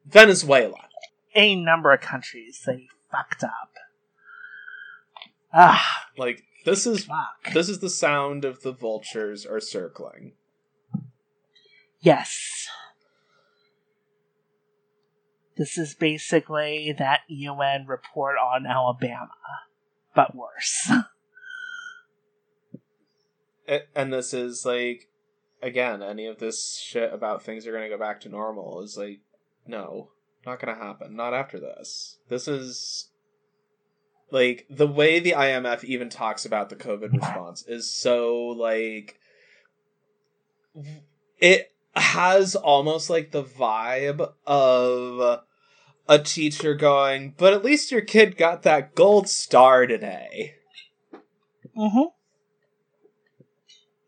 Venezuela. 0.06 0.88
a 1.36 1.56
number 1.56 1.92
of 1.94 2.02
countries 2.02 2.62
they 2.66 2.88
fucked 3.12 3.44
up. 3.44 3.72
Ah, 5.54 6.08
Like 6.18 6.44
this 6.66 6.86
is 6.88 7.06
fuck. 7.06 7.54
this 7.54 7.70
is 7.70 7.80
the 7.80 7.90
sound 7.90 8.44
of 8.46 8.62
the 8.62 8.72
vultures 8.72 9.46
are 9.46 9.60
circling. 9.60 10.34
Yes. 12.00 12.68
This 15.58 15.78
is 15.78 15.94
basically 15.94 16.96
that 16.98 17.20
UN 17.28 17.86
report 17.86 18.38
on 18.38 18.66
Alabama, 18.66 19.30
but 20.16 20.34
worse. 20.36 20.90
And 23.68 24.12
this 24.12 24.34
is 24.34 24.66
like 24.66 25.10
again 25.62 26.02
any 26.02 26.26
of 26.26 26.40
this 26.40 26.78
shit 26.78 27.14
about 27.14 27.44
things 27.44 27.68
are 27.68 27.72
going 27.72 27.84
to 27.84 27.90
go 27.90 28.00
back 28.00 28.20
to 28.22 28.30
normal 28.30 28.82
is 28.82 28.98
like 28.98 29.20
no 29.68 30.10
not 30.46 30.60
going 30.60 30.76
to 30.76 30.84
happen 30.84 31.16
not 31.16 31.36
after 31.36 31.60
this 31.60 32.18
this 32.30 32.48
is 32.48 33.10
like 34.32 34.66
the 34.70 34.88
way 34.88 35.20
the 35.20 35.34
IMF 35.34 35.84
even 35.84 36.10
talks 36.10 36.46
about 36.46 36.70
the 36.70 36.76
COVID 36.76 37.14
response 37.14 37.64
is 37.68 37.94
so 37.94 38.48
like 38.48 39.20
it 41.38 41.72
has 41.96 42.56
almost 42.56 43.10
like 43.10 43.32
the 43.32 43.44
vibe 43.44 44.32
of 44.48 45.42
a 46.08 46.20
teacher 46.20 46.74
going, 46.74 47.34
but 47.38 47.54
at 47.54 47.64
least 47.64 47.92
your 47.92 48.02
kid 48.02 48.38
got 48.38 48.64
that 48.64 48.96
gold 48.96 49.28
star 49.28 49.86
today. 49.86 50.56
Mm-hmm. 51.78 52.10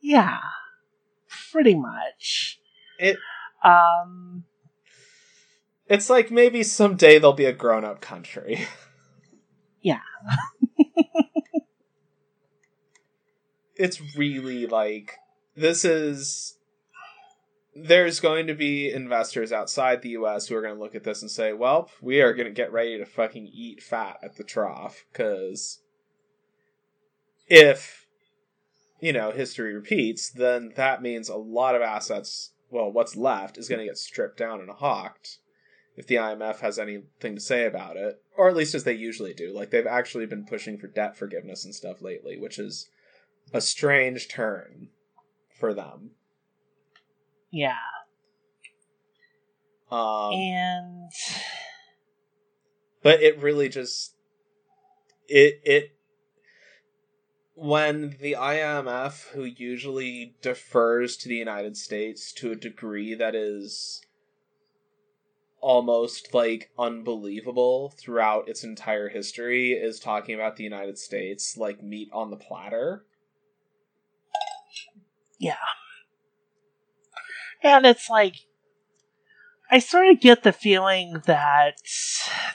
Yeah. 0.03 0.39
Pretty 1.51 1.75
much. 1.75 2.59
It 2.99 3.17
Um 3.63 4.43
it's 5.87 6.09
like 6.09 6.29
maybe 6.29 6.61
someday 6.63 7.17
there'll 7.17 7.33
be 7.33 7.45
a 7.45 7.53
grown 7.53 7.83
up 7.85 8.01
country. 8.01 8.67
Yeah. 9.85 9.99
it's 13.75 13.99
really 14.15 14.65
like 14.65 15.17
this 15.57 15.83
is 15.83 16.57
there's 17.75 18.21
going 18.21 18.47
to 18.47 18.53
be 18.53 18.89
investors 18.89 19.51
outside 19.51 20.01
the 20.01 20.11
US 20.11 20.47
who 20.47 20.55
are 20.55 20.61
going 20.61 20.75
to 20.75 20.79
look 20.79 20.95
at 20.95 21.03
this 21.03 21.21
and 21.21 21.29
say, 21.29 21.51
"Well, 21.51 21.89
we 22.01 22.21
are 22.21 22.33
going 22.33 22.47
to 22.47 22.53
get 22.53 22.71
ready 22.71 22.97
to 22.97 23.05
fucking 23.05 23.47
eat 23.51 23.83
fat 23.83 24.19
at 24.23 24.37
the 24.37 24.45
trough 24.45 25.03
cuz 25.11 25.81
if 27.47 28.02
you 29.03 29.11
know, 29.11 29.31
history 29.31 29.73
repeats, 29.73 30.29
then 30.29 30.71
that 30.77 31.01
means 31.01 31.27
a 31.27 31.35
lot 31.35 31.75
of 31.75 31.81
assets, 31.81 32.53
well, 32.69 32.89
what's 32.89 33.17
left 33.17 33.57
is 33.57 33.67
going 33.67 33.79
to 33.79 33.85
get 33.85 33.97
stripped 33.97 34.37
down 34.37 34.61
and 34.61 34.69
hawked 34.69 35.39
if 35.97 36.07
the 36.07 36.15
IMF 36.15 36.61
has 36.61 36.79
anything 36.79 37.35
to 37.35 37.41
say 37.41 37.65
about 37.65 37.97
it, 37.97 38.23
or 38.37 38.47
at 38.47 38.55
least 38.55 38.73
as 38.73 38.85
they 38.85 38.93
usually 38.93 39.33
do. 39.33 39.53
Like 39.53 39.71
they've 39.71 39.85
actually 39.85 40.25
been 40.25 40.45
pushing 40.45 40.77
for 40.77 40.87
debt 40.87 41.17
forgiveness 41.17 41.65
and 41.65 41.75
stuff 41.75 42.01
lately, 42.01 42.37
which 42.39 42.57
is 42.57 42.87
a 43.51 43.59
strange 43.59 44.29
turn 44.29 44.87
for 45.59 45.73
them. 45.73 46.11
yeah. 47.51 47.75
Um, 49.91 50.31
and 50.31 51.11
but 53.03 53.21
it 53.21 53.37
really 53.39 53.67
just 53.67 54.15
it 55.27 55.59
it 55.65 55.92
when 57.55 58.17
the 58.19 58.35
IMF 58.37 59.27
who 59.29 59.43
usually 59.43 60.35
defers 60.41 61.17
to 61.17 61.29
the 61.29 61.35
United 61.35 61.77
States 61.77 62.31
to 62.33 62.51
a 62.51 62.55
degree 62.55 63.13
that 63.13 63.35
is 63.35 64.01
almost 65.61 66.33
like 66.33 66.71
unbelievable 66.77 67.93
throughout 67.97 68.49
its 68.49 68.63
entire 68.63 69.07
history 69.07 69.71
is 69.71 69.99
talking 69.99 70.35
about 70.35 70.57
the 70.57 70.63
United 70.63 70.97
States 70.97 71.55
like 71.55 71.81
meat 71.81 72.09
on 72.11 72.31
the 72.31 72.35
platter. 72.35 73.05
Yeah. 75.39 75.55
And 77.63 77.85
it's 77.85 78.09
like 78.09 78.35
I 79.71 79.79
sort 79.79 80.07
of 80.09 80.19
get 80.19 80.43
the 80.43 80.51
feeling 80.51 81.21
that 81.25 81.77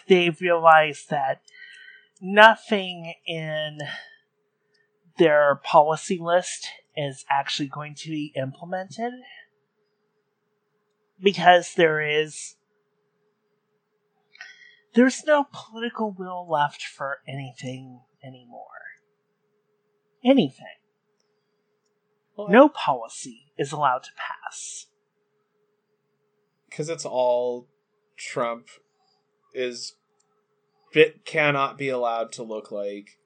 they've 0.06 0.40
realized 0.40 1.08
that 1.10 1.40
nothing 2.20 3.14
in 3.26 3.78
their 5.18 5.60
policy 5.64 6.18
list 6.20 6.68
is 6.96 7.24
actually 7.30 7.68
going 7.68 7.94
to 7.94 8.08
be 8.10 8.32
implemented 8.36 9.12
because 11.20 11.74
there 11.74 12.00
is 12.00 12.56
there's 14.94 15.24
no 15.24 15.46
political 15.52 16.14
will 16.16 16.48
left 16.50 16.82
for 16.82 17.18
anything 17.28 18.00
anymore. 18.24 18.64
Anything. 20.24 20.66
Well, 22.36 22.48
No 22.48 22.68
policy 22.68 23.52
is 23.56 23.70
allowed 23.72 24.04
to 24.04 24.10
pass. 24.16 24.86
because 26.68 26.88
it's 26.88 27.04
all 27.04 27.68
Trump 28.16 28.68
is 29.54 29.94
it 30.92 31.24
cannot 31.24 31.76
be 31.78 31.88
allowed 31.88 32.32
to 32.32 32.42
look 32.42 32.70
like 32.72 33.18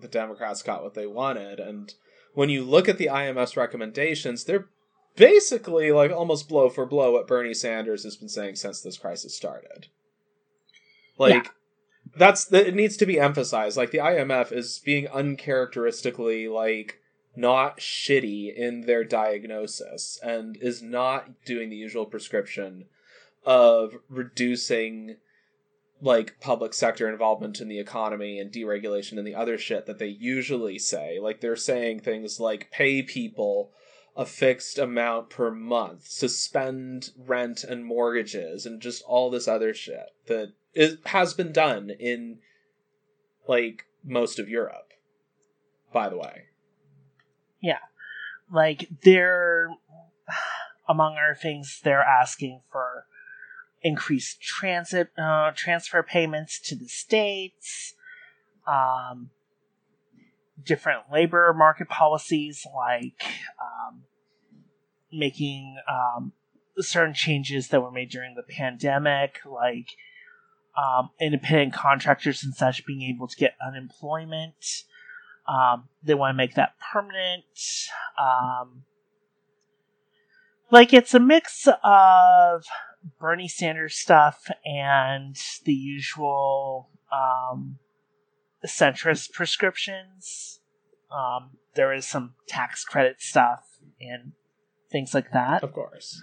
the 0.00 0.08
Democrats 0.08 0.62
got 0.62 0.82
what 0.82 0.94
they 0.94 1.06
wanted. 1.06 1.60
And 1.60 1.92
when 2.34 2.48
you 2.48 2.64
look 2.64 2.88
at 2.88 2.98
the 2.98 3.06
IMF's 3.06 3.56
recommendations 3.56 4.44
they're 4.44 4.68
basically 5.16 5.92
like 5.92 6.10
almost 6.10 6.48
blow 6.48 6.68
for 6.68 6.86
blow 6.86 7.12
what 7.12 7.26
Bernie 7.26 7.54
Sanders 7.54 8.04
has 8.04 8.16
been 8.16 8.28
saying 8.28 8.56
since 8.56 8.80
this 8.80 8.98
crisis 8.98 9.34
started. 9.34 9.88
Like 11.18 11.44
Yeah. 11.44 11.50
that's 12.16 12.52
it 12.52 12.74
needs 12.74 12.96
to 12.98 13.06
be 13.06 13.18
emphasized. 13.20 13.76
Like 13.76 13.90
the 13.90 13.98
IMF 13.98 14.52
is 14.52 14.80
being 14.84 15.08
uncharacteristically 15.08 16.48
like 16.48 16.98
not 17.36 17.78
shitty 17.78 18.54
in 18.54 18.82
their 18.82 19.04
diagnosis 19.04 20.18
and 20.22 20.56
is 20.60 20.82
not 20.82 21.44
doing 21.44 21.70
the 21.70 21.76
usual 21.76 22.04
prescription 22.06 22.86
of 23.44 23.94
reducing 24.08 25.16
like 26.02 26.40
public 26.40 26.72
sector 26.72 27.08
involvement 27.08 27.60
in 27.60 27.68
the 27.68 27.78
economy 27.78 28.38
and 28.38 28.52
deregulation 28.52 29.18
and 29.18 29.26
the 29.26 29.34
other 29.34 29.58
shit 29.58 29.86
that 29.86 29.98
they 29.98 30.06
usually 30.06 30.78
say. 30.78 31.18
Like 31.20 31.40
they're 31.40 31.56
saying 31.56 32.00
things 32.00 32.40
like 32.40 32.70
pay 32.70 33.02
people 33.02 33.72
a 34.16 34.26
fixed 34.26 34.78
amount 34.78 35.30
per 35.30 35.50
month, 35.50 36.06
suspend 36.06 37.10
rent 37.16 37.62
and 37.64 37.84
mortgages, 37.84 38.66
and 38.66 38.80
just 38.80 39.02
all 39.06 39.30
this 39.30 39.46
other 39.46 39.72
shit 39.72 40.10
that 40.26 40.52
is, 40.74 40.98
has 41.06 41.32
been 41.32 41.52
done 41.52 41.90
in 41.90 42.38
like 43.46 43.84
most 44.04 44.38
of 44.38 44.48
Europe. 44.48 44.92
By 45.92 46.08
the 46.08 46.16
way, 46.16 46.44
Yeah. 47.60 47.78
like 48.50 48.88
they're 49.02 49.68
among 50.88 51.14
other 51.14 51.36
things 51.40 51.80
they're 51.82 52.02
asking 52.02 52.62
for 52.70 53.06
increased 53.82 54.40
transit 54.40 55.08
uh, 55.18 55.50
transfer 55.54 56.02
payments 56.02 56.60
to 56.60 56.74
the 56.74 56.88
states 56.88 57.94
um, 58.66 59.30
different 60.64 61.00
labor 61.12 61.54
market 61.56 61.88
policies 61.88 62.66
like 62.76 63.22
um, 63.60 64.02
making 65.12 65.76
um, 65.88 66.32
certain 66.78 67.14
changes 67.14 67.68
that 67.68 67.80
were 67.80 67.90
made 67.90 68.10
during 68.10 68.34
the 68.34 68.42
pandemic 68.42 69.40
like 69.44 69.88
um, 70.76 71.10
independent 71.20 71.72
contractors 71.72 72.44
and 72.44 72.54
such 72.54 72.86
being 72.86 73.02
able 73.02 73.26
to 73.26 73.36
get 73.36 73.54
unemployment 73.66 74.84
um, 75.50 75.88
they 76.02 76.14
want 76.14 76.34
to 76.34 76.36
make 76.36 76.54
that 76.54 76.74
permanent. 76.92 77.44
Um, 78.18 78.84
like 80.70 80.92
it's 80.92 81.14
a 81.14 81.20
mix 81.20 81.66
of 81.82 82.64
Bernie 83.18 83.48
Sanders 83.48 83.96
stuff 83.96 84.48
and 84.64 85.36
the 85.64 85.72
usual 85.72 86.90
um, 87.12 87.78
centrist 88.66 89.32
prescriptions. 89.32 90.60
Um, 91.10 91.50
there 91.74 91.92
is 91.92 92.06
some 92.06 92.34
tax 92.46 92.84
credit 92.84 93.20
stuff 93.20 93.78
and 94.00 94.32
things 94.90 95.14
like 95.14 95.32
that. 95.32 95.62
of 95.62 95.72
course. 95.72 96.22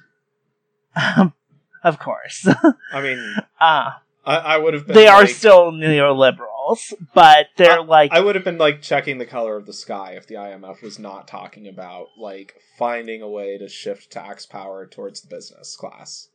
of 1.83 1.99
course. 1.99 2.47
I 2.93 3.01
mean, 3.01 3.35
uh, 3.59 3.91
I, 4.25 4.35
I 4.35 4.57
would 4.57 4.73
have 4.73 4.85
been. 4.87 4.95
they 4.95 5.07
are 5.07 5.21
like- 5.21 5.29
still 5.29 5.71
neoliberals, 5.71 6.93
but 7.13 7.47
they're 7.55 7.83
like 7.83 8.11
I 8.11 8.19
would 8.19 8.35
have 8.35 8.43
been 8.43 8.57
like 8.57 8.81
checking 8.81 9.17
the 9.17 9.25
color 9.25 9.55
of 9.57 9.65
the 9.65 9.73
sky 9.73 10.13
if 10.17 10.27
the 10.27 10.35
IMF 10.35 10.81
was 10.81 10.99
not 10.99 11.27
talking 11.27 11.67
about 11.67 12.07
like 12.17 12.55
finding 12.77 13.21
a 13.21 13.29
way 13.29 13.57
to 13.57 13.67
shift 13.69 14.11
tax 14.11 14.45
power 14.45 14.85
towards 14.85 15.21
the 15.21 15.27
business 15.33 15.75
class. 15.75 16.29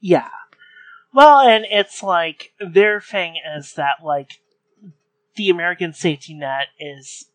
Yeah. 0.00 0.28
Well, 1.12 1.40
and 1.40 1.64
it's 1.70 2.02
like 2.02 2.52
their 2.60 3.00
thing 3.00 3.36
is 3.56 3.74
that 3.74 4.04
like 4.04 4.40
the 5.36 5.48
American 5.50 5.92
safety 5.92 6.34
net 6.34 6.66
is 6.78 7.26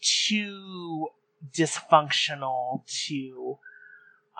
too 0.00 1.08
dysfunctional 1.56 2.84
to 3.06 3.58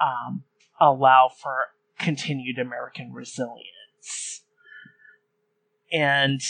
um, 0.00 0.44
allow 0.80 1.28
for 1.28 1.68
continued 1.98 2.58
American 2.58 3.12
resilience. 3.12 4.42
And 5.92 6.40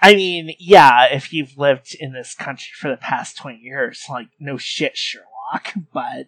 I 0.00 0.14
mean, 0.14 0.54
yeah, 0.58 1.06
if 1.06 1.32
you've 1.32 1.56
lived 1.56 1.96
in 1.98 2.12
this 2.12 2.34
country 2.34 2.72
for 2.74 2.90
the 2.90 2.96
past 2.96 3.36
20 3.36 3.58
years, 3.58 4.04
like, 4.10 4.28
no 4.40 4.56
shit, 4.56 4.96
Sherlock, 4.96 5.74
but. 5.92 6.26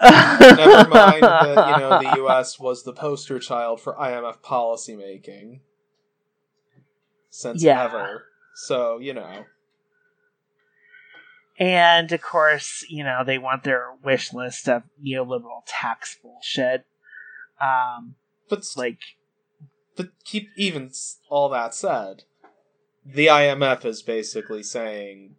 Never 0.00 0.88
mind 0.88 1.22
that 1.22 1.68
you 1.68 1.76
know 1.76 1.98
the 1.98 2.16
U.S. 2.16 2.58
was 2.58 2.82
the 2.84 2.92
poster 2.92 3.38
child 3.38 3.80
for 3.80 3.94
IMF 3.94 4.38
policymaking 4.40 5.60
since 7.30 7.62
Yeah. 7.62 7.84
ever. 7.84 8.24
So 8.54 8.98
you 8.98 9.14
know, 9.14 9.44
And 11.58 12.12
of 12.12 12.20
course, 12.20 12.84
you 12.88 13.04
know, 13.04 13.22
they 13.24 13.38
want 13.38 13.64
their 13.64 13.88
wish 14.02 14.32
list 14.32 14.68
of 14.68 14.82
neoliberal 15.02 15.62
tax 15.66 16.16
bullshit. 16.22 16.84
Um, 17.60 18.16
but 18.48 18.64
like, 18.76 19.00
but 19.96 20.10
keep 20.24 20.48
even 20.56 20.90
all 21.30 21.48
that 21.50 21.74
said, 21.74 22.24
the 23.04 23.26
IMF 23.26 23.84
is 23.84 24.02
basically 24.02 24.62
saying 24.62 25.36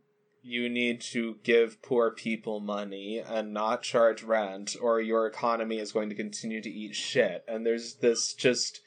you 0.48 0.70
need 0.70 1.02
to 1.02 1.36
give 1.44 1.82
poor 1.82 2.10
people 2.12 2.60
money 2.60 3.20
and 3.20 3.54
not 3.54 3.84
charge 3.84 4.24
rent, 4.24 4.76
or 4.82 5.02
your 5.02 5.28
economy 5.28 5.78
is 5.78 5.92
going 5.92 6.10
to 6.10 6.16
continue 6.16 6.62
to 6.62 6.70
eat 6.70 6.96
shit. 6.96 7.44
And 7.48 7.66
there's 7.66 7.96
this 7.96 8.34
just. 8.34 8.82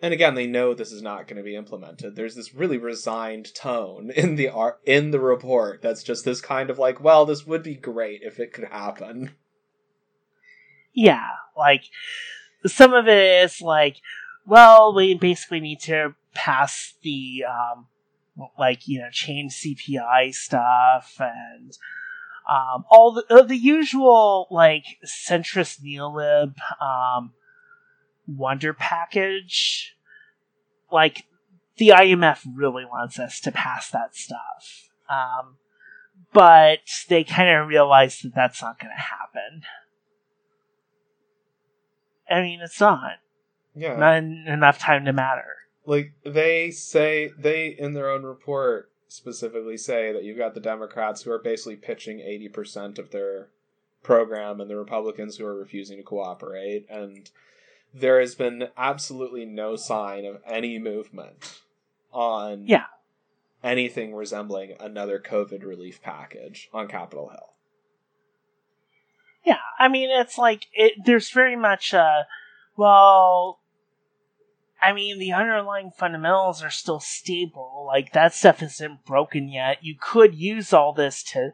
And 0.00 0.12
again, 0.12 0.34
they 0.34 0.48
know 0.48 0.74
this 0.74 0.90
is 0.90 1.02
not 1.02 1.28
going 1.28 1.36
to 1.36 1.44
be 1.44 1.54
implemented. 1.54 2.16
There's 2.16 2.34
this 2.34 2.54
really 2.54 2.78
resigned 2.78 3.54
tone 3.54 4.10
in 4.10 4.34
the 4.34 4.48
art 4.48 4.80
in 4.84 5.12
the 5.12 5.20
report 5.20 5.80
that's 5.80 6.02
just 6.02 6.24
this 6.24 6.40
kind 6.40 6.70
of 6.70 6.78
like, 6.78 7.00
well, 7.00 7.24
this 7.24 7.46
would 7.46 7.62
be 7.62 7.76
great 7.76 8.22
if 8.22 8.40
it 8.40 8.52
could 8.52 8.64
happen. 8.64 9.36
Yeah, 10.92 11.28
like 11.56 11.84
some 12.66 12.94
of 12.94 13.06
it 13.06 13.44
is 13.44 13.60
like, 13.60 13.98
well, 14.44 14.94
we 14.94 15.14
basically 15.14 15.60
need 15.60 15.80
to 15.82 16.14
pass 16.34 16.94
the 17.02 17.44
um, 17.48 17.86
like 18.58 18.88
you 18.88 19.00
know 19.00 19.08
change 19.10 19.52
CPI 19.52 20.34
stuff 20.34 21.16
and 21.20 21.76
um, 22.48 22.84
all 22.90 23.12
the 23.12 23.24
uh, 23.30 23.42
the 23.42 23.56
usual 23.56 24.48
like 24.50 24.84
centrist 25.04 25.80
neolib 25.82 26.54
um, 26.80 27.32
wonder 28.26 28.72
package. 28.72 29.96
Like 30.90 31.24
the 31.76 31.88
IMF 31.88 32.44
really 32.54 32.84
wants 32.84 33.18
us 33.18 33.40
to 33.40 33.52
pass 33.52 33.90
that 33.90 34.14
stuff, 34.14 34.90
um, 35.08 35.56
but 36.32 36.80
they 37.08 37.24
kind 37.24 37.48
of 37.48 37.68
realize 37.68 38.20
that 38.20 38.34
that's 38.34 38.60
not 38.60 38.78
going 38.78 38.92
to 38.94 39.00
happen. 39.00 39.62
I 42.30 42.42
mean, 42.42 42.60
it's 42.62 42.80
not. 42.80 43.12
Yeah. 43.74 43.96
Not 43.96 44.14
en- 44.16 44.44
enough 44.46 44.78
time 44.78 45.04
to 45.06 45.12
matter. 45.12 45.61
Like 45.86 46.12
they 46.24 46.70
say 46.70 47.30
they 47.38 47.68
in 47.68 47.92
their 47.94 48.08
own 48.10 48.22
report 48.24 48.90
specifically 49.08 49.76
say 49.76 50.12
that 50.12 50.24
you've 50.24 50.38
got 50.38 50.54
the 50.54 50.60
democrats 50.60 51.22
who 51.22 51.30
are 51.30 51.38
basically 51.38 51.76
pitching 51.76 52.18
80% 52.18 52.98
of 52.98 53.10
their 53.10 53.48
program 54.02 54.60
and 54.60 54.70
the 54.70 54.76
republicans 54.76 55.36
who 55.36 55.44
are 55.46 55.58
refusing 55.58 55.98
to 55.98 56.02
cooperate 56.02 56.86
and 56.90 57.30
there 57.94 58.20
has 58.20 58.34
been 58.34 58.68
absolutely 58.76 59.44
no 59.44 59.76
sign 59.76 60.24
of 60.24 60.40
any 60.46 60.78
movement 60.78 61.60
on 62.12 62.66
Yeah. 62.66 62.86
anything 63.62 64.14
resembling 64.14 64.74
another 64.80 65.18
covid 65.18 65.62
relief 65.64 66.00
package 66.02 66.68
on 66.72 66.88
capitol 66.88 67.28
hill 67.28 67.52
Yeah, 69.44 69.58
I 69.78 69.88
mean, 69.88 70.08
it's 70.10 70.38
like 70.38 70.66
it. 70.72 70.92
There's 71.04 71.30
very 71.30 71.56
much 71.56 71.92
uh 71.92 72.22
well. 72.76 73.58
I 74.82 74.92
mean, 74.92 75.18
the 75.18 75.32
underlying 75.32 75.92
fundamentals 75.96 76.62
are 76.62 76.70
still 76.70 76.98
stable. 76.98 77.84
Like 77.86 78.12
that 78.12 78.34
stuff 78.34 78.62
isn't 78.62 79.04
broken 79.06 79.48
yet. 79.48 79.78
You 79.82 79.94
could 79.98 80.34
use 80.34 80.72
all 80.72 80.92
this 80.92 81.22
to 81.32 81.50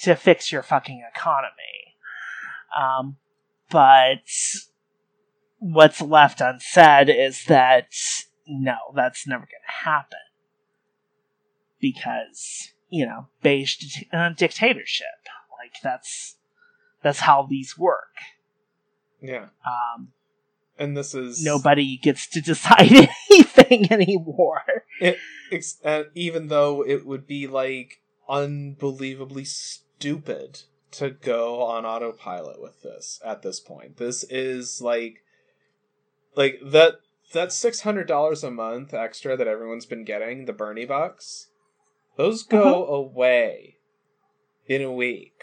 to 0.00 0.16
fix 0.16 0.50
your 0.50 0.62
fucking 0.62 1.02
economy. 1.14 1.94
Um, 2.76 3.16
but 3.70 4.28
what's 5.58 6.00
left 6.02 6.40
unsaid 6.40 7.08
is 7.08 7.44
that 7.44 7.88
no, 8.46 8.76
that's 8.94 9.26
never 9.26 9.42
going 9.42 9.66
to 9.66 9.84
happen 9.84 10.18
because 11.80 12.72
you 12.88 13.06
know 13.06 13.28
beige 13.42 13.76
di- 13.76 14.08
uh, 14.12 14.30
dictatorship. 14.30 15.06
Like 15.62 15.74
that's 15.82 16.36
that's 17.02 17.20
how 17.20 17.46
these 17.48 17.78
work. 17.78 18.16
yeah 19.20 19.46
Um, 19.64 20.08
and 20.78 20.96
this 20.96 21.14
is 21.14 21.44
nobody 21.44 21.96
gets 21.96 22.26
to 22.28 22.40
decide 22.40 22.92
anything 23.30 23.92
anymore. 23.92 24.84
Ex- 25.52 25.78
and 25.84 26.06
even 26.14 26.48
though 26.48 26.84
it 26.84 27.06
would 27.06 27.26
be 27.26 27.46
like 27.46 28.00
unbelievably 28.28 29.44
stupid 29.44 30.62
to 30.90 31.10
go 31.10 31.62
on 31.62 31.84
autopilot 31.84 32.60
with 32.60 32.82
this 32.82 33.20
at 33.24 33.42
this 33.42 33.60
point 33.60 33.96
this 33.98 34.24
is 34.24 34.80
like 34.80 35.22
like 36.34 36.58
that 36.64 36.94
that 37.32 37.48
$600 37.48 38.44
a 38.44 38.50
month 38.50 38.94
extra 38.94 39.36
that 39.36 39.48
everyone's 39.48 39.86
been 39.86 40.04
getting 40.04 40.44
the 40.44 40.52
bernie 40.52 40.84
bucks 40.84 41.48
those 42.16 42.42
go 42.42 42.84
uh-huh. 42.84 42.92
away 42.94 43.76
in 44.66 44.82
a 44.82 44.92
week 44.92 45.34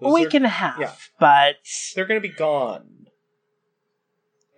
A 0.00 0.10
week 0.10 0.34
are- 0.34 0.36
and 0.36 0.46
a 0.46 0.50
half, 0.50 0.78
yeah. 0.78 0.92
but 1.18 1.56
they're 1.94 2.06
going 2.06 2.20
to 2.20 2.28
be 2.28 2.34
gone. 2.34 3.06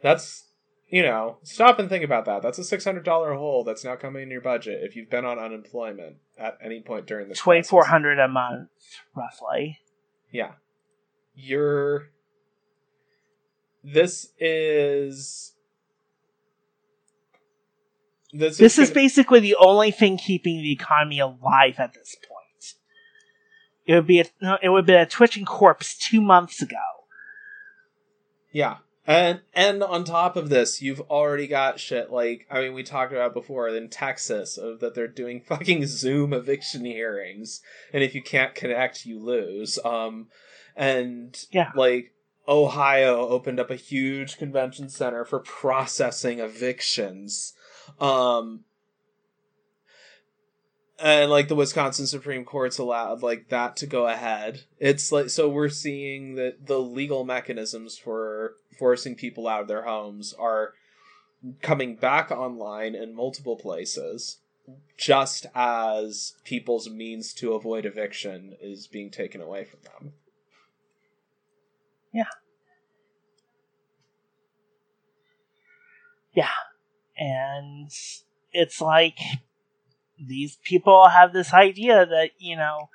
That's 0.07 0.45
you 0.89 1.03
know, 1.03 1.39
stop 1.43 1.81
and 1.81 1.89
think 1.89 2.05
about 2.05 2.27
that. 2.27 2.41
That's 2.41 2.59
a 2.59 2.65
six 2.65 2.85
hundred 2.85 3.05
dollar 3.05 3.35
hole 3.35 3.65
that's 3.65 3.85
now 3.85 3.97
coming 3.97 4.23
in 4.23 4.31
your 4.31 4.41
budget 4.41 4.85
if 4.85 4.95
you've 4.95 5.11
been 5.11 5.25
on 5.25 5.37
unemployment 5.37 6.19
at 6.39 6.57
any 6.65 6.81
point 6.81 7.07
during 7.07 7.29
this. 7.29 7.39
Twenty 7.39 7.65
four 7.65 7.87
hundred 7.87 8.21
a 8.21 8.29
month, 8.29 8.69
roughly. 9.17 9.81
Yeah, 10.31 10.53
you're. 11.35 12.11
This 13.83 14.29
is. 14.39 15.55
This, 18.33 18.59
This 18.59 18.79
is 18.79 18.91
gonna- 18.91 18.95
basically 18.95 19.41
the 19.41 19.57
only 19.59 19.91
thing 19.91 20.19
keeping 20.19 20.59
the 20.59 20.71
economy 20.71 21.19
alive 21.19 21.77
at 21.79 21.95
this 21.95 22.15
point. 22.15 22.75
It 23.87 23.95
would 23.95 24.07
be 24.07 24.21
a, 24.21 24.59
it 24.63 24.69
would 24.69 24.87
be 24.87 24.95
a 24.95 25.05
twitching 25.05 25.45
corpse 25.45 25.97
two 25.99 26.21
months 26.21 26.63
ago. 26.63 26.77
Yeah. 28.53 28.77
And 29.07 29.41
and 29.55 29.83
on 29.85 30.03
top 30.05 30.37
of 30.37 30.49
this, 30.49 30.83
you've 30.83 31.01
already 31.03 31.47
got 31.47 31.79
shit 31.79 32.11
like 32.11 32.47
I 32.51 32.61
mean 32.61 32.75
we 32.75 32.83
talked 32.83 33.13
about 33.13 33.35
before 33.35 33.69
in 33.69 33.89
Texas 33.89 34.59
of 34.59 34.81
that 34.81 34.95
they're 34.95 35.07
doing 35.07 35.41
fucking 35.47 35.87
Zoom 35.87 36.33
eviction 36.33 36.85
hearings 36.85 37.61
and 37.93 38.03
if 38.03 38.15
you 38.15 38.23
can't 38.23 38.55
connect 38.55 39.07
you 39.07 39.21
lose. 39.21 39.79
Um 39.85 40.29
and 40.75 41.39
Yeah. 41.53 41.71
like 41.77 42.13
Ohio 42.49 43.29
opened 43.29 43.61
up 43.61 43.71
a 43.71 43.77
huge 43.77 44.39
convention 44.39 44.89
center 44.89 45.25
for 45.25 45.39
processing 45.39 46.41
evictions. 46.41 47.55
Um 48.01 48.65
and 50.99 51.31
like 51.31 51.49
the 51.49 51.55
Wisconsin 51.55 52.07
Supreme 52.07 52.45
Court's 52.45 52.79
allowed 52.79 53.23
like 53.23 53.51
that 53.51 53.77
to 53.77 53.87
go 53.87 54.07
ahead. 54.07 54.63
It's 54.79 55.13
like 55.13 55.31
so 55.31 55.49
we're 55.49 55.69
seeing 55.69 56.37
that 56.37 56.67
the 56.67 56.81
legal 56.81 57.25
mechanisms 57.25 57.99
for 57.99 58.55
forcing 58.79 59.15
people 59.15 59.49
out 59.49 59.63
of 59.63 59.69
their 59.69 59.85
homes 59.85 60.33
are 60.39 60.75
coming 61.63 61.97
back 61.97 62.31
online 62.31 62.95
in 62.95 63.15
multiple 63.15 63.57
places 63.57 64.39
just 64.97 65.47
as 65.55 66.35
people's 66.45 66.89
means 66.89 67.33
to 67.35 67.53
avoid 67.53 67.85
eviction 67.85 68.57
is 68.61 68.87
being 68.87 69.11
taken 69.11 69.41
away 69.41 69.65
from 69.65 69.81
them. 69.83 70.13
Yeah. 72.13 72.25
Yeah. 76.35 76.49
And 77.19 77.91
it's 78.53 78.81
like 78.81 79.19
these 80.19 80.57
people 80.65 81.09
have 81.09 81.33
this 81.33 81.53
idea 81.53 82.07
that 82.07 82.31
you 82.39 82.57
know 82.57 82.89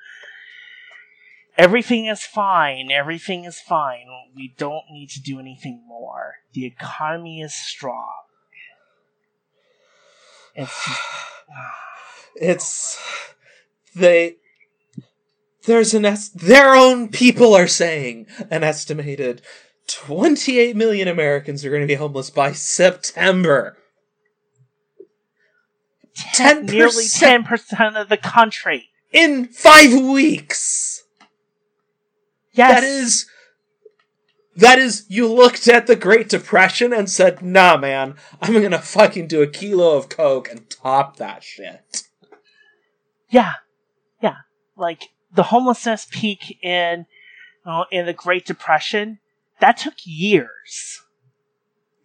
everything 1.57 2.05
is 2.05 2.23
fine 2.23 2.89
everything 2.91 3.45
is 3.45 3.59
fine 3.59 4.05
we 4.35 4.53
don't 4.57 4.85
need 4.91 5.09
to 5.09 5.21
do 5.21 5.39
anything 5.39 5.83
more 5.87 6.35
the 6.53 6.65
economy 6.65 7.41
is 7.41 7.53
strong 7.53 8.11
it's 10.55 10.85
just, 10.85 10.99
It's 12.35 12.97
they 13.93 14.37
there's 15.65 15.93
an 15.93 16.05
es- 16.05 16.29
their 16.29 16.73
own 16.73 17.09
people 17.09 17.53
are 17.53 17.67
saying 17.67 18.27
an 18.49 18.63
estimated 18.63 19.41
28 19.87 20.75
million 20.75 21.07
Americans 21.07 21.65
are 21.65 21.69
going 21.69 21.81
to 21.81 21.87
be 21.87 21.95
homeless 21.95 22.29
by 22.29 22.53
September. 22.53 23.77
10%. 26.17 26.69
nearly 26.69 27.05
10% 27.05 28.01
of 28.01 28.09
the 28.09 28.17
country 28.17 28.89
In 29.11 29.45
5 29.47 30.01
weeks. 30.01 31.00
Yes 32.61 32.79
That 32.79 32.83
is 32.83 33.25
that 34.55 34.79
is 34.79 35.05
you 35.07 35.27
looked 35.27 35.67
at 35.67 35.87
the 35.87 35.95
Great 35.95 36.27
Depression 36.29 36.91
and 36.93 37.09
said, 37.09 37.41
"Nah, 37.41 37.77
man, 37.77 38.15
I'm 38.41 38.53
going 38.53 38.71
to 38.71 38.79
fucking 38.79 39.27
do 39.27 39.41
a 39.41 39.47
kilo 39.47 39.95
of 39.97 40.09
coke 40.09 40.51
and 40.51 40.69
top 40.69 41.17
that 41.17 41.43
shit." 41.43 42.03
Yeah, 43.29 43.53
yeah. 44.21 44.35
Like 44.75 45.09
the 45.33 45.43
homelessness 45.43 46.07
peak 46.11 46.57
in 46.61 47.05
uh, 47.65 47.85
in 47.91 48.05
the 48.05 48.13
Great 48.13 48.45
Depression 48.45 49.19
that 49.61 49.77
took 49.77 49.93
years. 50.03 51.01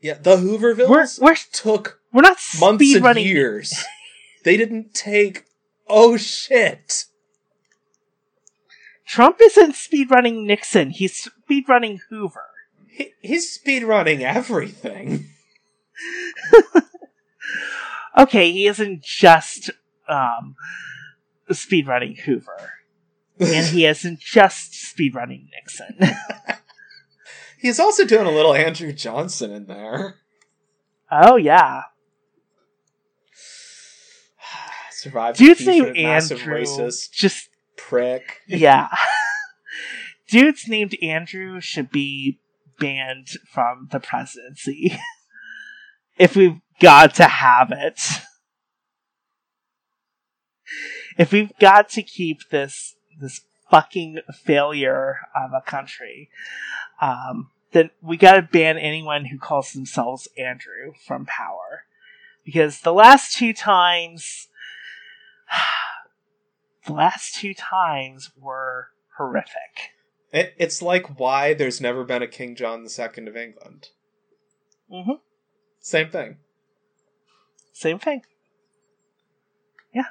Yeah, 0.00 0.14
the 0.14 0.36
Hoovervilles 0.36 0.88
We're 1.20 1.26
we're 1.26 1.36
took 1.52 2.00
we're 2.12 2.22
not 2.22 2.38
months 2.60 2.94
and 2.94 3.04
running. 3.04 3.26
years. 3.26 3.74
they 4.44 4.56
didn't 4.56 4.94
take. 4.94 5.44
Oh 5.88 6.16
shit! 6.16 7.06
Trump 9.06 9.38
isn't 9.40 9.76
speed 9.76 10.10
running 10.10 10.46
Nixon. 10.46 10.90
He's 10.90 11.16
speed 11.16 11.64
running 11.68 12.00
Hoover. 12.10 12.48
He, 12.88 13.12
he's 13.20 13.52
speed 13.52 13.84
running 13.84 14.24
everything. 14.24 15.26
okay, 18.18 18.50
he 18.50 18.66
isn't 18.66 19.02
just 19.02 19.70
um, 20.08 20.56
speedrunning 21.50 22.18
Hoover, 22.20 22.72
and 23.38 23.66
he 23.66 23.86
isn't 23.86 24.20
just 24.20 24.72
speedrunning 24.72 25.48
Nixon. 25.54 25.98
He's 27.58 27.80
also 27.80 28.04
doing 28.04 28.26
a 28.26 28.30
little 28.30 28.54
Andrew 28.54 28.92
Johnson 28.92 29.50
in 29.50 29.66
there. 29.66 30.16
oh 31.10 31.36
yeah, 31.36 31.82
Survived 34.90 35.40
impeachment, 35.40 35.94
named 35.94 36.06
massive 36.06 36.40
Andrew. 36.40 36.58
racist 36.58 37.12
Just 37.12 37.48
prick. 37.88 38.40
yeah, 38.46 38.88
dude's 40.28 40.68
named 40.68 40.96
Andrew 41.02 41.60
should 41.60 41.90
be 41.90 42.38
banned 42.78 43.28
from 43.52 43.88
the 43.90 44.00
presidency 44.00 44.98
if 46.18 46.36
we've 46.36 46.60
got 46.80 47.14
to 47.14 47.24
have 47.24 47.70
it. 47.70 48.00
If 51.18 51.32
we've 51.32 51.56
got 51.58 51.88
to 51.90 52.02
keep 52.02 52.38
this 52.50 52.94
this 53.20 53.40
fucking 53.70 54.18
failure 54.44 55.18
of 55.34 55.52
a 55.52 55.62
country, 55.68 56.28
um, 57.00 57.50
then 57.72 57.90
we 58.02 58.16
gotta 58.16 58.42
ban 58.42 58.78
anyone 58.78 59.26
who 59.26 59.38
calls 59.38 59.72
themselves 59.72 60.28
Andrew 60.36 60.92
from 61.06 61.26
power. 61.26 61.84
Because 62.44 62.80
the 62.80 62.92
last 62.92 63.36
two 63.36 63.52
times, 63.52 64.48
the 66.86 66.92
last 66.92 67.34
two 67.34 67.54
times 67.54 68.30
were 68.36 68.88
horrific. 69.18 69.92
It, 70.32 70.54
it's 70.58 70.82
like 70.82 71.18
why 71.18 71.54
there's 71.54 71.80
never 71.80 72.04
been 72.04 72.22
a 72.22 72.26
King 72.28 72.56
John 72.56 72.84
II 72.86 73.26
of 73.28 73.36
England. 73.36 73.88
hmm 74.90 75.12
Same 75.80 76.10
thing. 76.10 76.36
Same 77.72 77.98
thing. 77.98 78.22
Yeah. 79.94 80.10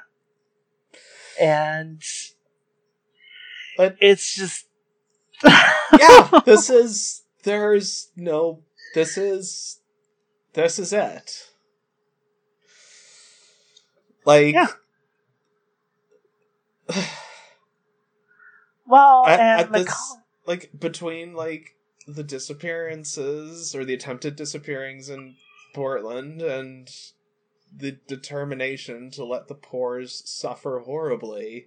And 1.40 2.02
But- 3.76 3.96
it's 4.00 4.34
just 4.34 4.66
yeah, 5.44 6.40
this 6.46 6.70
is 6.82 7.22
there's 7.44 8.10
no 8.16 8.62
this 8.94 9.18
is 9.18 9.80
this 10.54 10.78
is 10.78 10.92
it. 10.92 11.30
Like 14.24 14.54
Yeah. 14.54 14.68
well, 18.86 19.26
At- 19.26 19.40
and 19.40 19.60
at 19.60 19.72
the 19.72 19.78
this- 19.80 19.88
co- 19.92 20.20
like 20.46 20.70
between 20.78 21.34
like 21.34 21.76
the 22.06 22.22
disappearances 22.22 23.74
or 23.74 23.84
the 23.84 23.94
attempted 23.94 24.36
disappearings 24.36 25.08
in 25.08 25.34
Portland 25.74 26.40
and 26.40 26.88
the 27.76 27.98
determination 28.06 29.10
to 29.10 29.24
let 29.24 29.48
the 29.48 29.54
poors 29.54 30.22
suffer 30.24 30.82
horribly. 30.84 31.66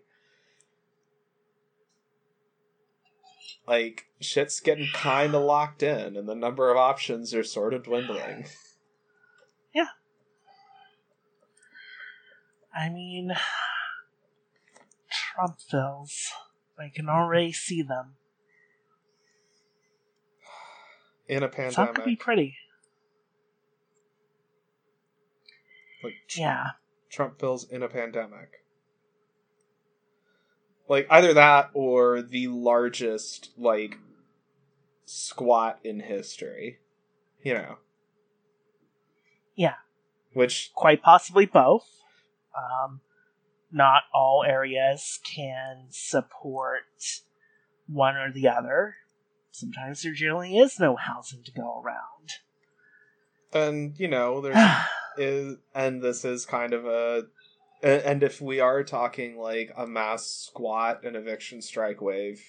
Like 3.67 4.05
shit's 4.19 4.59
getting 4.61 4.87
kind 4.93 5.35
of 5.35 5.43
locked 5.43 5.83
in, 5.83 6.15
and 6.15 6.27
the 6.27 6.35
number 6.35 6.71
of 6.71 6.77
options 6.77 7.33
are 7.35 7.43
sort 7.43 7.73
of 7.73 7.83
dwindling. 7.83 8.45
Yeah. 9.75 9.89
I 12.73 12.89
mean, 12.89 13.33
Trumpvilles. 15.39 16.27
I 16.77 16.89
can 16.93 17.09
already 17.09 17.51
see 17.51 17.81
them. 17.81 18.15
In 21.27 21.43
a 21.43 21.47
pandemic. 21.47 21.77
not 21.77 21.95
gonna 21.95 22.05
be 22.05 22.15
pretty. 22.15 22.55
like 26.03 26.13
Yeah. 26.35 26.71
Trumpvilles 27.11 27.69
in 27.69 27.83
a 27.83 27.87
pandemic. 27.87 28.63
Like 30.87 31.05
either 31.09 31.33
that 31.33 31.69
or 31.73 32.21
the 32.21 32.47
largest 32.47 33.51
like 33.57 33.97
squat 35.05 35.79
in 35.83 35.99
history. 35.99 36.79
You 37.43 37.53
know. 37.53 37.77
Yeah. 39.55 39.75
Which 40.33 40.71
quite 40.73 41.03
possibly 41.03 41.45
both. 41.45 41.87
Um, 42.57 43.01
not 43.71 44.03
all 44.13 44.43
areas 44.47 45.19
can 45.23 45.87
support 45.89 46.83
one 47.87 48.15
or 48.15 48.31
the 48.31 48.47
other. 48.47 48.95
Sometimes 49.51 50.03
there 50.03 50.13
generally 50.13 50.57
is 50.57 50.79
no 50.79 50.95
housing 50.95 51.43
to 51.43 51.51
go 51.51 51.81
around. 51.81 52.29
and 53.53 53.99
you 53.99 54.07
know, 54.07 54.41
there's 54.41 54.57
is 55.17 55.57
and 55.75 56.01
this 56.01 56.23
is 56.23 56.45
kind 56.45 56.73
of 56.73 56.85
a 56.85 57.23
a- 57.83 58.07
and 58.07 58.23
if 58.23 58.39
we 58.41 58.59
are 58.59 58.83
talking 58.83 59.37
like 59.37 59.71
a 59.75 59.85
mass 59.85 60.25
squat 60.25 61.03
and 61.03 61.15
eviction 61.15 61.61
strike 61.61 62.01
wave 62.01 62.41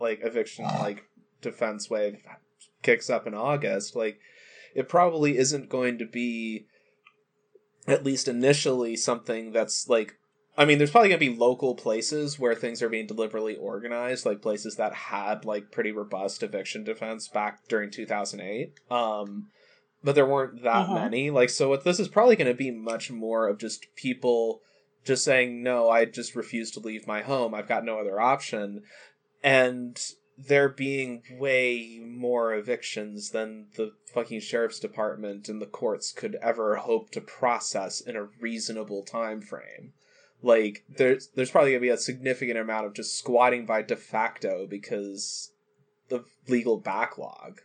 like 0.00 0.20
eviction 0.22 0.64
like 0.80 1.04
defense 1.42 1.90
wave 1.90 2.18
kicks 2.82 3.10
up 3.10 3.26
in 3.26 3.34
august 3.34 3.94
like 3.96 4.18
it 4.74 4.88
probably 4.88 5.36
isn't 5.36 5.68
going 5.68 5.98
to 5.98 6.06
be 6.06 6.66
at 7.86 8.04
least 8.04 8.28
initially 8.28 8.96
something 8.96 9.52
that's 9.52 9.88
like 9.88 10.18
I 10.58 10.64
mean, 10.64 10.78
there's 10.78 10.90
probably 10.90 11.10
going 11.10 11.20
to 11.20 11.30
be 11.32 11.36
local 11.36 11.74
places 11.74 12.38
where 12.38 12.54
things 12.54 12.80
are 12.80 12.88
being 12.88 13.06
deliberately 13.06 13.56
organized, 13.56 14.24
like 14.24 14.40
places 14.40 14.76
that 14.76 14.94
had 14.94 15.44
like 15.44 15.70
pretty 15.70 15.92
robust 15.92 16.42
eviction 16.42 16.82
defense 16.82 17.28
back 17.28 17.68
during 17.68 17.90
2008. 17.90 18.72
Um, 18.90 19.48
but 20.02 20.14
there 20.14 20.24
weren't 20.24 20.62
that 20.62 20.86
Mhm. 20.88 20.94
many. 20.94 21.30
Like, 21.30 21.50
so 21.50 21.68
what 21.68 21.84
this 21.84 22.00
is 22.00 22.08
probably 22.08 22.36
going 22.36 22.50
to 22.50 22.54
be 22.54 22.70
much 22.70 23.10
more 23.10 23.48
of 23.48 23.58
just 23.58 23.94
people 23.96 24.62
just 25.04 25.24
saying, 25.24 25.62
no, 25.62 25.90
I 25.90 26.06
just 26.06 26.34
refuse 26.34 26.70
to 26.72 26.80
leave 26.80 27.06
my 27.06 27.20
home. 27.20 27.54
I've 27.54 27.68
got 27.68 27.84
no 27.84 27.98
other 27.98 28.18
option. 28.18 28.82
And 29.42 30.00
there 30.38 30.68
being 30.68 31.22
way 31.38 32.00
more 32.04 32.54
evictions 32.54 33.30
than 33.30 33.66
the 33.76 33.92
fucking 34.12 34.40
sheriff's 34.40 34.78
department 34.78 35.48
and 35.48 35.62
the 35.62 35.66
courts 35.66 36.12
could 36.12 36.36
ever 36.42 36.76
hope 36.76 37.10
to 37.10 37.20
process 37.20 38.00
in 38.00 38.16
a 38.16 38.28
reasonable 38.40 39.02
time 39.02 39.40
frame. 39.40 39.92
Like 40.42 40.84
there's 40.88 41.28
there's 41.34 41.50
probably 41.50 41.72
gonna 41.72 41.80
be 41.80 41.88
a 41.88 41.96
significant 41.96 42.58
amount 42.58 42.86
of 42.86 42.94
just 42.94 43.18
squatting 43.18 43.64
by 43.64 43.82
de 43.82 43.96
facto 43.96 44.66
because 44.68 45.52
the 46.08 46.24
legal 46.48 46.78
backlog. 46.78 47.60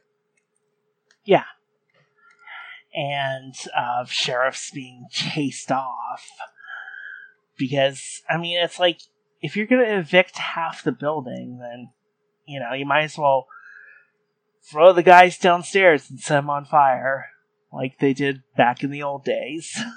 Yeah. 1.24 1.44
And 2.94 3.56
of 3.78 4.12
sheriffs 4.12 4.72
being 4.72 5.08
chased 5.12 5.72
off. 5.72 6.28
Because, 7.58 8.22
I 8.30 8.38
mean, 8.38 8.58
it's 8.62 8.80
like, 8.80 9.02
if 9.42 9.56
you're 9.56 9.68
to 9.68 10.00
evict 10.00 10.38
half 10.38 10.84
the 10.84 10.92
building, 10.92 11.60
then, 11.60 11.90
you 12.46 12.60
know, 12.60 12.74
you 12.74 12.86
might 12.86 13.04
as 13.04 13.18
well 13.18 13.48
throw 14.64 14.94
the 14.94 15.04
guys 15.04 15.38
downstairs 15.38 16.10
and 16.10 16.20
set 16.20 16.36
them 16.36 16.50
on 16.50 16.66
fire, 16.66 17.28
like 17.74 18.00
they 18.00 18.14
did 18.14 18.44
back 18.56 18.84
in 18.84 18.92
the 18.92 19.04
old 19.04 19.24
days. 19.24 19.78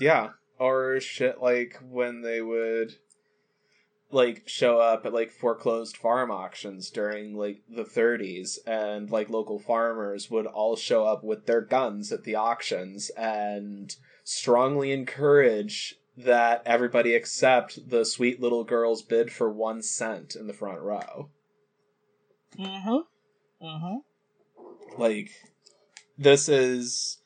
Yeah. 0.00 0.30
Or 0.58 0.98
shit 1.00 1.40
like 1.40 1.78
when 1.88 2.22
they 2.22 2.42
would 2.42 2.96
like 4.10 4.42
show 4.46 4.78
up 4.78 5.06
at 5.06 5.12
like 5.12 5.30
foreclosed 5.30 5.96
farm 5.96 6.30
auctions 6.30 6.90
during 6.90 7.36
like 7.36 7.62
the 7.68 7.84
30s 7.84 8.58
and 8.66 9.10
like 9.10 9.30
local 9.30 9.58
farmers 9.58 10.30
would 10.30 10.46
all 10.46 10.76
show 10.76 11.04
up 11.06 11.22
with 11.22 11.46
their 11.46 11.60
guns 11.60 12.12
at 12.12 12.24
the 12.24 12.34
auctions 12.34 13.10
and 13.10 13.96
strongly 14.24 14.92
encourage 14.92 15.96
that 16.16 16.62
everybody 16.66 17.14
accept 17.14 17.90
the 17.90 18.04
sweet 18.04 18.40
little 18.40 18.64
girl's 18.64 19.02
bid 19.02 19.32
for 19.32 19.50
1 19.50 19.82
cent 19.82 20.36
in 20.36 20.46
the 20.46 20.52
front 20.52 20.80
row. 20.80 21.28
Mm-hmm. 22.58 23.64
Mm-hmm. 23.66 25.00
like 25.00 25.30
this 26.18 26.48
is 26.48 27.18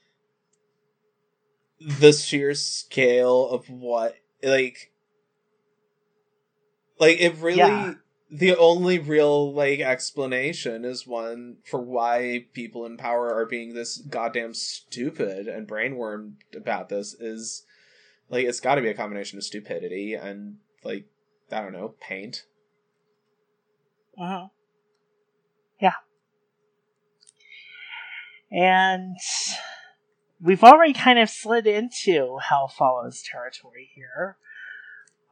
the 1.81 2.13
sheer 2.13 2.55
scale 2.55 3.49
of 3.49 3.69
what 3.69 4.17
like 4.43 4.93
like 6.99 7.21
it 7.21 7.37
really 7.37 7.59
Yeah. 7.59 7.95
the 8.31 8.57
only 8.57 8.99
real 8.99 9.53
like 9.53 9.81
explanation 9.81 10.85
is 10.85 11.07
one 11.07 11.59
for 11.65 11.81
why 11.81 12.47
people 12.53 12.85
in 12.85 12.97
power 12.97 13.33
are 13.33 13.47
being 13.47 13.75
this 13.75 13.99
goddamn 13.99 14.55
stupid 14.55 15.49
and 15.49 15.69
brainwormed 15.69 16.35
about 16.55 16.89
this 16.89 17.15
is 17.15 17.65
like 18.29 18.45
it's 18.47 18.61
got 18.61 18.75
to 18.77 18.83
be 18.83 18.89
a 18.89 18.95
combination 18.95 19.39
of 19.39 19.45
stupidity 19.45 20.15
and 20.15 20.57
like 20.85 21.07
i 21.53 21.61
don't 21.61 21.73
know 21.73 21.95
paint 22.01 22.45
Mm-hmm. 24.19 24.47
Yeah. 25.81 25.93
And 28.51 29.17
we've 30.41 30.65
already 30.65 30.93
kind 30.93 31.19
of 31.19 31.29
slid 31.29 31.67
into 31.67 32.39
Hell 32.49 32.69
Follows 32.69 33.23
territory 33.23 33.91
here, 33.95 34.37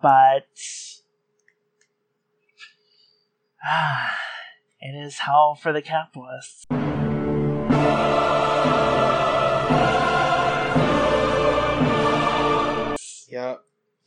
but 0.03 0.47
ah, 3.65 4.17
it 4.81 4.95
is 4.95 5.21
hell 5.21 5.55
for 5.55 5.73
the 5.73 5.83
capitalists. 5.83 6.67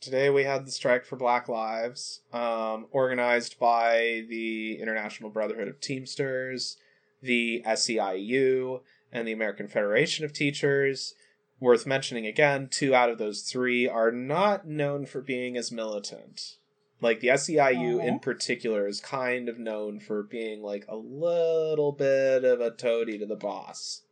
Today 0.00 0.30
we 0.30 0.44
had 0.44 0.66
the 0.66 0.70
strike 0.70 1.04
for 1.04 1.16
Black 1.16 1.48
Lives, 1.48 2.22
um, 2.32 2.86
organized 2.90 3.58
by 3.58 4.24
the 4.28 4.78
International 4.80 5.30
Brotherhood 5.30 5.68
of 5.68 5.80
Teamsters, 5.80 6.76
the 7.22 7.62
SEIU, 7.66 8.80
and 9.12 9.28
the 9.28 9.32
American 9.32 9.68
Federation 9.68 10.24
of 10.24 10.32
Teachers. 10.32 11.14
Worth 11.60 11.86
mentioning 11.86 12.26
again, 12.26 12.68
two 12.70 12.94
out 12.94 13.10
of 13.10 13.18
those 13.18 13.42
three 13.42 13.86
are 13.86 14.10
not 14.10 14.66
known 14.66 15.04
for 15.04 15.20
being 15.20 15.58
as 15.58 15.70
militant. 15.70 16.56
Like 17.02 17.20
the 17.20 17.28
SEIU 17.28 18.02
in 18.02 18.18
particular 18.18 18.86
is 18.86 19.00
kind 19.00 19.48
of 19.48 19.58
known 19.58 20.00
for 20.00 20.22
being 20.22 20.62
like 20.62 20.86
a 20.88 20.96
little 20.96 21.92
bit 21.92 22.44
of 22.44 22.60
a 22.60 22.70
toady 22.70 23.18
to 23.18 23.26
the 23.26 23.36
boss. 23.36 24.02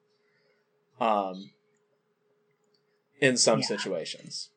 Um 1.00 1.50
in 3.20 3.36
some 3.36 3.60
Yeah. 3.60 3.66
situations. 3.66 4.50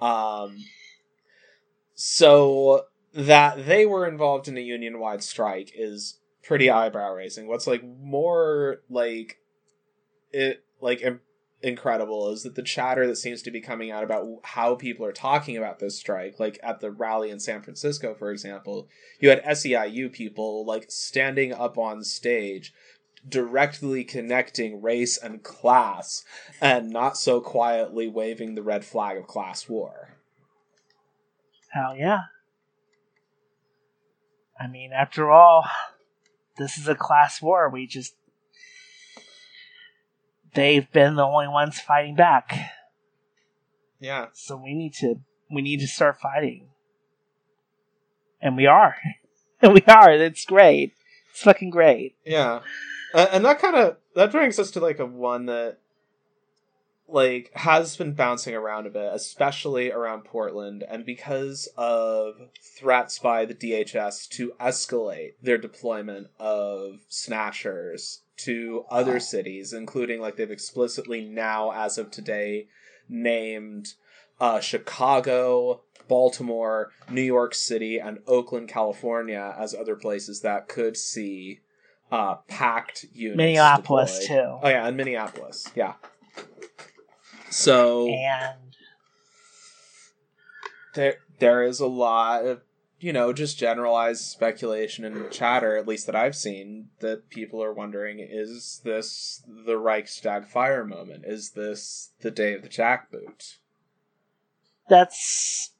Um 0.00 0.64
so 1.94 2.84
that 3.14 3.66
they 3.66 3.86
were 3.86 4.06
involved 4.06 4.46
in 4.48 4.58
a 4.58 4.60
union 4.60 5.00
wide 5.00 5.22
strike 5.22 5.72
is 5.74 6.18
pretty 6.42 6.70
eyebrow 6.70 7.12
raising. 7.12 7.48
What's 7.48 7.66
like 7.66 7.82
more 7.82 8.82
like 8.90 9.38
it 10.32 10.62
like 10.80 11.00
im- 11.00 11.20
incredible 11.62 12.30
is 12.30 12.42
that 12.42 12.54
the 12.54 12.62
chatter 12.62 13.06
that 13.06 13.16
seems 13.16 13.42
to 13.42 13.50
be 13.50 13.60
coming 13.60 13.90
out 13.90 14.04
about 14.04 14.26
how 14.44 14.74
people 14.74 15.06
are 15.06 15.12
talking 15.12 15.56
about 15.56 15.78
this 15.78 15.98
strike, 15.98 16.38
like 16.38 16.60
at 16.62 16.80
the 16.80 16.90
rally 16.90 17.30
in 17.30 17.40
San 17.40 17.62
Francisco, 17.62 18.14
for 18.14 18.30
example, 18.30 18.88
you 19.20 19.30
had 19.30 19.42
SEIU 19.44 20.12
people 20.12 20.66
like 20.66 20.90
standing 20.90 21.52
up 21.52 21.78
on 21.78 22.04
stage 22.04 22.74
directly 23.28 24.04
connecting 24.04 24.82
race 24.82 25.18
and 25.18 25.42
class 25.42 26.24
and 26.60 26.90
not 26.90 27.16
so 27.16 27.40
quietly 27.40 28.06
waving 28.08 28.54
the 28.54 28.62
red 28.62 28.84
flag 28.84 29.16
of 29.18 29.26
class 29.26 29.68
war. 29.68 30.16
Hell 31.70 31.96
yeah. 31.96 32.20
I 34.58 34.68
mean, 34.68 34.92
after 34.92 35.30
all, 35.30 35.66
this 36.56 36.78
is 36.78 36.88
a 36.88 36.94
class 36.94 37.42
war. 37.42 37.68
We 37.68 37.86
just. 37.86 38.14
They've 40.54 40.90
been 40.90 41.16
the 41.16 41.24
only 41.24 41.48
ones 41.48 41.78
fighting 41.78 42.14
back. 42.14 42.70
Yeah. 44.00 44.28
So 44.32 44.56
we 44.56 44.74
need 44.74 44.94
to 44.94 45.16
we 45.50 45.60
need 45.60 45.80
to 45.80 45.86
start 45.86 46.18
fighting. 46.20 46.68
And 48.40 48.56
we 48.56 48.66
are. 48.66 48.96
And 49.62 49.72
we 49.72 49.80
are. 49.88 50.12
It's 50.12 50.44
great. 50.44 50.92
It's 51.30 51.40
fucking 51.42 51.70
great. 51.70 52.14
Yeah, 52.26 52.60
uh, 53.16 53.28
and 53.32 53.44
that 53.46 53.58
kind 53.58 53.74
of 53.74 53.96
that 54.14 54.30
brings 54.30 54.58
us 54.58 54.70
to 54.70 54.80
like 54.80 54.98
a 54.98 55.06
one 55.06 55.46
that 55.46 55.78
like 57.08 57.50
has 57.54 57.96
been 57.96 58.12
bouncing 58.12 58.54
around 58.54 58.86
a 58.86 58.90
bit, 58.90 59.10
especially 59.14 59.90
around 59.90 60.24
Portland, 60.24 60.84
and 60.86 61.06
because 61.06 61.66
of 61.78 62.34
threats 62.60 63.18
by 63.18 63.46
the 63.46 63.54
DHS 63.54 64.28
to 64.30 64.52
escalate 64.60 65.32
their 65.40 65.56
deployment 65.56 66.26
of 66.38 67.00
snatchers 67.08 68.20
to 68.38 68.84
other 68.90 69.18
cities, 69.18 69.72
including 69.72 70.20
like 70.20 70.36
they've 70.36 70.50
explicitly 70.50 71.22
now, 71.22 71.72
as 71.72 71.96
of 71.96 72.10
today, 72.10 72.66
named 73.08 73.94
uh, 74.40 74.60
Chicago, 74.60 75.80
Baltimore, 76.06 76.90
New 77.08 77.22
York 77.22 77.54
City, 77.54 77.98
and 77.98 78.18
Oakland, 78.26 78.68
California 78.68 79.54
as 79.58 79.74
other 79.74 79.96
places 79.96 80.42
that 80.42 80.68
could 80.68 80.98
see 80.98 81.60
uh, 82.10 82.36
PACT 82.48 83.06
units. 83.12 83.36
Minneapolis 83.36 84.20
deployed. 84.20 84.44
too. 84.44 84.58
Oh 84.62 84.68
yeah, 84.68 84.86
and 84.86 84.96
Minneapolis. 84.96 85.70
Yeah. 85.74 85.94
So 87.50 88.08
And 88.08 88.76
there 90.94 91.16
there 91.38 91.62
is 91.62 91.80
a 91.80 91.86
lot 91.86 92.44
of 92.44 92.62
you 92.98 93.12
know 93.12 93.32
just 93.32 93.58
generalized 93.58 94.24
speculation 94.24 95.04
and 95.04 95.30
chatter 95.30 95.76
at 95.76 95.86
least 95.86 96.06
that 96.06 96.16
i've 96.16 96.34
seen 96.34 96.88
that 97.00 97.28
people 97.28 97.62
are 97.62 97.72
wondering 97.72 98.18
is 98.18 98.80
this 98.84 99.42
the 99.66 99.76
reichstag 99.76 100.46
fire 100.46 100.84
moment 100.84 101.24
is 101.26 101.50
this 101.50 102.12
the 102.20 102.30
day 102.30 102.54
of 102.54 102.62
the 102.62 102.68
jackboot 102.68 103.58
that's 104.88 105.72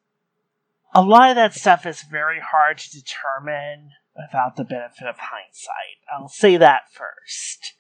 a 0.95 1.03
lot 1.03 1.31
of 1.31 1.37
that 1.37 1.55
stuff 1.55 1.87
is 1.87 2.03
very 2.03 2.41
hard 2.41 2.79
to 2.79 2.91
determine 2.91 3.91
without 4.17 4.57
the 4.57 4.65
benefit 4.65 5.07
of 5.07 5.17
hindsight. 5.19 5.99
I'll 6.13 6.29
say 6.29 6.57
that 6.57 6.83
first. 6.93 7.75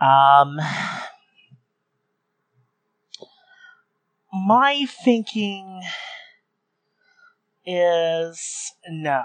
Um, 0.00 0.58
my 4.32 4.86
thinking 5.04 5.82
is 7.66 8.72
no, 8.88 9.24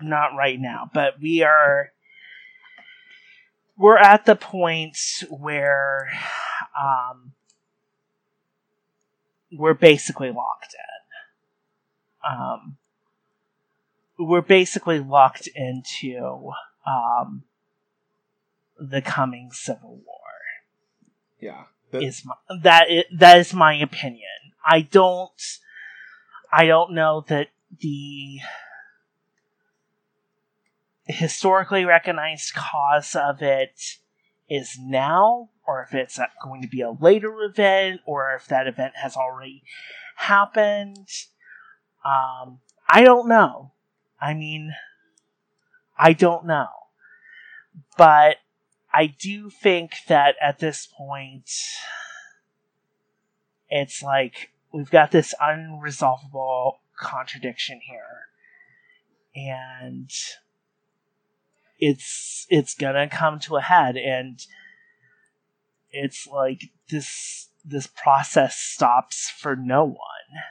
not 0.00 0.34
right 0.36 0.58
now, 0.58 0.90
but 0.92 1.20
we 1.20 1.42
are 1.42 1.92
we're 3.76 3.96
at 3.96 4.26
the 4.26 4.34
point 4.34 4.98
where 5.30 6.10
um, 6.78 7.32
we're 9.52 9.74
basically 9.74 10.32
locked 10.32 10.74
in. 10.74 12.30
Um, 12.36 12.77
we're 14.18 14.42
basically 14.42 14.98
locked 14.98 15.48
into 15.54 16.50
um, 16.86 17.44
the 18.78 19.00
coming 19.00 19.50
civil 19.52 20.00
war. 20.04 20.16
yeah 21.40 21.64
but, 21.90 22.02
Is 22.02 22.22
my, 22.24 22.34
that 22.62 22.90
is, 22.90 23.04
that 23.16 23.38
is 23.38 23.54
my 23.54 23.74
opinion. 23.74 24.22
I 24.64 24.82
don't 24.82 25.30
I 26.52 26.66
don't 26.66 26.94
know 26.94 27.24
that 27.28 27.48
the 27.80 28.40
historically 31.06 31.84
recognized 31.84 32.54
cause 32.54 33.14
of 33.14 33.40
it 33.42 33.80
is 34.50 34.78
now, 34.78 35.50
or 35.66 35.82
if 35.82 35.94
it's 35.94 36.18
going 36.42 36.62
to 36.62 36.68
be 36.68 36.82
a 36.82 36.90
later 36.90 37.42
event, 37.42 38.00
or 38.06 38.34
if 38.34 38.46
that 38.48 38.66
event 38.66 38.94
has 38.96 39.16
already 39.16 39.62
happened. 40.16 41.08
Um, 42.04 42.60
I 42.88 43.02
don't 43.02 43.28
know. 43.28 43.72
I 44.20 44.34
mean, 44.34 44.74
I 45.98 46.12
don't 46.12 46.46
know. 46.46 46.68
But 47.96 48.36
I 48.92 49.06
do 49.06 49.50
think 49.50 49.92
that 50.08 50.36
at 50.40 50.58
this 50.58 50.86
point, 50.86 51.50
it's 53.68 54.02
like 54.02 54.50
we've 54.72 54.90
got 54.90 55.10
this 55.10 55.34
unresolvable 55.40 56.74
contradiction 56.98 57.80
here. 57.86 58.26
And 59.36 60.10
it's 61.78 62.46
it's 62.50 62.74
gonna 62.74 63.08
come 63.08 63.38
to 63.38 63.56
a 63.56 63.60
head 63.60 63.96
and 63.96 64.44
it's 65.90 66.26
like 66.26 66.70
this 66.90 67.48
this 67.64 67.86
process 67.86 68.56
stops 68.56 69.30
for 69.30 69.54
no 69.54 69.84
one 69.84 70.42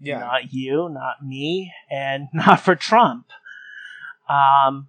yeah. 0.00 0.18
Not 0.18 0.52
you 0.52 0.88
not 0.88 1.24
me 1.24 1.72
and 1.90 2.28
not 2.32 2.60
for 2.60 2.74
trump. 2.74 3.26
Um 4.28 4.88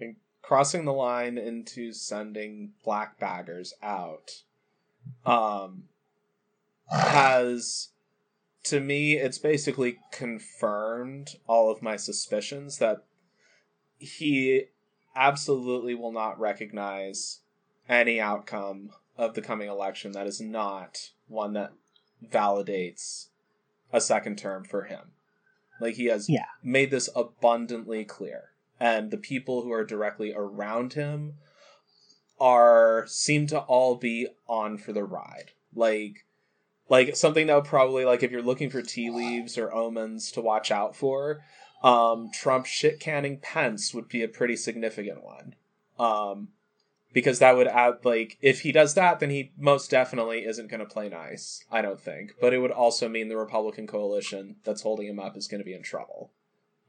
and 0.00 0.16
crossing 0.42 0.84
the 0.84 0.92
line 0.92 1.38
into 1.38 1.92
sending 1.92 2.72
black 2.84 3.18
baggers 3.18 3.74
out 3.82 4.42
um 5.26 5.84
has 6.90 7.88
to 8.64 8.80
me 8.80 9.14
it's 9.14 9.38
basically 9.38 9.98
confirmed 10.12 11.36
all 11.46 11.70
of 11.70 11.82
my 11.82 11.96
suspicions 11.96 12.78
that 12.78 13.04
he 13.98 14.64
absolutely 15.16 15.94
will 15.94 16.12
not 16.12 16.38
recognize 16.38 17.40
any 17.88 18.20
outcome 18.20 18.90
of 19.16 19.34
the 19.34 19.42
coming 19.42 19.68
election 19.68 20.12
that 20.12 20.26
is 20.26 20.40
not 20.40 21.10
one 21.26 21.52
that 21.54 21.72
validates 22.24 23.28
a 23.92 24.00
second 24.00 24.38
term 24.38 24.64
for 24.64 24.84
him. 24.84 25.12
Like 25.80 25.94
he 25.94 26.06
has 26.06 26.28
Yeah. 26.28 26.46
made 26.62 26.90
this 26.90 27.08
abundantly 27.14 28.04
clear. 28.04 28.50
And 28.80 29.10
the 29.10 29.16
people 29.18 29.62
who 29.62 29.72
are 29.72 29.84
directly 29.84 30.32
around 30.34 30.92
him 30.94 31.34
are 32.40 33.04
seem 33.08 33.46
to 33.48 33.58
all 33.60 33.96
be 33.96 34.28
on 34.46 34.78
for 34.78 34.92
the 34.92 35.04
ride. 35.04 35.52
Like 35.74 36.24
like 36.88 37.16
something 37.16 37.46
that 37.46 37.54
would 37.54 37.64
probably 37.64 38.04
like 38.04 38.22
if 38.22 38.30
you're 38.30 38.42
looking 38.42 38.70
for 38.70 38.80
tea 38.80 39.10
leaves 39.10 39.58
or 39.58 39.72
omens 39.74 40.32
to 40.32 40.40
watch 40.40 40.70
out 40.70 40.96
for, 40.96 41.40
um, 41.82 42.30
Trump 42.32 42.64
shit 42.66 42.98
canning 42.98 43.38
Pence 43.38 43.92
would 43.92 44.08
be 44.08 44.22
a 44.22 44.28
pretty 44.28 44.56
significant 44.56 45.22
one. 45.22 45.54
Um, 45.98 46.48
because 47.12 47.38
that 47.38 47.56
would 47.56 47.68
add 47.68 48.04
like 48.04 48.38
if 48.40 48.60
he 48.60 48.72
does 48.72 48.94
that, 48.94 49.20
then 49.20 49.30
he 49.30 49.52
most 49.58 49.90
definitely 49.90 50.44
isn't 50.44 50.70
going 50.70 50.80
to 50.80 50.86
play 50.86 51.08
nice. 51.08 51.64
I 51.70 51.82
don't 51.82 52.00
think, 52.00 52.34
but 52.40 52.52
it 52.52 52.58
would 52.58 52.70
also 52.70 53.08
mean 53.08 53.28
the 53.28 53.36
Republican 53.36 53.86
coalition 53.86 54.56
that's 54.64 54.82
holding 54.82 55.06
him 55.06 55.18
up 55.18 55.36
is 55.36 55.48
going 55.48 55.60
to 55.60 55.64
be 55.64 55.74
in 55.74 55.82
trouble. 55.82 56.30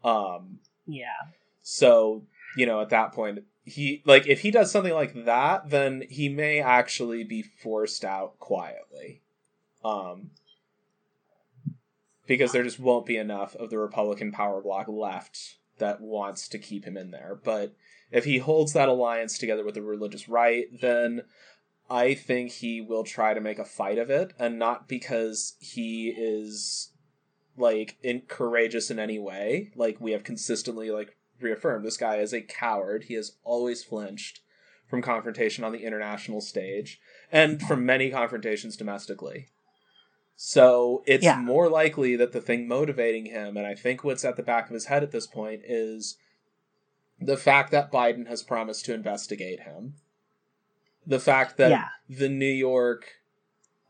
Um, 0.04 0.60
yeah 0.88 1.28
so 1.62 2.24
you 2.56 2.66
know 2.66 2.82
at 2.82 2.90
that 2.90 3.12
point 3.12 3.44
he 3.64 4.02
like 4.06 4.28
if 4.28 4.42
he 4.42 4.52
does 4.52 4.72
something 4.72 4.94
like 4.94 5.26
that, 5.26 5.70
then 5.70 6.04
he 6.10 6.30
may 6.30 6.60
actually 6.60 7.24
be 7.24 7.44
forced 7.44 8.04
out 8.04 8.40
quietly. 8.40 9.22
Um, 9.86 10.32
because 12.26 12.52
there 12.52 12.64
just 12.64 12.80
won't 12.80 13.06
be 13.06 13.18
enough 13.18 13.56
of 13.56 13.70
the 13.70 13.78
Republican 13.78 14.32
power 14.32 14.62
block 14.62 14.88
left 14.88 15.58
that 15.78 16.02
wants 16.02 16.48
to 16.50 16.58
keep 16.58 16.86
him 16.86 16.98
in 16.98 17.12
there. 17.12 17.40
But 17.44 17.74
if 18.12 18.26
he 18.26 18.40
holds 18.40 18.74
that 18.74 18.90
alliance 18.90 19.38
together 19.38 19.64
with 19.64 19.76
the 19.76 19.82
religious 19.82 20.28
right, 20.28 20.66
then 20.82 21.24
I 21.90 22.14
think 22.14 22.52
he 22.52 22.82
will 22.82 23.04
try 23.04 23.34
to 23.34 23.42
make 23.42 23.60
a 23.60 23.66
fight 23.66 23.98
of 23.98 24.10
it, 24.10 24.34
and 24.38 24.60
not 24.60 24.88
because 24.88 25.56
he 25.60 26.10
is 26.10 26.92
like 27.58 27.98
in- 28.04 28.22
courageous 28.28 28.90
in 28.92 29.00
any 29.00 29.20
way. 29.20 29.72
Like 29.76 30.00
we 30.00 30.12
have 30.12 30.24
consistently 30.24 30.92
like 30.92 31.16
reaffirmed, 31.42 31.86
this 31.86 31.98
guy 31.98 32.18
is 32.18 32.34
a 32.34 32.42
coward. 32.42 33.06
He 33.06 33.16
has 33.16 33.38
always 33.44 33.84
flinched 33.84 34.42
from 34.88 35.02
confrontation 35.02 35.64
on 35.64 35.72
the 35.72 35.84
international 35.84 36.42
stage 36.42 37.00
and 37.32 37.62
from 37.62 37.86
many 37.86 38.10
confrontations 38.10 38.76
domestically. 38.76 39.48
So 40.36 41.04
it's 41.06 41.24
Yeah. 41.24 41.40
more 41.42 41.70
likely 41.70 42.16
that 42.16 42.32
the 42.32 42.42
thing 42.42 42.68
motivating 42.68 43.26
him, 43.26 43.58
and 43.58 43.68
I 43.68 43.76
think 43.76 44.04
what's 44.04 44.24
at 44.24 44.38
the 44.38 44.44
back 44.44 44.68
of 44.68 44.74
his 44.74 44.86
head 44.86 45.04
at 45.04 45.12
this 45.12 45.28
point, 45.28 45.62
is 45.66 46.18
the 47.22 47.38
fact 47.38 47.72
that 47.72 47.92
Biden 47.92 48.28
has 48.28 48.44
promised 48.44 48.86
to 48.86 48.94
investigate 48.94 49.62
him. 49.62 49.96
The 51.06 51.20
fact 51.20 51.58
that 51.58 51.70
Yeah. 51.72 51.88
the 52.10 52.30
New 52.30 52.46
York 52.46 53.16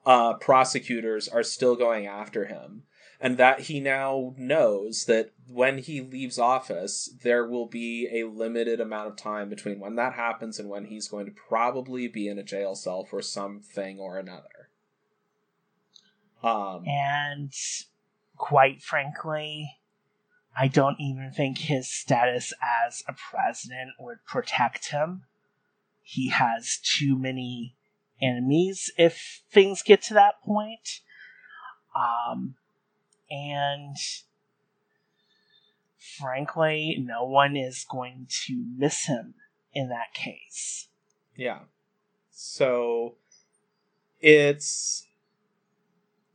uh, 0.06 0.34
prosecutors 0.35 1.27
are 1.27 1.43
still 1.43 1.76
going 1.76 2.07
after 2.07 2.45
him. 2.45 2.84
And 3.22 3.38
that 3.38 3.61
he 3.61 3.81
now 3.81 4.34
knows 4.38 5.06
that 5.06 5.31
when 5.45 5.80
he 5.80 5.99
leaves 5.99 6.39
office, 6.39 7.10
there 7.22 7.45
will 7.45 7.65
be 7.65 8.07
a 8.14 8.23
limited 8.23 8.80
amount 8.80 9.10
of 9.10 9.18
time 9.18 9.49
between 9.49 9.77
when 9.80 9.95
that 9.95 10.14
happens 10.14 10.57
and 10.57 10.69
when 10.69 10.85
he's 10.85 11.10
going 11.10 11.26
to 11.26 11.34
probably 11.34 12.07
be 12.07 12.30
in 12.30 12.39
a 12.39 12.43
jail 12.43 12.76
cell 12.76 13.03
for 13.03 13.22
something 13.22 13.99
or 13.99 14.18
another. 14.18 14.69
Um, 16.41 16.85
And 16.88 17.53
quite 18.38 18.81
frankly, 18.81 19.78
I 20.60 20.68
don't 20.68 20.99
even 20.99 21.31
think 21.31 21.57
his 21.57 21.88
status 21.88 22.52
as 22.61 23.02
a 23.07 23.14
president 23.14 23.91
would 23.98 24.26
protect 24.26 24.90
him. 24.90 25.23
He 26.02 26.30
has 26.30 26.80
too 26.84 27.18
many 27.18 27.77
enemies 28.22 28.91
if 28.98 29.41
things 29.49 29.81
get 29.81 30.02
to 30.03 30.14
that 30.15 30.41
point. 30.44 30.99
Um, 31.95 32.56
and 33.31 33.95
frankly, 36.19 36.98
no 36.99 37.23
one 37.23 37.56
is 37.56 37.86
going 37.90 38.27
to 38.45 38.65
miss 38.77 39.06
him 39.06 39.36
in 39.73 39.88
that 39.88 40.14
case. 40.14 40.90
Yeah. 41.38 41.60
So 42.31 43.15
it's 44.19 45.07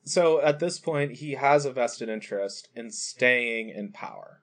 so 0.04 0.40
at 0.40 0.60
this 0.60 0.78
point 0.78 1.12
he 1.12 1.32
has 1.32 1.64
a 1.64 1.72
vested 1.72 2.08
interest 2.08 2.68
in 2.74 2.90
staying 2.90 3.70
in 3.70 3.92
power. 3.92 4.40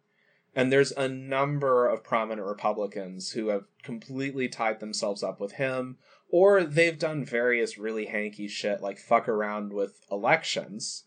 And 0.53 0.69
there's 0.71 0.91
a 0.91 1.07
number 1.07 1.87
of 1.87 2.03
prominent 2.03 2.45
Republicans 2.45 3.31
who 3.31 3.47
have 3.47 3.63
completely 3.83 4.49
tied 4.49 4.79
themselves 4.81 5.23
up 5.23 5.39
with 5.39 5.53
him 5.53 5.97
or 6.29 6.63
they've 6.63 6.99
done 6.99 7.23
various 7.23 7.77
really 7.77 8.05
hanky 8.05 8.47
shit 8.47 8.81
like 8.81 8.97
fuck 8.97 9.29
around 9.29 9.71
with 9.73 10.01
elections 10.11 11.03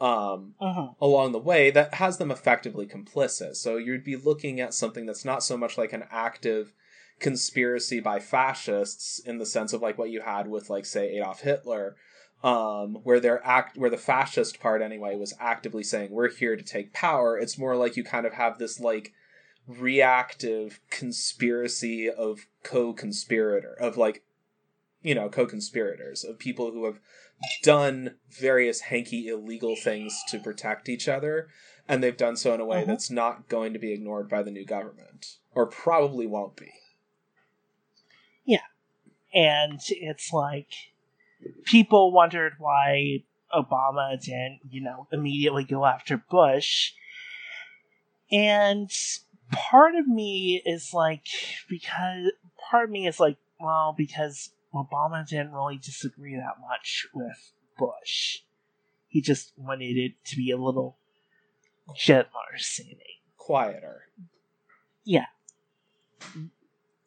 um 0.00 0.54
Mm-hmm. 0.60 1.04
along 1.04 1.32
the 1.32 1.38
way 1.38 1.70
that 1.70 1.94
has 1.94 2.18
them 2.18 2.30
effectively 2.30 2.86
complicit. 2.86 3.56
So 3.56 3.76
you'd 3.76 4.04
be 4.04 4.16
looking 4.16 4.60
at 4.60 4.74
something 4.74 5.06
that's 5.06 5.24
not 5.24 5.42
so 5.42 5.56
much 5.56 5.78
like 5.78 5.92
an 5.92 6.04
active 6.10 6.72
conspiracy 7.20 8.00
by 8.00 8.18
fascists 8.18 9.20
in 9.20 9.38
the 9.38 9.46
sense 9.46 9.72
of 9.72 9.82
like 9.82 9.96
what 9.96 10.10
you 10.10 10.20
had 10.20 10.48
with 10.48 10.68
like 10.68 10.84
say 10.84 11.16
Adolf 11.16 11.40
Hitler 11.40 11.96
um 12.44 12.96
where 13.04 13.18
they're 13.20 13.44
act 13.44 13.76
where 13.76 13.90
the 13.90 13.96
fascist 13.96 14.60
part 14.60 14.82
anyway 14.82 15.16
was 15.16 15.34
actively 15.40 15.82
saying 15.82 16.10
we're 16.10 16.30
here 16.30 16.54
to 16.56 16.62
take 16.62 16.92
power. 16.92 17.38
It's 17.38 17.58
more 17.58 17.74
like 17.74 17.96
you 17.96 18.04
kind 18.04 18.26
of 18.26 18.34
have 18.34 18.58
this 18.58 18.78
like 18.78 19.12
reactive 19.66 20.78
conspiracy 20.90 22.10
of 22.10 22.46
co-conspirator 22.62 23.74
of 23.80 23.96
like 23.96 24.22
you 25.02 25.14
know 25.14 25.30
co-conspirators 25.30 26.22
of 26.22 26.38
people 26.38 26.70
who 26.70 26.84
have 26.84 27.00
done 27.62 28.16
various 28.30 28.82
hanky 28.82 29.26
illegal 29.28 29.74
things 29.74 30.22
to 30.28 30.38
protect 30.38 30.88
each 30.88 31.08
other 31.08 31.48
and 31.88 32.02
they've 32.02 32.16
done 32.16 32.36
so 32.36 32.52
in 32.52 32.60
a 32.60 32.64
way 32.66 32.82
Mhm. 32.82 32.86
that's 32.86 33.10
not 33.10 33.48
going 33.48 33.72
to 33.72 33.78
be 33.78 33.92
ignored 33.92 34.28
by 34.28 34.42
the 34.42 34.50
new 34.50 34.64
government 34.66 35.38
or 35.54 35.66
probably 35.66 36.26
won't 36.26 36.56
be. 36.56 36.72
Yeah. 38.44 38.58
And 39.32 39.80
it's 39.88 40.32
like 40.32 40.72
people 41.64 42.12
wondered 42.12 42.54
why 42.58 43.22
Obama 43.54 44.20
didn't, 44.20 44.60
you 44.68 44.82
know, 44.82 45.06
immediately 45.12 45.64
go 45.64 45.84
after 45.84 46.16
Bush. 46.16 46.92
And 48.30 48.90
part 49.52 49.94
of 49.94 50.06
me 50.06 50.62
is 50.64 50.90
like 50.92 51.26
because 51.68 52.32
part 52.70 52.84
of 52.84 52.90
me 52.90 53.06
is 53.06 53.20
like, 53.20 53.36
well, 53.60 53.94
because 53.96 54.50
Obama 54.74 55.26
didn't 55.26 55.52
really 55.52 55.78
disagree 55.78 56.34
that 56.36 56.60
much 56.60 57.06
with 57.14 57.52
Bush. 57.78 58.38
He 59.08 59.20
just 59.20 59.52
wanted 59.56 59.96
it 59.96 60.12
to 60.26 60.36
be 60.36 60.50
a 60.50 60.56
little 60.56 60.96
gentler 61.96 62.58
seeming. 62.58 62.98
quieter 66.24 66.53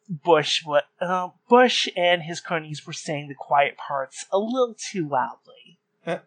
Bush 0.08 0.62
what 0.64 0.84
uh, 1.00 1.28
Bush 1.48 1.88
and 1.96 2.22
his 2.22 2.40
cronies 2.40 2.86
were 2.86 2.92
saying 2.92 3.28
the 3.28 3.34
quiet 3.34 3.76
parts 3.76 4.24
a 4.32 4.38
little 4.38 4.74
too 4.74 5.06
loudly, 5.08 5.78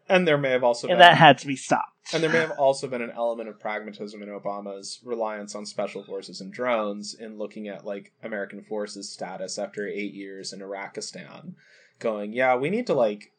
and 0.08 0.28
there 0.28 0.38
may 0.38 0.52
have 0.52 0.64
also 0.64 0.88
and 0.88 0.94
been 0.94 1.00
that 1.00 1.18
had 1.18 1.38
to 1.40 1.48
be 1.48 1.56
stopped. 1.56 2.14
and 2.14 2.22
there 2.22 2.30
may 2.32 2.40
have 2.40 2.52
also 2.60 2.88
been 2.88 3.02
an 3.02 3.12
element 3.16 3.50
of 3.50 3.60
pragmatism 3.60 4.22
in 4.22 4.30
Obama's 4.30 5.00
reliance 5.04 5.56
on 5.56 5.66
special 5.66 6.04
forces 6.04 6.42
and 6.42 6.54
drones 6.54 7.14
in 7.16 7.38
looking 7.40 7.68
at 7.68 7.86
like 7.86 8.12
American 8.24 8.62
forces 8.64 9.10
status 9.12 9.58
after 9.58 9.88
8 9.88 10.14
years 10.14 10.54
in 10.54 10.60
Iraqistan 10.60 11.54
going 12.00 12.34
yeah 12.34 12.56
we 12.56 12.70
need 12.70 12.86
to 12.88 12.94
like 12.94 13.32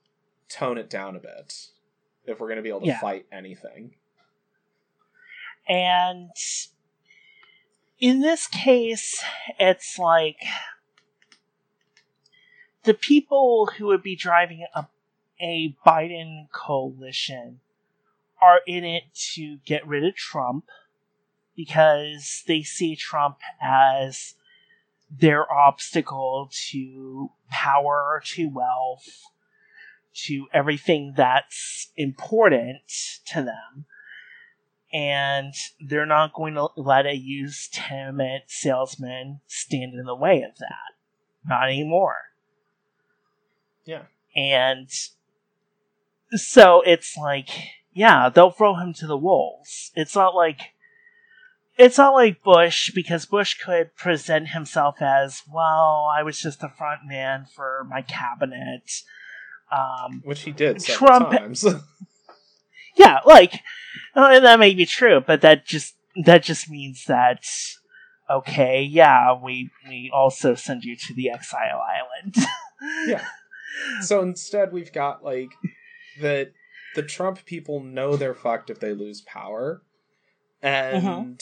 tone 0.48 0.76
it 0.78 0.90
down 0.90 1.14
a 1.16 1.20
bit 1.20 1.68
if 2.26 2.38
we're 2.40 2.46
going 2.48 2.56
to 2.56 2.62
be 2.62 2.68
able 2.68 2.80
to 2.80 2.86
Yeah. 2.86 3.00
fight 3.00 3.26
anything 3.32 3.94
And 5.68 6.30
in 8.02 8.20
this 8.20 8.48
case, 8.48 9.22
it's 9.60 9.96
like 9.96 10.38
the 12.82 12.94
people 12.94 13.70
who 13.78 13.86
would 13.86 14.02
be 14.02 14.16
driving 14.16 14.66
a, 14.74 14.86
a 15.40 15.76
Biden 15.86 16.50
coalition 16.50 17.60
are 18.42 18.60
in 18.66 18.84
it 18.84 19.04
to 19.34 19.58
get 19.64 19.86
rid 19.86 20.04
of 20.04 20.16
Trump 20.16 20.64
because 21.54 22.42
they 22.48 22.62
see 22.62 22.96
Trump 22.96 23.38
as 23.62 24.34
their 25.08 25.50
obstacle 25.52 26.50
to 26.70 27.30
power, 27.50 28.20
to 28.24 28.48
wealth, 28.48 29.26
to 30.24 30.48
everything 30.52 31.14
that's 31.16 31.92
important 31.96 32.80
to 33.26 33.42
them 33.42 33.86
and 34.92 35.54
they're 35.80 36.06
not 36.06 36.34
going 36.34 36.54
to 36.54 36.68
let 36.76 37.06
a 37.06 37.16
used 37.16 37.72
tenement 37.72 38.44
salesman 38.48 39.40
stand 39.46 39.94
in 39.94 40.04
the 40.04 40.14
way 40.14 40.42
of 40.42 40.58
that. 40.58 40.92
Not 41.48 41.68
anymore. 41.68 42.16
Yeah. 43.84 44.02
And 44.36 44.88
so 46.32 46.82
it's 46.82 47.16
like, 47.16 47.48
yeah, 47.92 48.28
they'll 48.28 48.50
throw 48.50 48.76
him 48.76 48.92
to 48.94 49.06
the 49.06 49.16
wolves. 49.16 49.90
It's 49.94 50.14
not 50.14 50.34
like 50.34 50.60
it's 51.78 51.98
not 51.98 52.12
like 52.12 52.42
Bush 52.42 52.90
because 52.94 53.24
Bush 53.24 53.54
could 53.54 53.96
present 53.96 54.48
himself 54.48 54.96
as, 55.00 55.42
well, 55.50 56.08
I 56.14 56.22
was 56.22 56.38
just 56.38 56.60
the 56.60 56.68
front 56.68 57.00
man 57.06 57.46
for 57.46 57.86
my 57.88 58.02
cabinet. 58.02 59.02
Um, 59.70 60.20
which 60.24 60.42
he 60.42 60.52
did 60.52 60.80
Trump- 60.84 61.30
times 61.30 61.64
yeah, 62.96 63.20
like 63.24 63.54
uh, 64.14 64.30
and 64.32 64.44
that 64.44 64.58
may 64.58 64.74
be 64.74 64.86
true, 64.86 65.20
but 65.20 65.40
that 65.40 65.64
just 65.66 65.94
that 66.24 66.42
just 66.42 66.70
means 66.70 67.04
that 67.06 67.44
okay, 68.30 68.82
yeah, 68.82 69.34
we 69.40 69.70
we 69.88 70.10
also 70.12 70.54
send 70.54 70.84
you 70.84 70.96
to 70.96 71.14
the 71.14 71.30
exile 71.30 71.80
island. 71.80 72.36
Yeah. 73.06 73.24
so 74.00 74.22
instead 74.22 74.72
we've 74.72 74.92
got 74.92 75.22
like 75.22 75.52
that 76.20 76.50
the 76.94 77.02
Trump 77.02 77.44
people 77.44 77.80
know 77.80 78.16
they're 78.16 78.34
fucked 78.34 78.70
if 78.70 78.80
they 78.80 78.92
lose 78.92 79.20
power. 79.20 79.82
And 80.60 81.40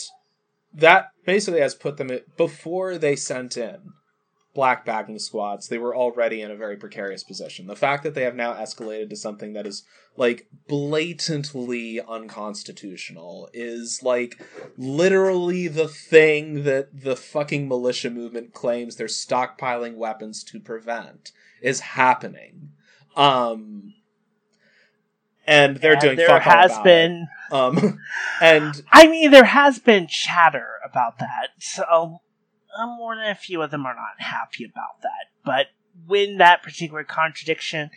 that 0.72 1.12
basically 1.24 1.60
has 1.60 1.74
put 1.74 1.96
them 1.96 2.10
at, 2.10 2.36
before 2.36 2.98
they 2.98 3.16
sent 3.16 3.56
in 3.56 3.92
black 4.54 4.84
bagging 4.84 5.18
squads, 5.18 5.68
they 5.68 5.78
were 5.78 5.94
already 5.96 6.42
in 6.42 6.50
a 6.50 6.56
very 6.56 6.76
precarious 6.76 7.22
position. 7.22 7.66
The 7.66 7.76
fact 7.76 8.02
that 8.02 8.14
they 8.14 8.22
have 8.24 8.34
now 8.34 8.54
escalated 8.54 9.08
to 9.10 9.16
something 9.16 9.52
that 9.52 9.66
is 9.66 9.84
like 10.16 10.48
blatantly 10.66 12.00
unconstitutional 12.00 13.48
is 13.52 14.02
like 14.02 14.40
literally 14.76 15.68
the 15.68 15.88
thing 15.88 16.64
that 16.64 16.88
the 17.02 17.16
fucking 17.16 17.68
militia 17.68 18.10
movement 18.10 18.52
claims 18.52 18.96
they're 18.96 19.06
stockpiling 19.06 19.94
weapons 19.96 20.42
to 20.44 20.58
prevent 20.60 21.30
is 21.62 21.80
happening. 21.80 22.70
Um 23.16 23.94
and 25.46 25.76
they're 25.78 25.92
And 25.92 26.00
doing. 26.00 26.16
there 26.16 26.38
has 26.40 26.78
been. 26.80 27.26
it. 27.50 27.54
um, 27.54 27.98
and 28.40 28.82
I 28.92 29.08
mean, 29.08 29.30
there 29.32 29.44
has 29.44 29.78
been 29.80 30.06
chatter 30.06 30.66
about 30.88 31.18
that. 31.18 31.48
So 31.58 32.20
uh, 32.78 32.86
more 32.86 33.16
than 33.16 33.26
a 33.26 33.34
few 33.34 33.62
of 33.62 33.70
them 33.70 33.86
are 33.86 33.94
not 33.94 34.20
happy 34.20 34.64
about 34.64 35.02
that. 35.02 35.30
But 35.44 35.66
when 36.06 36.38
that 36.38 36.62
particular 36.62 37.04
contradiction 37.04 37.90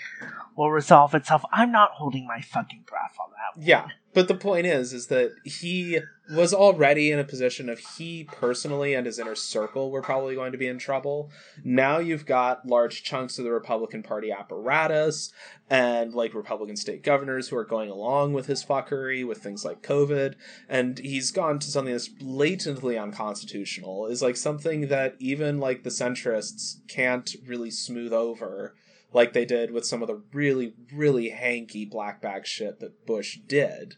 will 0.55 0.71
resolve 0.71 1.13
itself, 1.15 1.43
I'm 1.51 1.71
not 1.71 1.91
holding 1.91 2.27
my 2.27 2.41
fucking 2.41 2.85
breath 2.87 3.15
on 3.19 3.31
that. 3.31 3.59
One. 3.59 3.67
Yeah, 3.67 3.87
but 4.13 4.27
the 4.27 4.35
point 4.35 4.65
is, 4.65 4.93
is 4.93 5.07
that 5.07 5.31
he 5.43 5.99
was 6.31 6.53
already 6.53 7.11
in 7.11 7.19
a 7.19 7.23
position 7.23 7.67
of 7.67 7.79
he 7.79 8.23
personally 8.23 8.93
and 8.93 9.05
his 9.05 9.19
inner 9.19 9.35
circle 9.35 9.91
were 9.91 10.01
probably 10.01 10.35
going 10.35 10.51
to 10.51 10.57
be 10.57 10.67
in 10.67 10.77
trouble. 10.77 11.29
Now 11.63 11.97
you've 11.97 12.25
got 12.25 12.65
large 12.65 13.03
chunks 13.03 13.37
of 13.37 13.43
the 13.43 13.51
Republican 13.51 14.03
Party 14.03 14.31
apparatus 14.31 15.31
and 15.69 16.13
like 16.13 16.33
Republican 16.33 16.77
state 16.77 17.03
governors 17.03 17.49
who 17.49 17.57
are 17.57 17.65
going 17.65 17.89
along 17.89 18.33
with 18.33 18.45
his 18.45 18.63
fuckery 18.63 19.25
with 19.27 19.39
things 19.39 19.65
like 19.65 19.81
COVID, 19.81 20.35
and 20.69 20.99
he's 20.99 21.31
gone 21.31 21.59
to 21.59 21.67
something 21.67 21.93
that's 21.93 22.07
blatantly 22.07 22.97
unconstitutional. 22.97 24.05
Is 24.05 24.21
like 24.21 24.37
something 24.37 24.87
that 24.87 25.15
even 25.19 25.59
like 25.59 25.83
the 25.83 25.89
centrists 25.89 26.77
can't 26.87 27.35
really 27.45 27.71
smooth 27.71 28.13
over 28.13 28.75
like 29.13 29.33
they 29.33 29.45
did 29.45 29.71
with 29.71 29.85
some 29.85 30.01
of 30.01 30.07
the 30.07 30.21
really, 30.33 30.73
really 30.93 31.29
hanky 31.29 31.85
black 31.85 32.21
bag 32.21 32.45
shit 32.45 32.79
that 32.79 33.05
Bush 33.05 33.39
did. 33.47 33.95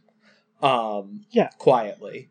Um, 0.66 1.26
Yeah. 1.32 1.50
quietly. 1.58 2.30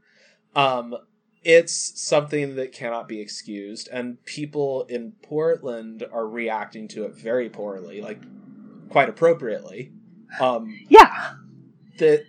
Um, 0.57 0.97
it's 1.43 2.01
something 2.01 2.57
that 2.57 2.73
cannot 2.73 3.07
be 3.07 3.21
excused, 3.21 3.89
and 3.93 4.23
people 4.25 4.85
in 4.85 5.13
Portland 5.23 6.05
are 6.13 6.27
reacting 6.27 6.89
to 6.89 7.05
it 7.05 7.15
very 7.15 7.49
poorly, 7.51 8.01
like 8.01 8.23
quite 8.89 9.09
appropriately. 9.09 9.93
Um, 10.41 10.79
Yeah. 10.89 11.35
that 11.99 12.25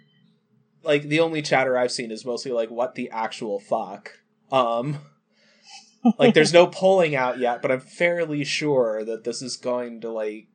like 0.83 1.03
the 1.03 1.19
only 1.19 1.41
chatter 1.41 1.75
I've 1.77 1.91
seen 1.91 2.11
is 2.11 2.23
mostly 2.25 2.51
like 2.51 2.69
what 2.69 2.93
the 2.95 3.09
actual 3.09 3.59
fuck. 3.59 4.19
Um 4.51 4.99
like 6.19 6.35
there's 6.35 6.53
no 6.53 6.67
polling 6.67 7.15
out 7.15 7.39
yet, 7.39 7.61
but 7.63 7.71
I'm 7.71 7.79
fairly 7.79 8.43
sure 8.43 9.03
that 9.03 9.23
this 9.23 9.41
is 9.41 9.57
going 9.57 10.01
to 10.01 10.11
like 10.11 10.47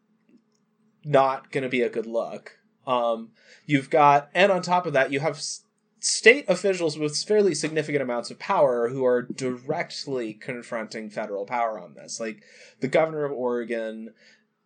not 1.05 1.51
going 1.51 1.63
to 1.65 1.69
be 1.69 1.83
a 1.83 1.91
good 1.91 2.07
look. 2.07 2.60
Um 2.87 3.31
you've 3.67 3.91
got 3.91 4.31
and 4.35 4.51
on 4.51 4.63
top 4.63 4.87
of 4.87 4.93
that 4.93 5.13
you 5.13 5.21
have 5.21 5.37
s- 5.37 5.65
state 6.01 6.45
officials 6.49 6.99
with 6.99 7.17
fairly 7.17 7.55
significant 7.55 8.03
amounts 8.03 8.31
of 8.31 8.39
power 8.39 8.89
who 8.89 9.05
are 9.05 9.23
directly 9.23 10.33
confronting 10.33 11.11
federal 11.11 11.45
power 11.45 11.79
on 11.79 11.95
this. 11.95 12.19
Like 12.19 12.43
the 12.81 12.89
governor 12.89 13.25
of 13.25 13.33
Oregon 13.33 14.15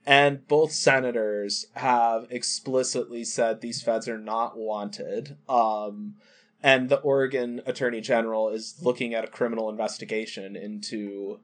and 0.06 0.46
both 0.46 0.72
senators 0.72 1.66
have 1.74 2.26
explicitly 2.30 3.24
said 3.24 3.60
these 3.60 3.82
feds 3.82 4.08
are 4.08 4.18
not 4.18 4.56
wanted. 4.56 5.36
Um, 5.48 6.16
and 6.62 6.88
the 6.88 7.00
Oregon 7.00 7.62
Attorney 7.66 8.00
General 8.00 8.48
is 8.50 8.76
looking 8.82 9.14
at 9.14 9.24
a 9.24 9.28
criminal 9.28 9.68
investigation 9.68 10.56
into 10.56 11.40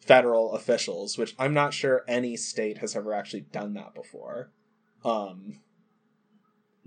federal 0.00 0.52
officials, 0.52 1.16
which 1.16 1.34
I'm 1.38 1.54
not 1.54 1.74
sure 1.74 2.04
any 2.08 2.36
state 2.36 2.78
has 2.78 2.96
ever 2.96 3.12
actually 3.12 3.42
done 3.42 3.74
that 3.74 3.94
before. 3.94 4.50
Um, 5.04 5.60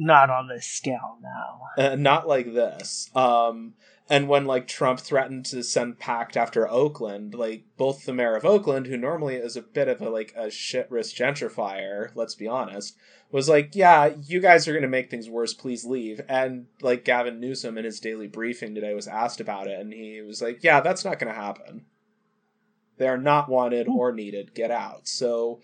Not 0.03 0.30
on 0.30 0.47
this 0.47 0.65
scale, 0.65 1.17
now. 1.21 1.61
uh, 1.77 1.95
not 1.95 2.27
like 2.27 2.53
this. 2.53 3.09
Um, 3.15 3.73
and 4.09 4.27
when 4.27 4.45
like 4.45 4.67
Trump 4.67 4.99
threatened 4.99 5.45
to 5.45 5.63
send 5.63 5.99
PACT 5.99 6.35
after 6.35 6.69
Oakland, 6.69 7.34
like 7.34 7.63
both 7.77 8.05
the 8.05 8.13
mayor 8.13 8.35
of 8.35 8.43
Oakland, 8.43 8.88
who 8.88 8.97
normally 8.97 9.35
is 9.35 9.55
a 9.55 9.61
bit 9.61 9.88
of 9.88 10.01
a 10.01 10.09
like 10.09 10.34
a 10.35 10.51
shit 10.51 10.91
risk 10.91 11.15
gentrifier, 11.15 12.11
let's 12.15 12.35
be 12.35 12.47
honest, 12.47 12.97
was 13.31 13.47
like, 13.47 13.75
"Yeah, 13.75 14.13
you 14.21 14.41
guys 14.41 14.67
are 14.67 14.73
going 14.73 14.81
to 14.81 14.89
make 14.89 15.09
things 15.09 15.30
worse. 15.30 15.53
Please 15.53 15.85
leave." 15.85 16.19
And 16.27 16.67
like 16.81 17.05
Gavin 17.05 17.39
Newsom 17.39 17.77
in 17.77 17.85
his 17.85 18.01
daily 18.01 18.27
briefing 18.27 18.75
today 18.75 18.93
was 18.93 19.07
asked 19.07 19.39
about 19.39 19.67
it, 19.67 19.80
and 19.80 19.93
he 19.93 20.21
was 20.21 20.41
like, 20.41 20.63
"Yeah, 20.63 20.81
that's 20.81 21.05
not 21.05 21.17
going 21.17 21.34
to 21.34 21.39
happen. 21.39 21.85
They 22.97 23.07
are 23.07 23.17
not 23.17 23.49
wanted 23.49 23.88
or 23.88 24.11
needed. 24.11 24.53
Get 24.53 24.69
out." 24.69 25.07
So 25.07 25.61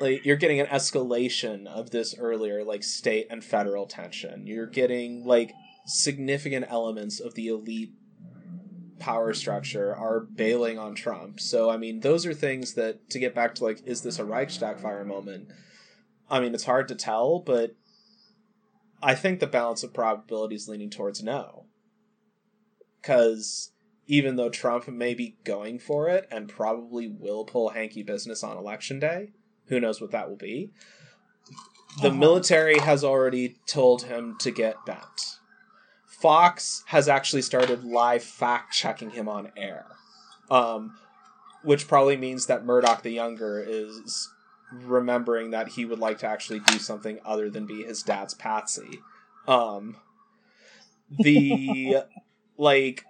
like 0.00 0.24
you're 0.24 0.36
getting 0.36 0.60
an 0.60 0.66
escalation 0.66 1.66
of 1.66 1.90
this 1.90 2.14
earlier 2.18 2.64
like 2.64 2.82
state 2.82 3.26
and 3.30 3.42
federal 3.42 3.86
tension. 3.86 4.46
You're 4.46 4.66
getting 4.66 5.24
like 5.24 5.52
significant 5.86 6.66
elements 6.68 7.20
of 7.20 7.34
the 7.34 7.48
elite 7.48 7.92
power 8.98 9.32
structure 9.34 9.94
are 9.94 10.20
bailing 10.20 10.78
on 10.78 10.94
trump. 10.94 11.40
So 11.40 11.70
i 11.70 11.76
mean 11.76 12.00
those 12.00 12.26
are 12.26 12.34
things 12.34 12.74
that 12.74 13.08
to 13.10 13.18
get 13.18 13.34
back 13.34 13.54
to 13.56 13.64
like 13.64 13.82
is 13.86 14.02
this 14.02 14.18
a 14.18 14.24
reichstag 14.24 14.80
fire 14.80 15.04
moment? 15.04 15.48
I 16.28 16.40
mean 16.40 16.54
it's 16.54 16.64
hard 16.64 16.88
to 16.88 16.94
tell 16.94 17.40
but 17.40 17.74
i 19.02 19.14
think 19.14 19.40
the 19.40 19.46
balance 19.46 19.82
of 19.82 19.94
probability 19.94 20.56
is 20.56 20.68
leaning 20.68 20.90
towards 20.90 21.22
no. 21.22 21.66
Because 23.00 23.72
even 24.06 24.36
though 24.36 24.50
trump 24.50 24.88
may 24.88 25.14
be 25.14 25.36
going 25.44 25.78
for 25.78 26.08
it 26.08 26.26
and 26.30 26.48
probably 26.48 27.06
will 27.08 27.44
pull 27.44 27.70
hanky 27.70 28.02
business 28.02 28.42
on 28.42 28.56
election 28.56 28.98
day 28.98 29.30
who 29.68 29.80
knows 29.80 30.00
what 30.00 30.10
that 30.12 30.28
will 30.28 30.36
be. 30.36 30.70
The 32.02 32.08
Uh-huh. 32.08 32.16
military 32.16 32.78
has 32.78 33.02
already 33.04 33.56
told 33.66 34.02
him 34.04 34.36
to 34.40 34.50
get 34.50 34.84
bent. 34.84 35.38
Fox 36.06 36.82
has 36.86 37.08
actually 37.08 37.42
started 37.42 37.84
live 37.84 38.22
fact 38.22 38.72
checking 38.74 39.10
him 39.10 39.28
on 39.28 39.52
air, 39.56 39.86
um, 40.50 40.96
which 41.62 41.86
probably 41.88 42.16
means 42.16 42.46
that 42.46 42.64
Murdoch 42.64 43.02
the 43.02 43.10
Younger 43.10 43.62
is 43.66 44.28
remembering 44.72 45.50
that 45.50 45.68
he 45.68 45.84
would 45.84 45.98
like 45.98 46.18
to 46.18 46.26
actually 46.26 46.60
do 46.60 46.78
something 46.78 47.18
other 47.24 47.48
than 47.50 47.66
be 47.66 47.84
his 47.84 48.02
dad's 48.02 48.34
patsy. 48.34 49.00
Um, 49.46 49.96
the 51.10 51.98
like 52.58 53.04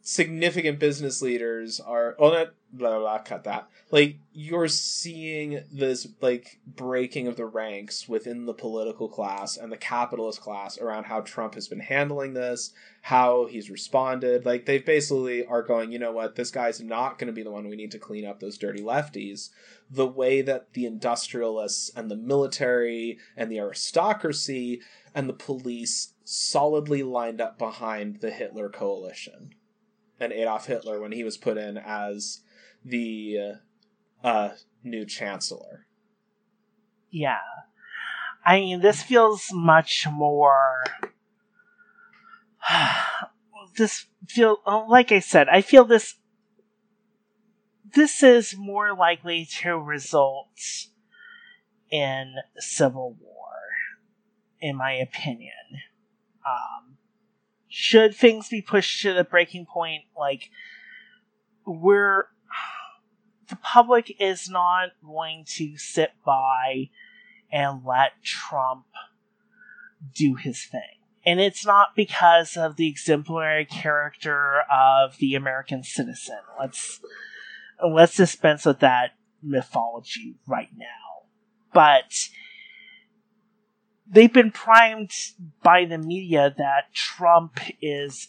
significant 0.00 0.78
business 0.78 1.20
leaders 1.20 1.80
are 1.80 2.16
oh 2.18 2.30
not 2.30 2.54
blah, 2.72 2.90
blah 2.90 2.98
blah 2.98 3.18
cut 3.18 3.44
that. 3.44 3.68
Like 3.90 4.18
you're 4.32 4.68
seeing 4.68 5.62
this 5.72 6.06
like 6.20 6.60
breaking 6.66 7.26
of 7.26 7.36
the 7.36 7.46
ranks 7.46 8.08
within 8.08 8.46
the 8.46 8.54
political 8.54 9.08
class 9.08 9.56
and 9.56 9.72
the 9.72 9.76
capitalist 9.76 10.40
class 10.40 10.78
around 10.78 11.04
how 11.04 11.20
Trump 11.20 11.54
has 11.54 11.68
been 11.68 11.80
handling 11.80 12.34
this 12.34 12.72
how 13.02 13.46
he's 13.46 13.70
responded. 13.70 14.44
Like 14.44 14.66
they 14.66 14.78
basically 14.78 15.44
are 15.46 15.62
going 15.62 15.92
you 15.92 15.98
know 15.98 16.12
what? 16.12 16.36
This 16.36 16.50
guy's 16.50 16.80
not 16.80 17.18
going 17.18 17.28
to 17.28 17.32
be 17.32 17.42
the 17.42 17.50
one 17.50 17.68
we 17.68 17.76
need 17.76 17.92
to 17.92 17.98
clean 17.98 18.26
up 18.26 18.40
those 18.40 18.58
dirty 18.58 18.82
lefties. 18.82 19.50
The 19.90 20.06
way 20.06 20.42
that 20.42 20.74
the 20.74 20.84
industrialists 20.84 21.90
and 21.96 22.10
the 22.10 22.16
military 22.16 23.18
and 23.36 23.50
the 23.50 23.60
aristocracy 23.60 24.82
and 25.14 25.28
the 25.28 25.34
police 25.34 26.12
solidly 26.24 27.02
lined 27.02 27.40
up 27.40 27.58
behind 27.58 28.20
the 28.20 28.30
Hitler 28.30 28.68
coalition 28.68 29.54
and 30.20 30.32
Adolf 30.32 30.66
Hitler 30.66 31.00
when 31.00 31.12
he 31.12 31.24
was 31.24 31.36
put 31.36 31.56
in 31.56 31.78
as 31.78 32.40
the 32.84 33.38
uh, 34.22 34.26
uh, 34.26 34.50
new 34.82 35.04
chancellor. 35.04 35.86
Yeah. 37.10 37.38
I 38.44 38.60
mean, 38.60 38.80
this 38.80 39.02
feels 39.02 39.46
much 39.52 40.06
more. 40.10 40.84
this 43.76 44.06
feel 44.26 44.58
like 44.88 45.12
I 45.12 45.20
said. 45.20 45.48
I 45.48 45.60
feel 45.60 45.84
this. 45.84 46.14
This 47.94 48.22
is 48.22 48.56
more 48.56 48.94
likely 48.94 49.48
to 49.60 49.78
result 49.78 50.60
in 51.90 52.34
civil 52.58 53.16
war, 53.20 53.54
in 54.60 54.76
my 54.76 54.92
opinion. 54.92 55.52
Um, 56.46 56.98
should 57.68 58.14
things 58.14 58.48
be 58.48 58.62
pushed 58.62 59.02
to 59.02 59.14
the 59.14 59.24
breaking 59.24 59.66
point, 59.66 60.04
like 60.16 60.50
we're 61.66 62.26
the 63.48 63.56
public 63.56 64.14
is 64.20 64.48
not 64.48 64.90
going 65.04 65.44
to 65.56 65.76
sit 65.76 66.12
by 66.24 66.90
and 67.50 67.84
let 67.84 68.22
Trump 68.22 68.84
do 70.14 70.34
his 70.34 70.64
thing. 70.64 70.80
And 71.24 71.40
it's 71.40 71.66
not 71.66 71.94
because 71.96 72.56
of 72.56 72.76
the 72.76 72.88
exemplary 72.88 73.64
character 73.64 74.60
of 74.70 75.18
the 75.18 75.34
American 75.34 75.82
citizen. 75.82 76.38
Let's 76.58 77.00
let's 77.86 78.16
dispense 78.16 78.64
with 78.64 78.80
that 78.80 79.12
mythology 79.42 80.36
right 80.46 80.70
now. 80.76 80.86
But 81.72 82.12
they've 84.10 84.32
been 84.32 84.50
primed 84.50 85.12
by 85.62 85.84
the 85.84 85.98
media 85.98 86.54
that 86.56 86.94
Trump 86.94 87.60
is 87.82 88.28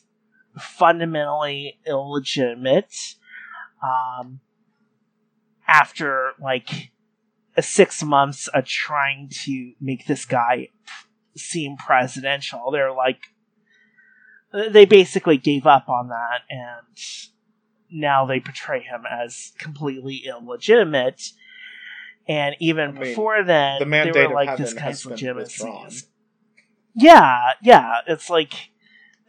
fundamentally 0.57 1.79
illegitimate. 1.85 2.93
Um, 3.81 4.41
after 5.69 6.31
like 6.41 6.91
six 7.61 8.03
months 8.03 8.47
of 8.47 8.65
trying 8.65 9.29
to 9.29 9.73
make 9.79 10.07
this 10.07 10.25
guy 10.25 10.69
seem 11.35 11.77
presidential, 11.77 12.71
they're 12.71 12.93
like, 12.93 13.19
they 14.51 14.85
basically 14.85 15.37
gave 15.37 15.67
up 15.67 15.87
on 15.89 16.09
that, 16.09 16.41
and 16.49 16.97
now 17.91 18.25
they 18.25 18.39
portray 18.39 18.81
him 18.81 19.03
as 19.09 19.51
completely 19.59 20.23
illegitimate. 20.25 21.21
and 22.27 22.55
even 22.59 22.89
I 22.89 22.91
mean, 22.91 23.01
before 23.01 23.43
then, 23.43 23.79
the 23.79 23.85
they 23.85 24.27
were 24.27 24.33
like 24.33 24.57
this 24.57 24.73
guy's 24.73 25.05
legitimacy. 25.05 25.71
Yeah, 26.95 27.53
yeah, 27.61 27.97
it's 28.07 28.29
like 28.29 28.53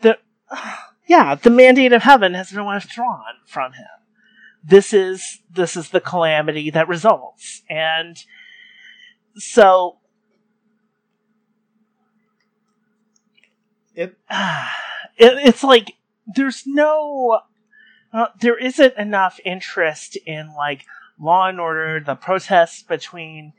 the 0.00 0.18
yeah, 1.06 1.34
the 1.34 1.50
mandate 1.50 1.92
of 1.92 2.02
heaven 2.02 2.32
has 2.34 2.50
been 2.50 2.66
withdrawn 2.66 3.34
from 3.46 3.72
him. 3.72 3.86
This 4.62 4.92
is 4.92 5.40
this 5.50 5.76
is 5.76 5.90
the 5.90 6.00
calamity 6.00 6.70
that 6.70 6.88
results, 6.88 7.62
and 7.68 8.16
so 9.36 10.00
It 14.00 14.16
it, 14.30 15.46
it's 15.46 15.62
like 15.62 15.92
there's 16.34 16.62
no 16.66 17.40
uh, 18.12 18.26
there 18.40 18.58
isn't 18.58 18.96
enough 18.96 19.38
interest 19.44 20.16
in 20.26 20.54
like 20.56 20.84
law 21.18 21.48
and 21.48 21.60
order. 21.60 22.00
The 22.00 22.14
protests 22.14 22.82
between 22.82 23.52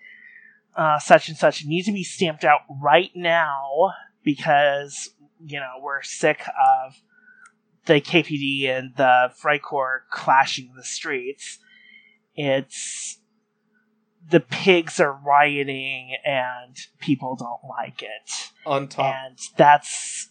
uh, 0.76 0.99
such 0.99 1.30
and 1.30 1.38
such 1.38 1.65
need 1.65 1.84
to 1.84 1.91
be 1.91 2.03
stamped 2.03 2.44
out 2.44 2.61
right 2.69 3.11
now 3.15 3.94
because 4.23 5.10
you 5.45 5.60
know 5.60 5.73
we're 5.82 6.02
sick 6.02 6.41
of 6.48 7.02
the 7.85 8.01
KPD 8.01 8.67
and 8.69 8.91
the 8.95 9.31
Freikorps 9.41 10.01
clashing 10.11 10.69
in 10.69 10.75
the 10.75 10.83
streets. 10.83 11.59
It's 12.35 13.19
the 14.29 14.39
pigs 14.39 14.99
are 14.99 15.13
rioting 15.13 16.15
and 16.25 16.77
people 16.99 17.35
don't 17.35 17.67
like 17.67 18.01
it 18.03 18.51
on 18.65 18.87
top 18.87 19.13
and 19.15 19.37
that's 19.57 20.29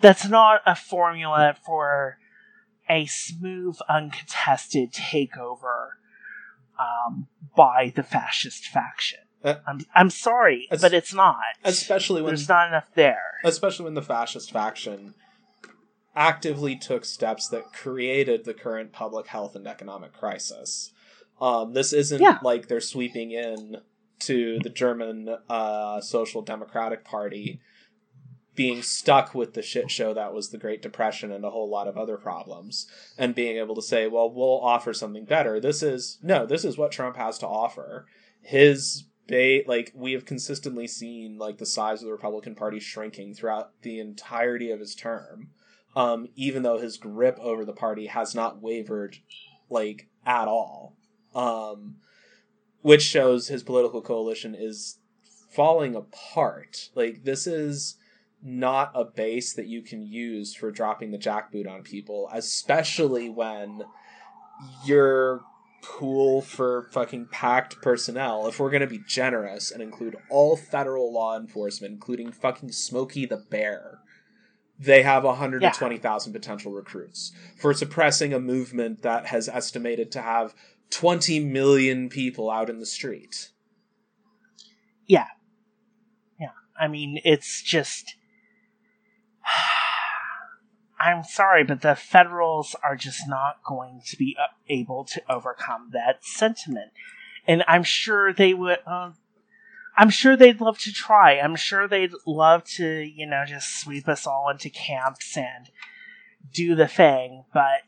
that's 0.00 0.26
not 0.28 0.60
a 0.66 0.74
formula 0.76 1.56
for 1.64 2.18
a 2.88 3.06
smooth, 3.06 3.76
uncontested 3.88 4.92
takeover 4.92 5.88
um, 6.78 7.26
by 7.56 7.92
the 7.94 8.02
fascist 8.02 8.66
faction. 8.66 9.18
Uh, 9.42 9.56
I'm 9.66 9.80
I'm 9.94 10.10
sorry, 10.10 10.68
but 10.80 10.92
it's 10.94 11.12
not. 11.12 11.36
especially 11.64 12.22
when 12.22 12.30
There's 12.30 12.48
not 12.48 12.68
enough 12.68 12.88
there. 12.94 13.32
especially 13.44 13.84
when 13.84 13.94
the 13.94 14.02
fascist 14.02 14.50
faction 14.52 15.14
actively 16.16 16.74
took 16.76 17.04
steps 17.04 17.48
that 17.48 17.72
created 17.72 18.44
the 18.44 18.54
current 18.54 18.92
public 18.92 19.26
health 19.28 19.54
and 19.54 19.66
economic 19.66 20.12
crisis. 20.12 20.92
Um, 21.40 21.74
this 21.74 21.92
isn't 21.92 22.20
Yeah. 22.20 22.38
like 22.42 22.68
they're 22.68 22.80
sweeping 22.80 23.30
in 23.32 23.82
to 24.20 24.58
the 24.60 24.70
German 24.70 25.36
uh, 25.50 26.00
Social 26.00 26.40
Democratic 26.40 27.04
Party 27.04 27.60
being 28.54 28.80
stuck 28.80 29.34
with 29.34 29.52
the 29.52 29.60
shit 29.60 29.90
show 29.90 30.14
that 30.14 30.32
was 30.32 30.48
the 30.48 30.56
Great 30.56 30.80
Depression 30.80 31.30
and 31.30 31.44
a 31.44 31.50
whole 31.50 31.68
lot 31.68 31.86
of 31.86 31.98
other 31.98 32.16
problems 32.16 32.86
and 33.18 33.34
being 33.34 33.58
able 33.58 33.74
to 33.74 33.82
say, 33.82 34.06
well, 34.08 34.30
we'll 34.32 34.60
offer 34.62 34.94
something 34.94 35.26
better. 35.26 35.60
This 35.60 35.82
is 35.82 36.18
no, 36.22 36.46
this 36.46 36.64
is 36.64 36.78
what 36.78 36.90
Trump 36.90 37.16
has 37.16 37.38
to 37.40 37.46
offer. 37.46 38.06
His 38.40 39.04
bait 39.26 39.68
like 39.68 39.92
we 39.94 40.12
have 40.12 40.24
consistently 40.24 40.86
seen 40.86 41.36
like 41.36 41.58
the 41.58 41.66
size 41.66 42.00
of 42.00 42.06
the 42.06 42.12
Republican 42.12 42.54
Party 42.54 42.80
shrinking 42.80 43.34
throughout 43.34 43.72
the 43.82 43.98
entirety 44.00 44.70
of 44.70 44.80
his 44.80 44.94
term. 44.94 45.50
Um, 45.96 46.28
even 46.36 46.62
though 46.62 46.78
his 46.78 46.98
grip 46.98 47.38
over 47.40 47.64
the 47.64 47.72
party 47.72 48.06
has 48.06 48.34
not 48.34 48.62
wavered 48.62 49.16
like 49.68 50.08
at 50.24 50.46
all. 50.46 50.94
Um, 51.34 51.96
which 52.82 53.02
shows 53.02 53.48
his 53.48 53.62
political 53.62 54.00
coalition 54.00 54.54
is 54.54 54.98
falling 55.50 55.96
apart. 55.96 56.90
Like 56.94 57.24
this 57.24 57.46
is 57.46 57.96
not 58.42 58.92
a 58.94 59.04
base 59.04 59.54
that 59.54 59.66
you 59.66 59.82
can 59.82 60.06
use 60.06 60.54
for 60.54 60.70
dropping 60.70 61.10
the 61.10 61.18
jackboot 61.18 61.68
on 61.68 61.82
people, 61.82 62.28
especially 62.32 63.28
when 63.28 63.82
your 64.84 65.40
pool 65.82 66.42
for 66.42 66.88
fucking 66.92 67.28
PACT 67.30 67.80
personnel, 67.82 68.46
if 68.46 68.58
we're 68.58 68.70
gonna 68.70 68.86
be 68.86 69.02
generous 69.06 69.70
and 69.70 69.82
include 69.82 70.16
all 70.30 70.56
federal 70.56 71.12
law 71.12 71.36
enforcement, 71.36 71.92
including 71.92 72.32
fucking 72.32 72.72
Smokey 72.72 73.26
the 73.26 73.36
Bear, 73.36 73.98
they 74.78 75.02
have 75.02 75.24
120,000 75.24 76.32
potential 76.32 76.72
recruits 76.72 77.32
for 77.58 77.72
suppressing 77.72 78.32
a 78.32 78.40
movement 78.40 79.02
that 79.02 79.26
has 79.26 79.48
estimated 79.48 80.12
to 80.12 80.22
have 80.22 80.54
20 80.90 81.40
million 81.40 82.08
people 82.08 82.50
out 82.50 82.70
in 82.70 82.78
the 82.78 82.86
street. 82.86 83.50
Yeah. 85.06 85.26
Yeah. 86.38 86.50
I 86.78 86.88
mean, 86.88 87.20
it's 87.24 87.62
just. 87.62 88.16
I'm 90.98 91.24
sorry, 91.24 91.62
but 91.62 91.82
the 91.82 91.94
Federals 91.94 92.74
are 92.82 92.96
just 92.96 93.28
not 93.28 93.62
going 93.64 94.00
to 94.06 94.16
be 94.16 94.34
uh, 94.40 94.46
able 94.68 95.04
to 95.04 95.22
overcome 95.28 95.90
that 95.92 96.24
sentiment, 96.24 96.90
and 97.46 97.62
I'm 97.68 97.82
sure 97.82 98.32
they 98.32 98.54
would. 98.54 98.78
Uh, 98.86 99.10
I'm 99.96 100.10
sure 100.10 100.36
they'd 100.36 100.60
love 100.60 100.78
to 100.80 100.92
try. 100.92 101.38
I'm 101.38 101.56
sure 101.56 101.88
they'd 101.88 102.12
love 102.26 102.64
to, 102.76 103.00
you 103.00 103.26
know, 103.26 103.44
just 103.46 103.80
sweep 103.80 104.08
us 104.08 104.26
all 104.26 104.48
into 104.50 104.68
camps 104.68 105.36
and 105.36 105.70
do 106.52 106.74
the 106.74 106.88
thing, 106.88 107.44
but 107.52 107.82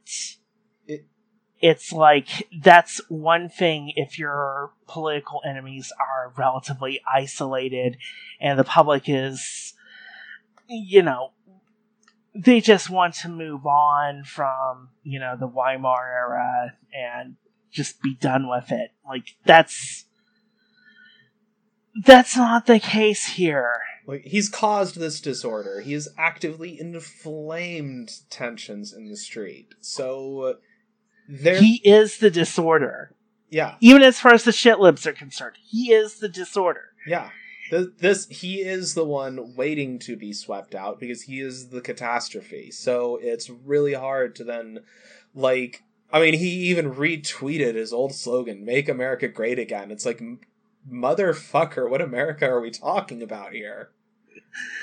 It- 0.86 1.06
it's 1.60 1.93
like 1.93 2.48
that's 2.62 3.01
one 3.09 3.48
thing 3.48 3.93
if 3.97 4.18
your 4.18 4.72
political 4.86 5.43
enemies 5.47 5.93
are 6.01 6.32
relatively 6.36 7.01
isolated 7.12 7.98
and 8.40 8.59
the 8.59 8.64
public 8.64 9.09
is 9.09 9.74
you 10.68 11.02
know 11.02 11.32
they 12.35 12.60
just 12.60 12.89
want 12.90 13.14
to 13.14 13.28
move 13.28 13.66
on 13.66 14.22
from 14.24 14.90
you 15.02 15.18
know 15.18 15.36
the 15.36 15.47
Weimar 15.48 16.09
era 16.09 16.74
and 16.94 17.36
just 17.70 18.01
be 18.02 18.14
done 18.14 18.48
with 18.48 18.70
it 18.70 18.93
like 19.06 19.36
that's 19.44 20.06
that's 22.05 22.36
not 22.36 22.66
the 22.66 22.78
case 22.78 23.27
here 23.27 23.74
Like 24.06 24.24
he's 24.24 24.48
caused 24.48 24.97
this 24.97 25.20
disorder. 25.20 25.81
He 25.81 25.93
has 25.93 26.09
actively 26.16 26.78
inflamed 26.81 28.10
tensions 28.31 28.93
in 28.93 29.09
the 29.09 29.16
street. 29.16 29.74
So 29.81 30.56
there 31.28 31.60
he 31.60 31.81
is 31.85 32.19
the 32.19 32.31
disorder 32.31 33.15
yeah. 33.51 33.77
even 33.81 34.02
as 34.02 34.19
far 34.19 34.32
as 34.32 34.44
the 34.44 34.51
shitlibs 34.51 35.06
are 35.06 35.12
concerned 35.12 35.56
he 35.62 35.93
is 35.93 36.20
the 36.20 36.28
disorder 36.28 36.93
Yeah. 37.06 37.31
This, 37.70 37.86
this 37.98 38.27
he 38.28 38.62
is 38.62 38.94
the 38.94 39.05
one 39.05 39.55
waiting 39.55 39.98
to 40.01 40.16
be 40.16 40.32
swept 40.32 40.74
out 40.74 40.98
because 40.98 41.23
he 41.23 41.40
is 41.40 41.69
the 41.69 41.82
catastrophe. 41.82 42.70
So 42.70 43.19
it's 43.20 43.51
really 43.51 43.93
hard 43.93 44.35
to 44.36 44.44
then 44.44 44.81
like 45.35 45.82
I 46.10 46.20
mean 46.20 46.35
he 46.35 46.48
even 46.70 46.94
retweeted 46.94 47.74
his 47.74 47.93
old 47.93 48.15
slogan 48.15 48.65
make 48.65 48.89
America 48.89 49.28
great 49.28 49.59
again. 49.59 49.90
It's 49.90 50.06
like 50.06 50.23
motherfucker 50.90 51.89
what 51.89 52.01
America 52.01 52.47
are 52.48 52.60
we 52.60 52.70
talking 52.70 53.23
about 53.23 53.52
here? 53.52 53.90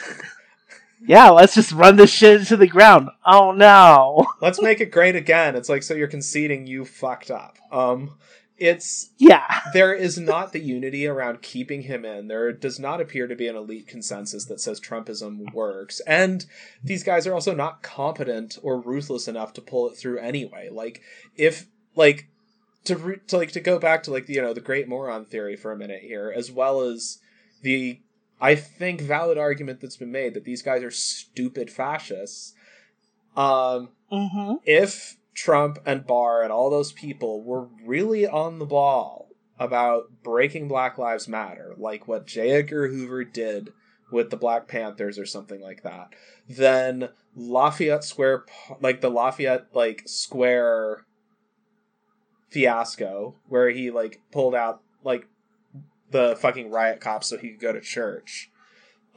yeah 1.08 1.30
let's 1.30 1.56
just 1.56 1.72
run 1.72 1.98
this 1.98 2.12
shit 2.12 2.40
into 2.40 2.56
the 2.56 2.68
ground 2.68 3.10
oh 3.26 3.52
no 3.52 4.26
Let's 4.42 4.62
make 4.62 4.80
it 4.80 4.92
great 4.92 5.16
again. 5.16 5.56
It's 5.56 5.70
like 5.70 5.84
so 5.84 5.94
you're 5.94 6.08
conceding 6.08 6.68
you 6.68 6.86
fucked 6.86 7.32
up. 7.32 7.58
Um 7.72 8.18
it's 8.58 9.10
yeah 9.18 9.62
there 9.74 9.94
is 9.94 10.18
not 10.18 10.54
the 10.54 10.60
unity 10.60 11.08
around 11.08 11.42
keeping 11.42 11.84
him 11.84 12.06
in. 12.06 12.28
There 12.28 12.52
does 12.52 12.80
not 12.80 13.02
appear 13.02 13.28
to 13.28 13.36
be 13.36 13.48
an 13.48 13.56
elite 13.56 13.88
consensus 13.88 14.46
that 14.46 14.62
says 14.62 14.80
Trumpism 14.80 15.52
works. 15.54 16.00
And 16.02 16.46
these 16.84 17.04
guys 17.04 17.26
are 17.28 17.34
also 17.34 17.56
not 17.56 17.82
competent 17.82 18.58
or 18.62 18.80
ruthless 18.80 19.28
enough 19.28 19.54
to 19.54 19.62
pull 19.62 19.90
it 19.90 19.98
through 19.98 20.20
anyway. 20.20 20.70
Like 20.72 21.02
if 21.36 21.68
like 21.96 22.28
to 22.86 22.96
re- 22.96 23.20
to 23.28 23.38
like 23.38 23.52
to 23.52 23.60
go 23.60 23.80
back 23.80 24.04
to 24.04 24.12
like 24.12 24.30
you 24.30 24.42
know 24.42 24.54
the 24.54 24.62
great 24.62 24.88
moron 24.88 25.26
theory 25.26 25.56
for 25.56 25.72
a 25.72 25.78
minute 25.78 26.02
here 26.02 26.34
as 26.36 26.52
well 26.52 26.82
as 26.82 27.20
the 27.62 28.00
I 28.40 28.56
think 28.56 29.02
valid 29.02 29.38
argument 29.38 29.82
that's 29.82 29.98
been 29.98 30.12
made 30.12 30.34
that 30.34 30.44
these 30.44 30.62
guys 30.62 30.84
are 30.84 30.92
stupid 30.92 31.70
fascists. 31.70 32.54
Um 33.36 33.90
mm-hmm 34.12 34.54
if 34.66 35.18
Trump 35.34 35.80
and 35.86 36.08
Barr 36.08 36.42
and 36.42 36.52
all 36.52 36.70
those 36.70 36.94
people 36.94 37.44
were 37.44 37.68
really 37.86 38.26
on 38.26 38.58
the 38.58 38.66
ball 38.66 39.30
about 39.60 40.24
breaking 40.24 40.68
Black 40.68 40.98
Lives 40.98 41.28
Matter, 41.28 41.76
like 41.78 42.08
what 42.08 42.26
J. 42.26 42.52
Edgar 42.52 42.88
Hoover 42.88 43.24
did 43.24 43.72
with 44.12 44.30
the 44.30 44.38
Black 44.38 44.68
Panthers 44.68 45.20
or 45.20 45.26
something 45.26 45.62
like 45.62 45.84
that, 45.84 46.10
then 46.48 47.10
Lafayette 47.36 48.04
Square, 48.04 48.46
like 48.80 49.02
the 49.02 49.10
Lafayette 49.10 49.68
like 49.74 50.04
Square 50.06 51.06
fiasco, 52.50 53.36
where 53.48 53.70
he 53.70 53.92
like 53.92 54.22
pulled 54.32 54.56
out 54.56 54.82
like 55.04 55.28
the 56.12 56.36
fucking 56.40 56.72
riot 56.72 57.02
cops 57.02 57.28
so 57.28 57.38
he 57.38 57.52
could 57.52 57.60
go 57.60 57.74
to 57.74 57.82
church. 57.82 58.50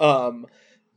Um, 0.01 0.47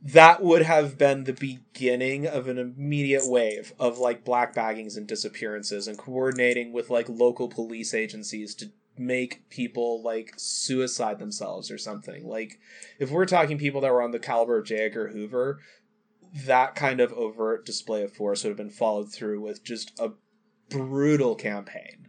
that 0.02 0.42
would 0.42 0.62
have 0.62 0.98
been 0.98 1.24
the 1.24 1.32
beginning 1.32 2.26
of 2.26 2.48
an 2.48 2.58
immediate 2.58 3.26
wave 3.26 3.72
of 3.78 3.98
like 3.98 4.24
black 4.24 4.54
baggings 4.54 4.96
and 4.96 5.06
disappearances 5.06 5.86
and 5.86 5.96
coordinating 5.96 6.72
with 6.72 6.90
like 6.90 7.08
local 7.08 7.48
police 7.48 7.94
agencies 7.94 8.54
to 8.56 8.72
make 8.98 9.48
people 9.48 10.02
like 10.02 10.34
suicide 10.36 11.18
themselves 11.18 11.70
or 11.70 11.78
something. 11.78 12.26
Like 12.26 12.58
if 12.98 13.10
we're 13.10 13.26
talking 13.26 13.58
people 13.58 13.80
that 13.82 13.92
were 13.92 14.02
on 14.02 14.10
the 14.10 14.18
caliber 14.18 14.58
of 14.58 14.66
J. 14.66 14.86
Edgar 14.86 15.08
Hoover, 15.08 15.60
that 16.34 16.74
kind 16.74 17.00
of 17.00 17.12
overt 17.12 17.64
display 17.64 18.02
of 18.02 18.12
force 18.12 18.42
would 18.42 18.50
have 18.50 18.56
been 18.56 18.70
followed 18.70 19.12
through 19.12 19.40
with 19.40 19.62
just 19.62 19.92
a 20.00 20.10
brutal 20.68 21.34
campaign. 21.34 22.08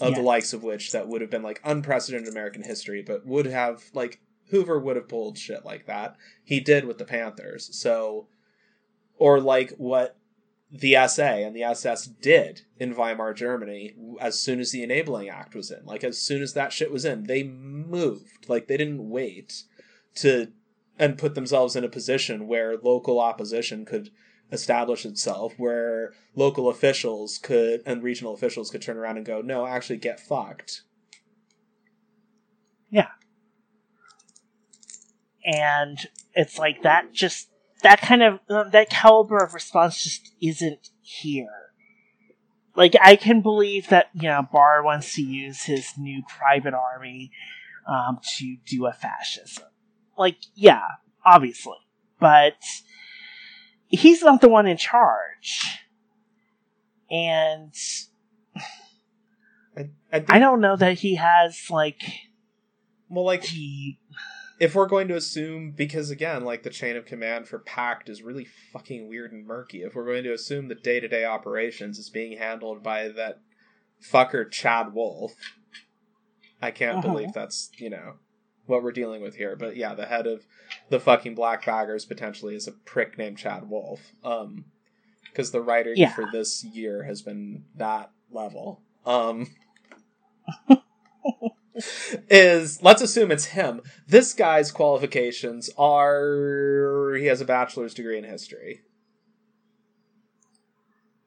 Of 0.00 0.14
the 0.14 0.22
likes 0.22 0.52
of 0.52 0.62
which 0.62 0.92
that 0.92 1.08
would 1.08 1.20
have 1.20 1.30
been 1.30 1.42
like 1.42 1.60
unprecedented 1.64 2.28
American 2.28 2.62
history, 2.62 3.02
but 3.02 3.26
would 3.26 3.46
have 3.46 3.84
like 3.94 4.20
Hoover 4.50 4.78
would 4.78 4.96
have 4.96 5.08
pulled 5.08 5.38
shit 5.38 5.64
like 5.64 5.86
that. 5.86 6.16
He 6.42 6.60
did 6.60 6.84
with 6.84 6.98
the 6.98 7.04
Panthers. 7.04 7.70
So, 7.76 8.26
or 9.16 9.40
like 9.40 9.72
what 9.76 10.16
the 10.72 10.96
SA 11.08 11.22
and 11.22 11.54
the 11.54 11.64
SS 11.64 12.06
did 12.06 12.62
in 12.78 12.94
Weimar 12.94 13.34
Germany 13.34 13.94
as 14.20 14.40
soon 14.40 14.60
as 14.60 14.70
the 14.70 14.82
Enabling 14.82 15.28
Act 15.28 15.54
was 15.54 15.70
in. 15.70 15.84
Like 15.84 16.04
as 16.04 16.20
soon 16.20 16.42
as 16.42 16.54
that 16.54 16.72
shit 16.72 16.92
was 16.92 17.04
in, 17.04 17.24
they 17.24 17.42
moved. 17.42 18.48
Like 18.48 18.66
they 18.66 18.76
didn't 18.76 19.10
wait 19.10 19.64
to 20.16 20.52
and 20.98 21.18
put 21.18 21.34
themselves 21.34 21.76
in 21.76 21.84
a 21.84 21.88
position 21.88 22.46
where 22.46 22.76
local 22.76 23.18
opposition 23.18 23.84
could 23.84 24.10
establish 24.52 25.04
itself, 25.06 25.54
where 25.56 26.12
local 26.34 26.68
officials 26.68 27.38
could 27.38 27.82
and 27.86 28.02
regional 28.02 28.34
officials 28.34 28.70
could 28.70 28.82
turn 28.82 28.96
around 28.96 29.16
and 29.16 29.26
go, 29.26 29.40
"No, 29.40 29.66
actually 29.66 29.98
get 29.98 30.20
fucked." 30.20 30.82
Yeah. 32.90 33.08
And 35.44 35.98
it's 36.34 36.58
like 36.58 36.82
that 36.82 37.12
just 37.12 37.48
that 37.82 38.00
kind 38.00 38.22
of 38.22 38.40
uh, 38.48 38.64
that 38.64 38.90
caliber 38.90 39.38
of 39.38 39.54
response 39.54 40.02
just 40.02 40.32
isn't 40.42 40.90
here 41.00 41.72
like 42.76 42.94
i 43.02 43.16
can 43.16 43.40
believe 43.40 43.88
that 43.88 44.06
you 44.14 44.28
know 44.28 44.46
barr 44.52 44.82
wants 44.82 45.14
to 45.14 45.22
use 45.22 45.62
his 45.62 45.92
new 45.98 46.22
private 46.28 46.74
army 46.74 47.30
um, 47.88 48.18
to 48.36 48.56
do 48.66 48.86
a 48.86 48.92
fascism 48.92 49.64
like 50.16 50.36
yeah 50.54 50.86
obviously 51.24 51.76
but 52.18 52.54
he's 53.90 54.22
not 54.22 54.40
the 54.40 54.48
one 54.48 54.66
in 54.66 54.76
charge 54.76 55.80
and 57.10 57.74
I, 59.76 59.90
I, 60.12 60.18
think, 60.18 60.32
i 60.32 60.38
don't 60.38 60.60
know 60.60 60.76
that 60.76 60.98
he 61.00 61.16
has 61.16 61.66
like 61.70 62.00
well, 63.08 63.24
like 63.24 63.42
the 63.42 63.96
if 64.60 64.74
we're 64.74 64.86
going 64.86 65.08
to 65.08 65.16
assume 65.16 65.72
because 65.72 66.10
again 66.10 66.44
like 66.44 66.62
the 66.62 66.70
chain 66.70 66.96
of 66.96 67.06
command 67.06 67.48
for 67.48 67.58
PACT 67.58 68.08
is 68.08 68.22
really 68.22 68.46
fucking 68.72 69.08
weird 69.08 69.32
and 69.32 69.46
murky 69.46 69.82
if 69.82 69.94
we're 69.94 70.04
going 70.06 70.22
to 70.24 70.32
assume 70.32 70.68
the 70.68 70.74
day-to-day 70.74 71.24
operations 71.24 71.98
is 71.98 72.10
being 72.10 72.38
handled 72.38 72.82
by 72.82 73.08
that 73.08 73.40
fucker 74.02 74.48
chad 74.50 74.94
wolf 74.94 75.32
i 76.62 76.70
can't 76.70 76.98
Mhm. 76.98 77.02
believe 77.02 77.32
that's 77.32 77.70
you 77.78 77.90
know 77.90 78.14
what 78.70 78.82
we're 78.82 78.92
dealing 78.92 79.20
with 79.20 79.36
here 79.36 79.56
but 79.56 79.76
yeah 79.76 79.94
the 79.94 80.06
head 80.06 80.26
of 80.26 80.46
the 80.88 80.98
fucking 81.00 81.34
black 81.34 81.64
baggers 81.66 82.04
potentially 82.06 82.54
is 82.54 82.66
a 82.66 82.72
prick 82.72 83.18
named 83.18 83.36
chad 83.36 83.68
wolf 83.68 84.12
um 84.24 84.64
because 85.24 85.50
the 85.50 85.60
writing 85.60 85.94
Yeah. 85.96 86.12
for 86.14 86.26
this 86.32 86.64
year 86.64 87.02
has 87.04 87.20
been 87.22 87.64
that 87.76 88.10
level 88.30 88.80
um 89.04 89.48
is 92.28 92.82
let's 92.82 93.00
assume 93.02 93.30
it's 93.30 93.46
him. 93.46 93.80
This 94.06 94.32
guy's 94.34 94.70
qualifications 94.72 95.70
are 95.78 97.14
he 97.14 97.26
has 97.26 97.40
a 97.40 97.44
bachelor's 97.44 97.94
degree 97.94 98.18
in 98.18 98.24
history. 98.24 98.82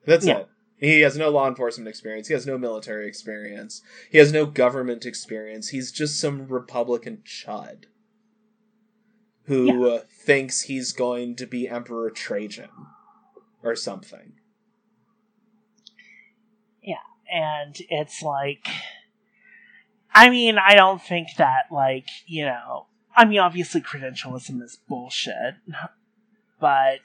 That's 0.06 0.26
Yeah. 0.26 0.40
it. 0.40 0.48
He 0.84 1.02
has 1.02 1.18
no 1.18 1.30
law 1.30 1.48
enforcement 1.48 1.88
experience. 1.88 2.28
He 2.28 2.34
has 2.34 2.46
no 2.46 2.58
military 2.58 3.08
experience. 3.08 3.82
He 4.12 4.18
has 4.18 4.34
no 4.34 4.46
government 4.46 5.06
experience. 5.06 5.70
He's 5.70 5.92
just 5.92 6.20
some 6.20 6.48
Republican 6.48 7.24
chud 7.26 7.86
who 9.46 9.90
uh, 9.90 10.02
thinks 10.10 10.62
he's 10.62 10.92
going 10.92 11.36
to 11.36 11.46
be 11.46 11.68
Emperor 11.68 12.10
Trajan 12.10 12.70
or 13.62 13.76
something. 13.76 14.34
Yeah, 16.82 16.96
and 17.34 17.76
it's 17.90 18.22
like 18.22 18.68
i 20.14 20.30
mean 20.30 20.58
i 20.58 20.76
don't 20.76 21.02
think 21.02 21.28
that 21.38 21.64
like 21.72 22.08
you 22.28 22.46
know 22.46 22.86
i 23.16 23.26
mean 23.26 23.40
obviously 23.40 23.82
credentialism 23.82 24.62
is 24.62 24.78
bullshit 24.88 25.56
but 26.60 27.00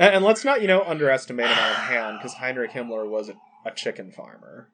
And, 0.00 0.14
and 0.16 0.24
let's 0.24 0.44
not, 0.44 0.62
you 0.62 0.66
know, 0.66 0.82
underestimate 0.82 1.46
him 1.46 1.58
out 1.58 1.70
of 1.72 1.76
hand 1.76 2.18
because 2.18 2.34
Heinrich 2.34 2.72
Himmler 2.72 3.08
was 3.08 3.28
a, 3.28 3.34
a 3.66 3.70
chicken 3.70 4.10
farmer 4.10 4.70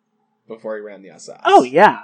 before 0.47 0.77
he 0.77 0.81
ran 0.81 1.03
the 1.03 1.11
SS. 1.11 1.40
oh 1.44 1.65
yeah 1.65 1.98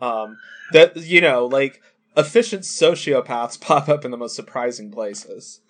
Um, 0.00 0.36
that 0.72 0.96
you 0.96 1.20
know, 1.20 1.46
like 1.46 1.80
efficient 2.16 2.62
sociopaths 2.64 3.60
pop 3.68 3.88
up 3.88 4.04
in 4.04 4.10
the 4.10 4.16
most 4.16 4.34
surprising 4.34 4.90
places. 4.90 5.60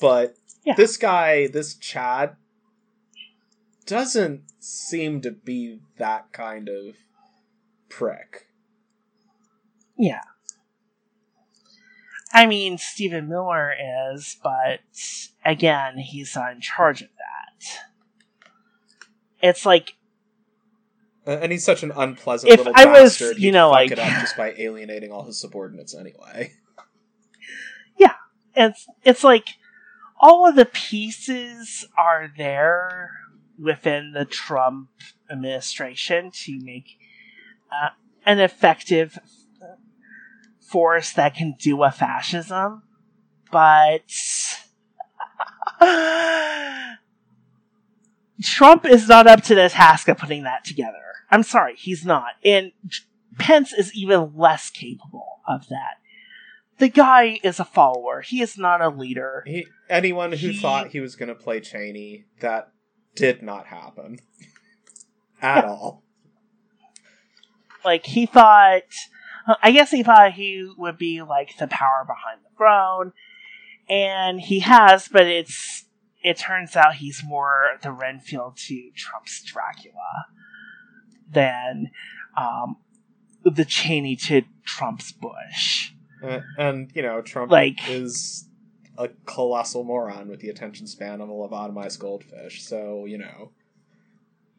But 0.00 0.36
Yeah. 0.64 0.74
this 0.74 0.96
guy, 0.96 1.46
this 1.48 1.74
Chad, 1.76 2.36
doesn't 3.86 4.44
seem 4.58 5.20
to 5.20 5.30
be 5.30 5.80
that 5.98 6.32
kind 6.32 6.68
of 6.70 6.96
prick. 7.90 8.46
yeah 9.98 10.22
i 12.34 12.44
mean 12.46 12.76
stephen 12.76 13.28
miller 13.28 13.72
is 14.12 14.36
but 14.42 14.80
again 15.44 15.96
he's 15.98 16.34
not 16.36 16.52
in 16.52 16.60
charge 16.60 17.00
of 17.02 17.08
that 17.08 17.78
it's 19.40 19.64
like 19.66 19.94
Uh, 21.26 21.38
And 21.40 21.50
he's 21.52 21.64
such 21.64 21.82
an 21.82 21.90
unpleasant 21.96 22.52
If 22.52 22.58
little 22.58 22.72
I 22.76 22.84
was, 22.84 23.16
bastard. 23.18 23.38
you 23.38 23.50
know, 23.52 23.70
like- 23.70 23.90
it 23.90 23.98
up 23.98 24.08
just 24.20 24.36
by 24.36 24.52
alienating 24.58 25.10
all 25.10 25.24
his 25.24 25.40
subordinates 25.40 25.94
anyway. 25.94 26.52
Yeah, 27.98 28.14
it's 28.54 28.86
it's 29.04 29.24
like 29.24 29.48
all 30.20 30.46
of 30.48 30.54
the 30.56 30.66
pieces 30.66 31.86
are 31.96 32.30
there 32.36 33.10
within 33.58 34.12
the 34.12 34.24
Trump 34.26 34.90
administration 35.30 36.30
to 36.44 36.58
make 36.62 36.98
uh, 37.72 37.90
an 38.26 38.40
effective 38.40 39.18
force 40.66 41.12
that 41.12 41.34
can 41.34 41.54
do 41.58 41.82
a 41.82 41.90
fascism, 41.90 42.82
but 43.50 44.02
Trump 48.42 48.84
is 48.86 49.08
not 49.08 49.26
up 49.26 49.42
to 49.44 49.54
the 49.54 49.68
task 49.68 50.08
of 50.08 50.18
putting 50.18 50.44
that 50.44 50.64
together. 50.64 50.98
I'm 51.30 51.42
sorry, 51.42 51.74
he's 51.76 52.04
not, 52.04 52.32
and 52.44 52.72
Pence 53.38 53.72
is 53.72 53.94
even 53.94 54.32
less 54.36 54.70
capable 54.70 55.40
of 55.46 55.68
that 55.68 55.96
the 56.78 56.88
guy 56.88 57.38
is 57.42 57.60
a 57.60 57.64
follower. 57.64 58.20
He 58.20 58.40
is 58.42 58.58
not 58.58 58.80
a 58.80 58.88
leader. 58.88 59.42
He, 59.46 59.66
anyone 59.88 60.32
who 60.32 60.48
He- 60.48 60.58
thought 60.58 60.88
he 60.88 61.00
was 61.00 61.16
going 61.16 61.28
to 61.28 61.34
play 61.34 61.60
Cheney, 61.60 62.26
that 62.40 62.70
did 63.14 63.42
not 63.42 63.66
happen 63.66 64.18
at 65.42 65.64
all. 65.64 66.02
Like 67.84 68.06
he 68.06 68.26
thought, 68.26 68.82
I 69.62 69.72
guess 69.72 69.90
he 69.90 70.02
thought 70.02 70.32
he 70.32 70.70
would 70.76 70.98
be 70.98 71.22
like 71.22 71.56
the 71.58 71.66
power 71.66 72.04
behind 72.06 72.40
the 72.44 72.56
throne, 72.56 73.12
and 73.88 74.40
he 74.40 74.60
has. 74.60 75.08
But 75.08 75.26
it's 75.26 75.84
it 76.22 76.38
turns 76.38 76.74
out 76.76 76.96
he's 76.96 77.22
more 77.24 77.78
the 77.82 77.92
Renfield 77.92 78.56
to 78.68 78.90
Trump's 78.96 79.42
Dracula 79.42 80.26
than 81.30 81.90
um, 82.36 82.76
the 83.44 83.64
Cheney 83.64 84.16
to 84.16 84.42
Trump's 84.64 85.12
Bush. 85.12 85.92
Uh, 86.22 86.40
and 86.58 86.90
you 86.94 87.02
know, 87.02 87.20
Trump 87.20 87.50
Like- 87.50 87.88
is 87.88 88.48
a 88.96 89.08
colossal 89.26 89.84
moron 89.84 90.28
with 90.28 90.40
the 90.40 90.48
attention 90.48 90.86
span 90.86 91.20
of 91.20 91.28
a 91.28 91.32
lobotomized 91.32 91.98
goldfish. 91.98 92.62
So 92.62 93.04
you 93.04 93.18
know, 93.18 93.50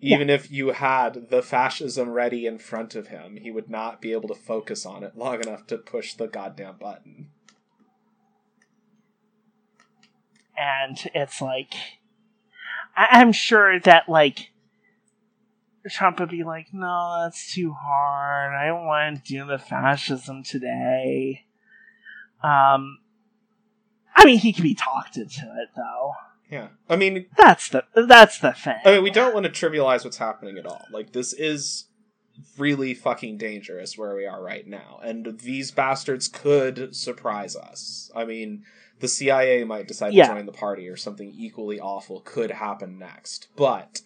even 0.07 0.29
if 0.29 0.51
you 0.51 0.69
had 0.69 1.29
the 1.29 1.41
fascism 1.41 2.09
ready 2.09 2.45
in 2.45 2.57
front 2.57 2.95
of 2.95 3.07
him, 3.07 3.37
he 3.37 3.51
would 3.51 3.69
not 3.69 4.01
be 4.01 4.11
able 4.11 4.27
to 4.29 4.35
focus 4.35 4.85
on 4.85 5.03
it 5.03 5.17
long 5.17 5.41
enough 5.41 5.65
to 5.67 5.77
push 5.77 6.13
the 6.13 6.27
goddamn 6.27 6.77
button. 6.79 7.29
and 10.57 11.09
it's 11.13 11.41
like 11.41 11.73
I- 12.95 13.19
i'm 13.19 13.31
sure 13.31 13.79
that 13.81 14.07
like 14.09 14.51
trump 15.89 16.19
would 16.19 16.29
be 16.29 16.43
like 16.43 16.67
no 16.73 17.21
that's 17.23 17.53
too 17.53 17.71
hard. 17.73 18.53
I 18.55 18.67
don't 18.67 18.85
want 18.85 19.23
to 19.23 19.31
do 19.31 19.45
the 19.45 19.59
fascism 19.59 20.43
today. 20.43 21.45
Um 22.41 22.99
i 24.15 24.25
mean 24.25 24.39
he 24.39 24.53
can 24.53 24.63
be 24.63 24.73
talked 24.75 25.17
into 25.17 25.41
it 25.41 25.69
though 25.75 26.13
Yeah, 26.49 26.67
I 26.87 26.95
mean, 26.95 27.25
that's 27.37 27.69
the 27.69 27.85
that's 27.95 28.39
the 28.39 28.53
thing 28.53 28.75
I 28.85 28.91
mean, 28.93 29.03
we 29.03 29.09
don't 29.09 29.33
want 29.33 29.45
to 29.45 29.51
trivialize 29.51 30.03
what's 30.03 30.17
happening 30.17 30.57
at 30.57 30.65
all. 30.65 30.85
Like, 30.91 31.11
this 31.11 31.33
is 31.33 31.85
really 32.57 32.93
fucking 32.93 33.37
dangerous 33.37 33.97
where 33.97 34.15
we 34.15 34.25
are 34.25 34.43
right 34.43 34.67
now, 34.67 34.99
and 35.03 35.39
these 35.39 35.71
bastards 35.71 36.27
could 36.27 36.95
surprise 36.95 37.55
us. 37.55 38.11
I 38.15 38.25
mean, 38.25 38.63
the 38.99 39.07
CIA 39.07 39.63
might 39.63 39.87
decide 39.87 40.13
Yeah. 40.13 40.27
to 40.27 40.33
join 40.35 40.45
the 40.45 40.51
party, 40.51 40.87
or 40.87 40.97
something 40.97 41.33
equally 41.35 41.79
awful 41.79 42.21
could 42.21 42.51
happen 42.51 42.99
next. 42.99 43.47
But, 43.55 44.01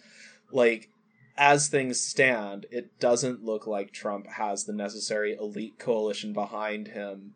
like, 0.51 0.89
as 1.37 1.67
things 1.67 1.99
stand, 1.99 2.65
it 2.71 2.99
doesn't 2.99 3.43
look 3.43 3.67
like 3.67 3.91
Trump 3.91 4.27
has 4.27 4.65
the 4.65 4.73
necessary 4.73 5.33
elite 5.33 5.77
coalition 5.79 6.33
behind 6.33 6.89
him 6.89 7.33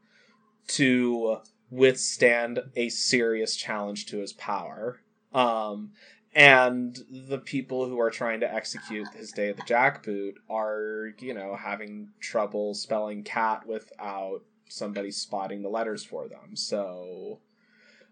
to 0.67 1.37
withstand 1.73 2.59
a 2.75 2.89
serious 2.89 3.55
challenge 3.55 4.05
to 4.05 4.19
his 4.19 4.33
power. 4.33 4.99
Um, 5.33 5.91
and 6.35 6.97
the 7.09 7.39
people 7.39 7.87
who 7.87 7.99
are 7.99 8.11
trying 8.11 8.39
to 8.41 8.53
execute 8.53 9.07
his 9.15 9.31
day 9.31 9.49
of 9.49 9.57
the 9.57 9.63
jackboot 9.63 10.35
are, 10.49 11.13
you 11.19 11.33
know, 11.33 11.55
having 11.55 12.09
trouble 12.19 12.73
spelling 12.73 13.23
cat 13.23 13.67
without 13.67 14.41
somebody 14.67 15.11
spotting 15.11 15.61
the 15.61 15.69
letters 15.69 16.03
for 16.03 16.27
them. 16.27 16.55
So, 16.55 17.39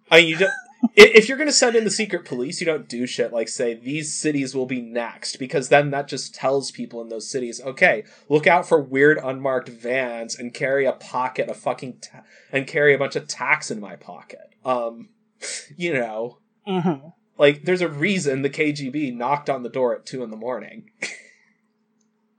I 0.10 0.20
mean, 0.22 0.28
you 0.30 0.38
don't. 0.38 0.52
if 0.96 1.30
you're 1.30 1.38
going 1.38 1.48
to 1.50 1.54
send 1.54 1.76
in 1.76 1.84
the 1.84 1.92
secret 1.92 2.26
police, 2.26 2.60
you 2.60 2.66
don't 2.66 2.90
do 2.90 3.06
shit 3.06 3.32
like 3.32 3.48
say 3.48 3.74
these 3.76 4.14
cities 4.14 4.56
will 4.56 4.66
be 4.66 4.82
next 4.82 5.38
because 5.38 5.70
then 5.70 5.92
that 5.92 6.08
just 6.08 6.34
tells 6.34 6.72
people 6.72 7.02
in 7.02 7.10
those 7.10 7.30
cities, 7.30 7.62
okay, 7.62 8.04
look 8.30 8.48
out 8.48 8.68
for 8.68 8.82
weird 8.82 9.18
unmarked 9.24 9.70
vans 9.70 10.38
and 10.38 10.54
carry 10.54 10.86
a 10.86 10.92
pocket 10.94 11.50
of 11.50 11.58
fucking 11.58 12.00
ta- 12.02 12.24
and 12.52 12.66
carry 12.68 12.94
a 12.94 12.98
bunch 12.98 13.16
of 13.16 13.28
tacks 13.28 13.70
in 13.70 13.80
my 13.80 13.96
pocket. 13.96 14.54
Um, 14.66 15.10
you 15.78 15.94
know, 15.94 16.40
Mm-hmm. 16.68 17.08
like 17.40 17.64
there's 17.64 17.82
a 17.82 17.88
reason 17.90 18.44
the 18.44 18.50
KGB 18.50 19.16
knocked 19.16 19.50
on 19.50 19.64
the 19.64 19.70
door 19.70 19.96
at 19.96 20.06
two 20.06 20.24
in 20.24 20.30
the 20.32 20.38
morning. 20.38 20.90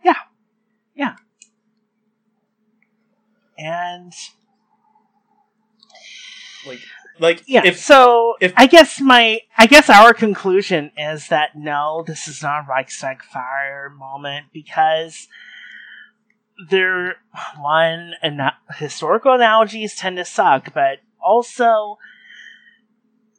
Yeah, 0.04 0.14
yeah, 0.96 1.14
and 3.56 4.12
like, 6.66 6.80
like 7.22 7.44
yeah, 7.46 7.62
if 7.64 7.78
so 7.78 8.34
if- 8.40 8.52
I 8.56 8.66
guess 8.66 9.00
my 9.00 9.38
I 9.56 9.66
guess 9.66 9.88
our 9.88 10.12
conclusion 10.12 10.90
is 10.96 11.28
that 11.28 11.50
no, 11.56 12.02
this 12.06 12.26
is 12.26 12.42
not 12.42 12.64
a 12.64 12.68
Reichstag 12.68 13.22
fire 13.22 13.88
moment 13.88 14.46
because 14.52 15.28
there 16.68 17.16
one 17.58 18.14
and 18.22 18.40
ana- 18.40 18.58
historical 18.76 19.32
analogies 19.32 19.94
tend 19.94 20.16
to 20.16 20.24
suck, 20.24 20.74
but 20.74 20.98
also 21.24 21.96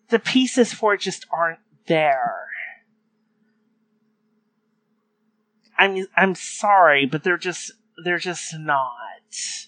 the 0.07 0.19
pieces 0.19 0.73
for 0.73 0.93
it 0.93 1.01
just 1.01 1.25
aren't 1.29 1.59
there. 1.87 2.47
I'm 5.77 6.07
I'm 6.15 6.35
sorry, 6.35 7.05
but 7.05 7.23
they're 7.23 7.37
just 7.37 7.73
they're 8.03 8.17
just 8.17 8.57
not. 8.57 8.91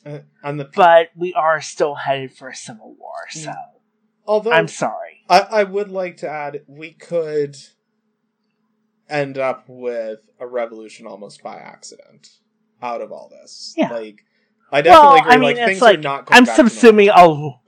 uh, 0.05 0.19
on 0.43 0.55
the 0.57 0.65
But 0.65 1.09
we 1.17 1.33
are 1.33 1.59
still 1.59 1.95
headed 1.95 2.31
for 2.31 2.47
a 2.47 2.55
civil 2.55 2.95
war, 2.97 3.11
so 3.29 3.51
although 4.25 4.51
I'm 4.51 4.67
sorry. 4.67 5.23
I, 5.29 5.39
I 5.39 5.63
would 5.63 5.89
like 5.89 6.17
to 6.17 6.29
add 6.29 6.61
we 6.67 6.91
could 6.91 7.57
end 9.09 9.37
up 9.37 9.65
with 9.67 10.19
a 10.39 10.47
revolution 10.47 11.05
almost 11.07 11.43
by 11.43 11.55
accident 11.55 12.39
out 12.81 13.01
of 13.01 13.11
all 13.11 13.29
this. 13.29 13.73
Yeah. 13.77 13.91
Like 13.91 14.23
I 14.71 14.81
definitely 14.81 15.07
Well, 15.07 15.17
agree. 15.17 15.31
I 15.31 15.37
mean, 15.37 15.43
like 15.43 15.55
things 15.57 15.81
like, 15.81 15.99
are 15.99 16.01
not. 16.01 16.25
Going 16.25 16.37
I'm 16.37 16.45
subsuming 16.45 17.09
a 17.13 17.59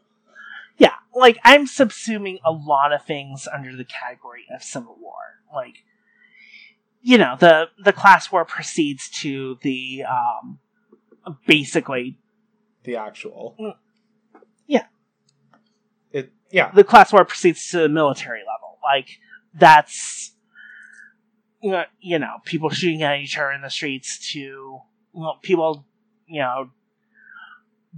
yeah, 0.77 0.93
like 1.15 1.37
I'm 1.43 1.65
subsuming 1.65 2.39
a 2.45 2.51
lot 2.51 2.93
of 2.93 3.03
things 3.03 3.47
under 3.51 3.75
the 3.75 3.85
category 3.85 4.45
of 4.53 4.63
civil 4.63 4.97
war. 4.99 5.13
Like 5.53 5.83
you 7.01 7.17
know, 7.17 7.35
the 7.39 7.67
the 7.83 7.93
class 7.93 8.31
war 8.31 8.45
proceeds 8.45 9.09
to 9.21 9.57
the 9.61 10.03
um 10.03 10.59
basically 11.45 12.19
the 12.83 12.95
actual. 12.95 13.55
Mm. 13.59 13.75
Yeah. 14.65 14.85
Yeah. 16.51 16.71
the 16.71 16.83
class 16.83 17.11
war 17.13 17.25
proceeds 17.25 17.67
to 17.69 17.79
the 17.79 17.89
military 17.89 18.39
level. 18.39 18.77
Like 18.83 19.19
that's 19.53 20.33
you 21.99 22.19
know, 22.19 22.35
people 22.45 22.69
shooting 22.69 23.01
at 23.03 23.19
each 23.19 23.37
other 23.37 23.51
in 23.51 23.61
the 23.61 23.69
streets 23.69 24.31
to 24.33 24.79
people 25.41 25.85
you 26.27 26.39
know 26.41 26.69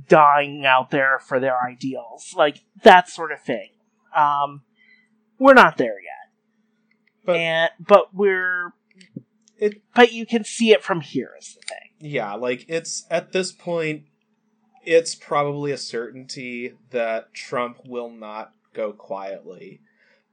dying 0.07 0.65
out 0.65 0.91
there 0.91 1.19
for 1.19 1.39
their 1.39 1.57
ideals. 1.61 2.33
Like 2.35 2.63
that 2.83 3.09
sort 3.09 3.31
of 3.31 3.41
thing. 3.41 3.69
Um 4.15 4.61
we're 5.37 5.53
not 5.53 5.77
there 5.77 5.99
yet. 5.99 6.33
But 7.25 7.35
and 7.37 7.71
but 7.79 8.13
we're 8.13 8.73
It- 9.57 9.81
but 9.93 10.11
you 10.13 10.25
can 10.25 10.43
see 10.43 10.71
it 10.71 10.83
from 10.83 11.01
here 11.01 11.31
is 11.39 11.53
the 11.55 11.61
thing. 11.67 12.11
yeah, 12.11 12.33
like 12.33 12.65
it's 12.69 13.05
at 13.11 13.31
this 13.33 13.51
point 13.51 14.03
it's 14.89 15.13
probably 15.13 15.71
a 15.71 15.77
certainty 15.77 16.73
that 16.89 17.31
Trump 17.31 17.77
will 17.85 18.09
not 18.09 18.53
go 18.73 18.91
quietly. 18.91 19.81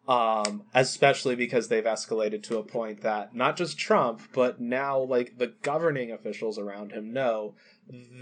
Um, 0.08 0.62
especially 0.72 1.34
because 1.34 1.68
they've 1.68 1.84
escalated 1.84 2.42
to 2.44 2.58
a 2.58 2.62
point 2.62 3.02
that 3.02 3.34
not 3.34 3.56
just 3.56 3.76
Trump, 3.76 4.22
but 4.32 4.60
now 4.60 5.00
like 5.00 5.36
the 5.36 5.52
governing 5.62 6.12
officials 6.12 6.58
around 6.58 6.92
him 6.92 7.12
know 7.12 7.54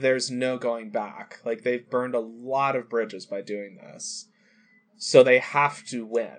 there's 0.01 0.31
no 0.31 0.57
going 0.59 0.91
back. 0.91 1.41
Like 1.45 1.63
they've 1.63 1.89
burned 1.89 2.15
a 2.15 2.21
lot 2.21 2.75
of 2.75 2.89
bridges 2.89 3.27
by 3.27 3.43
doing 3.43 3.77
this. 3.77 4.27
So 4.97 5.23
they 5.23 5.39
have 5.39 5.85
to 5.89 6.07
win. 6.07 6.39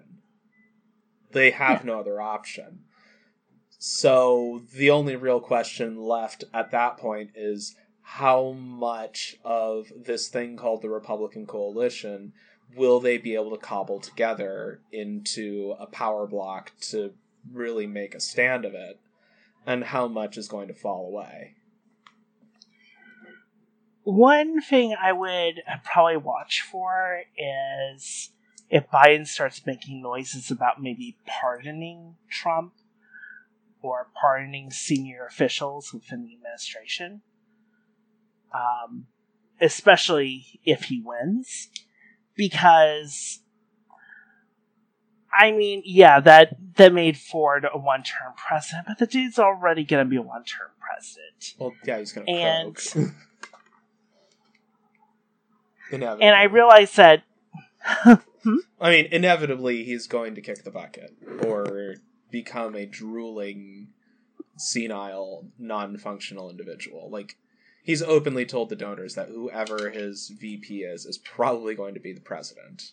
They 1.31 1.51
have 1.51 1.85
no 1.85 1.99
other 1.99 2.19
option. 2.19 2.80
So 3.77 4.63
the 4.73 4.89
only 4.89 5.15
real 5.15 5.39
question 5.39 6.01
left 6.01 6.43
at 6.53 6.72
that 6.72 6.97
point 6.97 7.30
is 7.35 7.76
how 8.07 8.52
much 8.52 9.36
of 9.44 9.91
this 9.95 10.27
thing 10.27 10.56
called 10.56 10.84
the 10.84 10.90
Republican 10.90 11.48
coalition 11.48 12.32
will 12.76 12.99
they 12.99 13.18
be 13.18 13.34
able 13.34 13.49
to 13.49 13.57
cobble 13.57 13.99
together 13.99 14.80
into 14.91 15.76
a 15.80 15.88
power 15.88 16.27
block 16.27 16.72
to 16.80 17.14
really 17.52 17.88
make 17.88 18.14
a 18.14 18.19
stand 18.19 18.64
of 18.64 18.76
it 18.76 18.99
and 19.65 19.86
how 19.86 20.07
much 20.07 20.38
is 20.38 20.48
going 20.48 20.68
to 20.68 20.73
fall 20.73 21.07
away? 21.07 21.56
One 24.03 24.61
thing 24.61 24.95
I 25.02 25.11
would 25.11 25.64
probably 25.84 26.18
watch 26.18 26.61
for 26.61 27.23
is 27.36 28.30
if 28.69 28.88
Biden 28.91 29.26
starts 29.26 29.65
making 29.65 30.03
noises 30.03 30.52
about 30.52 30.80
maybe 30.80 31.18
pardoning 31.26 32.18
Trump 32.30 32.73
or 33.82 34.10
pardoning 34.22 34.69
senior 34.69 35.26
officials 35.26 35.91
within 35.91 36.23
the 36.23 36.36
administration, 36.36 37.23
um, 38.53 39.05
especially 39.61 40.59
if 40.65 40.84
he 40.85 41.01
wins, 41.03 41.69
because 42.35 43.39
I 45.38 45.51
mean, 45.51 45.81
yeah, 45.85 46.19
that 46.22 46.55
that 46.76 46.93
made 46.93 47.17
Ford 47.17 47.65
a 47.72 47.77
one-term 47.77 48.34
president, 48.47 48.88
but 48.88 48.97
the 48.99 49.07
dude's 49.07 49.39
already 49.39 49.84
going 49.84 50.05
to 50.05 50.09
be 50.09 50.15
a 50.17 50.22
one-term 50.22 50.69
president. 50.80 51.55
well 51.59 51.73
yeah 51.85 51.99
he's 51.99 52.11
gonna 52.13 52.30
And- 52.30 52.76
croak 52.76 53.07
inevitably. 55.91 56.26
And 56.27 56.35
I 56.35 56.43
realize 56.43 56.95
that 56.95 57.23
I 58.80 58.89
mean, 58.91 59.07
inevitably, 59.11 59.84
he's 59.84 60.07
going 60.07 60.35
to 60.35 60.41
kick 60.41 60.63
the 60.63 60.72
bucket 60.72 61.15
or 61.43 61.95
become 62.31 62.76
a 62.76 62.85
drooling, 62.85 63.89
senile, 64.57 65.47
non 65.57 65.97
functional 65.97 66.49
individual. 66.49 67.09
Like, 67.09 67.38
he's 67.86 68.02
openly 68.02 68.45
told 68.45 68.70
the 68.70 68.76
donors 68.76 69.14
that 69.14 69.30
whoever 69.30 69.91
his 69.91 70.30
VP 70.30 70.80
is, 70.80 71.06
is 71.06 71.20
probably 71.20 71.76
going 71.76 71.94
to 71.94 71.99
be 71.99 72.12
the 72.12 72.20
president. 72.20 72.91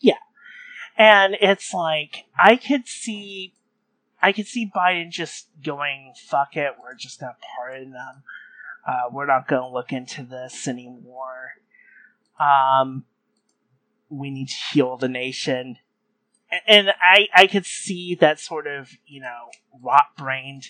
Yeah. 0.00 0.14
And 0.96 1.36
it's 1.40 1.72
like 1.74 2.24
I 2.42 2.56
could 2.56 2.88
see, 2.88 3.54
I 4.20 4.32
could 4.32 4.46
see 4.46 4.70
Biden 4.74 5.10
just 5.10 5.48
going, 5.62 6.14
"Fuck 6.26 6.56
it, 6.56 6.72
we're 6.82 6.94
just 6.94 7.20
gonna 7.20 7.36
pardon 7.56 7.92
them. 7.92 8.22
Uh, 8.86 9.10
we're 9.12 9.26
not 9.26 9.46
gonna 9.46 9.68
look 9.68 9.92
into 9.92 10.22
this 10.22 10.66
anymore. 10.66 11.52
Um, 12.40 13.04
we 14.08 14.30
need 14.30 14.48
to 14.48 14.56
heal 14.72 14.96
the 14.96 15.08
nation." 15.08 15.76
A- 16.50 16.70
And 16.70 16.90
I, 17.00 17.28
I 17.34 17.46
could 17.46 17.66
see 17.66 18.14
that 18.16 18.40
sort 18.40 18.66
of, 18.66 18.90
you 19.06 19.20
know, 19.20 19.50
rot-brained 19.82 20.68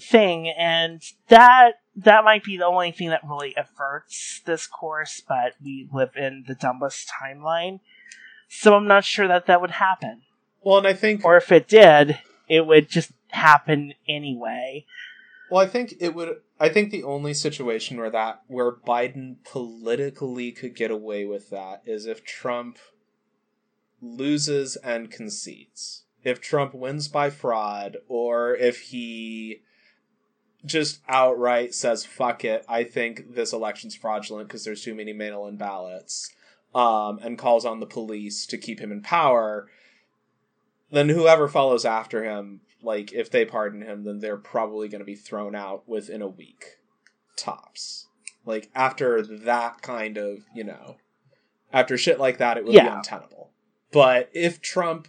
thing, 0.00 0.48
and 0.48 1.02
that 1.28 1.72
that 1.96 2.24
might 2.24 2.44
be 2.44 2.56
the 2.56 2.66
only 2.66 2.92
thing 2.92 3.08
that 3.10 3.22
really 3.28 3.54
averts 3.56 4.40
this 4.44 4.66
course. 4.66 5.22
But 5.26 5.54
we 5.62 5.88
live 5.92 6.10
in 6.16 6.44
the 6.46 6.54
dumbest 6.54 7.10
timeline. 7.22 7.80
So 8.48 8.74
I'm 8.74 8.86
not 8.86 9.04
sure 9.04 9.28
that 9.28 9.46
that 9.46 9.60
would 9.60 9.72
happen. 9.72 10.22
Well, 10.62 10.78
and 10.78 10.86
I 10.86 10.94
think, 10.94 11.24
Or 11.24 11.36
if 11.36 11.52
it 11.52 11.68
did, 11.68 12.18
it 12.48 12.66
would 12.66 12.88
just 12.88 13.12
happen 13.28 13.92
anyway. 14.08 14.86
well, 15.50 15.62
I 15.62 15.66
think 15.66 15.94
it 16.00 16.14
would. 16.14 16.36
I 16.60 16.68
think 16.68 16.90
the 16.90 17.04
only 17.04 17.34
situation 17.34 17.98
where 17.98 18.10
that 18.10 18.42
where 18.48 18.72
Biden 18.72 19.36
politically 19.44 20.50
could 20.52 20.74
get 20.74 20.90
away 20.90 21.24
with 21.24 21.50
that 21.50 21.82
is 21.86 22.06
if 22.06 22.24
Trump 22.24 22.78
loses 24.00 24.76
and 24.76 25.10
concedes. 25.10 26.04
If 26.24 26.40
Trump 26.40 26.74
wins 26.74 27.08
by 27.08 27.30
fraud, 27.30 27.98
or 28.08 28.54
if 28.56 28.80
he 28.80 29.62
just 30.64 31.00
outright 31.08 31.74
says 31.74 32.04
"fuck 32.04 32.44
it," 32.44 32.64
I 32.68 32.84
think 32.84 33.34
this 33.34 33.52
election's 33.52 33.94
fraudulent 33.94 34.48
because 34.48 34.64
there's 34.64 34.82
too 34.82 34.94
many 34.94 35.12
mail-in 35.12 35.56
ballots, 35.56 36.32
um, 36.74 37.18
and 37.22 37.38
calls 37.38 37.64
on 37.64 37.80
the 37.80 37.86
police 37.86 38.46
to 38.46 38.58
keep 38.58 38.80
him 38.80 38.92
in 38.92 39.02
power. 39.02 39.68
Then 40.90 41.08
whoever 41.10 41.48
follows 41.48 41.84
after 41.84 42.24
him, 42.24 42.62
like 42.82 43.12
if 43.12 43.30
they 43.30 43.44
pardon 43.44 43.82
him, 43.82 44.04
then 44.04 44.20
they're 44.20 44.36
probably 44.36 44.88
going 44.88 45.00
to 45.00 45.04
be 45.04 45.14
thrown 45.14 45.54
out 45.54 45.88
within 45.88 46.22
a 46.22 46.28
week, 46.28 46.78
tops. 47.36 48.06
Like 48.44 48.70
after 48.74 49.22
that 49.22 49.82
kind 49.82 50.16
of, 50.16 50.38
you 50.54 50.64
know, 50.64 50.96
after 51.72 51.98
shit 51.98 52.18
like 52.18 52.38
that, 52.38 52.56
it 52.56 52.64
would 52.64 52.72
be 52.72 52.78
untenable. 52.78 53.50
But 53.92 54.30
if 54.32 54.60
Trump 54.60 55.08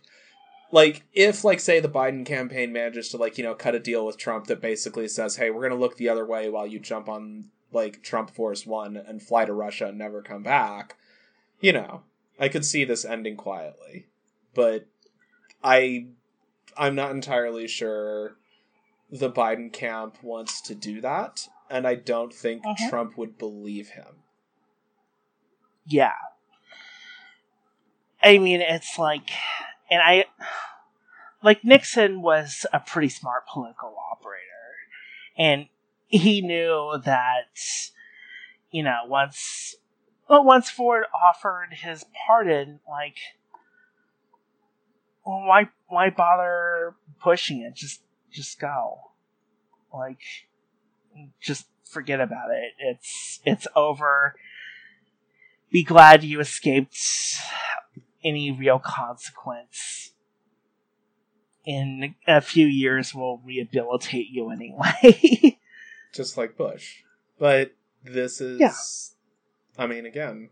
like 0.71 1.03
if 1.13 1.43
like 1.43 1.59
say 1.59 1.79
the 1.79 1.89
Biden 1.89 2.25
campaign 2.25 2.71
manages 2.71 3.09
to 3.09 3.17
like 3.17 3.37
you 3.37 3.43
know 3.43 3.55
cut 3.55 3.75
a 3.75 3.79
deal 3.79 4.05
with 4.05 4.17
Trump 4.17 4.47
that 4.47 4.61
basically 4.61 5.07
says 5.07 5.35
hey 5.35 5.49
we're 5.49 5.67
gonna 5.67 5.79
look 5.79 5.97
the 5.97 6.09
other 6.09 6.25
way 6.25 6.49
while 6.49 6.67
you 6.67 6.79
jump 6.79 7.09
on 7.09 7.49
like 7.71 8.01
Trump 8.03 8.31
Force 8.31 8.65
One 8.65 8.95
and 8.97 9.21
fly 9.21 9.45
to 9.45 9.53
Russia 9.53 9.87
and 9.87 9.97
never 9.97 10.21
come 10.21 10.43
back, 10.43 10.95
you 11.59 11.73
know 11.73 12.03
I 12.39 12.49
could 12.49 12.65
see 12.65 12.85
this 12.85 13.03
ending 13.03 13.35
quietly, 13.35 14.07
but 14.53 14.85
I 15.63 16.07
I'm 16.77 16.95
not 16.95 17.11
entirely 17.11 17.67
sure 17.67 18.37
the 19.11 19.29
Biden 19.31 19.73
camp 19.73 20.17
wants 20.21 20.61
to 20.61 20.75
do 20.75 21.01
that, 21.01 21.47
and 21.69 21.87
I 21.87 21.95
don't 21.95 22.33
think 22.33 22.63
Mhm. 22.63 22.89
Trump 22.89 23.17
would 23.17 23.37
believe 23.37 23.89
him. 23.89 24.23
Yeah. 25.85 26.13
I 28.21 28.37
mean, 28.37 28.61
it's 28.61 28.99
like, 28.99 29.31
and 29.89 30.01
I, 30.01 30.25
like, 31.43 31.63
Nixon 31.63 32.21
was 32.21 32.65
a 32.73 32.79
pretty 32.79 33.09
smart 33.09 33.47
political 33.47 33.95
operator. 34.11 34.43
And 35.37 35.67
he 36.07 36.41
knew 36.41 36.99
that, 37.05 37.59
you 38.71 38.83
know, 38.83 38.99
once, 39.07 39.75
well, 40.29 40.43
once 40.43 40.69
Ford 40.69 41.05
offered 41.13 41.69
his 41.71 42.05
pardon, 42.27 42.79
like, 42.89 43.17
well, 45.25 45.43
why, 45.45 45.69
why 45.87 46.09
bother 46.09 46.95
pushing 47.21 47.61
it? 47.61 47.75
Just, 47.75 48.01
just 48.31 48.59
go. 48.59 48.99
Like, 49.93 50.21
just 51.41 51.67
forget 51.83 52.19
about 52.19 52.51
it. 52.51 52.73
It's, 52.79 53.39
it's 53.45 53.67
over 53.75 54.35
be 55.71 55.83
glad 55.83 56.23
you 56.23 56.39
escaped 56.39 56.97
any 58.23 58.51
real 58.51 58.79
consequence. 58.79 60.11
In 61.65 62.15
a 62.27 62.41
few 62.41 62.65
years, 62.65 63.13
we'll 63.13 63.41
rehabilitate 63.45 64.29
you 64.29 64.49
anyway. 64.49 65.57
just 66.13 66.37
like 66.37 66.57
Bush. 66.57 67.03
But 67.37 67.73
this 68.03 68.41
is, 68.41 68.59
Yeah. 68.59 68.73
I 69.77 69.85
mean, 69.87 70.05
again, 70.05 70.49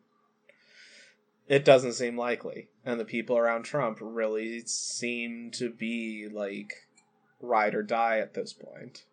it 1.48 1.66
doesn't 1.66 1.94
seem 1.94 2.18
likely, 2.18 2.70
and 2.86 3.00
the 3.00 3.06
people 3.06 3.38
around 3.38 3.64
Trump 3.64 4.00
really 4.02 4.62
seem 4.66 5.50
to 5.52 5.70
be 5.72 6.28
like 6.32 6.74
ride 7.42 7.74
or 7.74 7.84
die 7.84 8.20
at 8.20 8.34
this 8.34 8.54
point. 8.54 9.06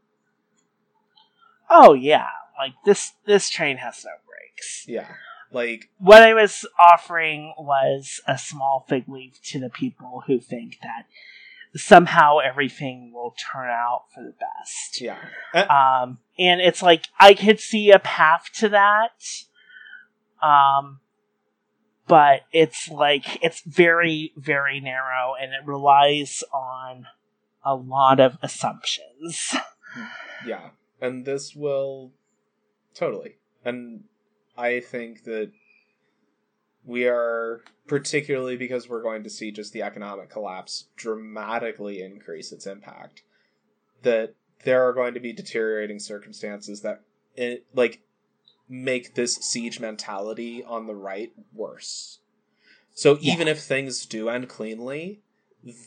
oh 1.71 1.95
yeah, 1.95 2.29
like 2.59 2.73
this 2.85 3.13
this 3.27 3.49
train 3.49 3.77
has 3.79 4.05
no 4.05 4.11
brakes. 4.27 4.85
Yeah, 4.87 5.09
like 5.55 5.91
What 5.99 6.23
I 6.23 6.35
was 6.35 6.67
offering 6.79 7.55
was 7.57 8.21
a 8.27 8.37
small 8.37 8.85
fig 8.89 9.09
leaf 9.09 9.41
to 9.45 9.61
the 9.61 9.71
people 9.71 10.25
who 10.27 10.41
think 10.41 10.79
that 10.83 11.07
somehow 11.77 12.39
everything 12.39 13.13
will 13.13 13.35
turn 13.53 13.69
out 13.69 14.05
for 14.15 14.23
the 14.23 14.33
best. 14.33 15.01
yeah, 15.01 15.19
Uh, 15.53 15.67
Um, 15.69 16.19
and 16.39 16.61
it's 16.61 16.83
like 16.83 17.07
I 17.19 17.35
could 17.35 17.61
see 17.61 17.91
a 17.91 17.99
path 17.99 18.47
to 18.55 18.69
that. 18.71 19.23
Um, 20.43 21.01
but 22.07 22.43
it's 22.53 22.89
like 22.89 23.43
it's 23.43 23.63
very, 23.63 24.33
very 24.37 24.81
narrow, 24.81 25.35
and 25.41 25.53
it 25.53 25.67
relies 25.67 26.45
on 26.53 27.07
a 27.65 27.75
lot 27.75 28.21
of 28.21 28.37
assumptions. 28.43 29.55
yeah, 30.47 30.71
and 31.01 31.25
this 31.25 31.55
will 31.55 32.13
totally, 32.95 33.37
and 33.65 34.05
I 34.57 34.81
think 34.81 35.25
that 35.25 35.51
we 36.85 37.07
are 37.07 37.63
particularly 37.87 38.57
because 38.57 38.89
we're 38.89 39.03
going 39.03 39.25
to 39.25 39.31
see 39.31 39.51
just 39.51 39.73
the 39.73 39.83
economic 39.83 40.31
collapse 40.31 40.87
dramatically 40.97 42.03
increase 42.03 42.53
its 42.53 42.67
impact 42.67 43.23
that 44.03 44.35
there 44.65 44.87
are 44.87 44.93
going 44.93 45.15
to 45.15 45.21
be 45.21 45.33
deteriorating 45.33 45.99
circumstances 45.99 46.83
that 46.83 47.03
it, 47.37 47.67
like 47.75 48.01
make 48.69 49.15
this 49.15 49.37
siege 49.37 49.81
mentality 49.81 50.63
on 50.65 50.87
the 50.87 50.95
right 50.95 51.33
worse. 51.53 52.21
So 52.95 53.19
Yeah. 53.21 53.35
even 53.35 53.49
if 53.49 53.61
things 53.61 54.07
do 54.07 54.29
end 54.29 54.49
cleanly 54.49 55.21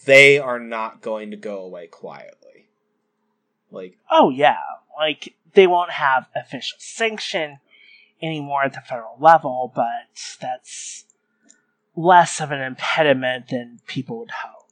they 0.05 0.39
are 0.39 0.59
not 0.59 1.01
going 1.01 1.29
to 1.31 1.37
go 1.37 1.59
away 1.59 1.87
quietly. 1.87 2.69
Like 3.71 3.97
Oh 4.09 4.29
yeah, 4.29 4.57
like 4.97 5.35
they 5.53 5.67
won't 5.67 5.91
have 5.91 6.27
official 6.35 6.77
sanction 6.79 7.59
anymore 8.21 8.63
at 8.63 8.73
the 8.73 8.81
federal 8.81 9.17
level, 9.19 9.71
but 9.75 10.37
that's 10.41 11.05
less 11.95 12.39
of 12.39 12.51
an 12.51 12.61
impediment 12.61 13.49
than 13.49 13.79
people 13.87 14.19
would 14.19 14.31
hope. 14.31 14.69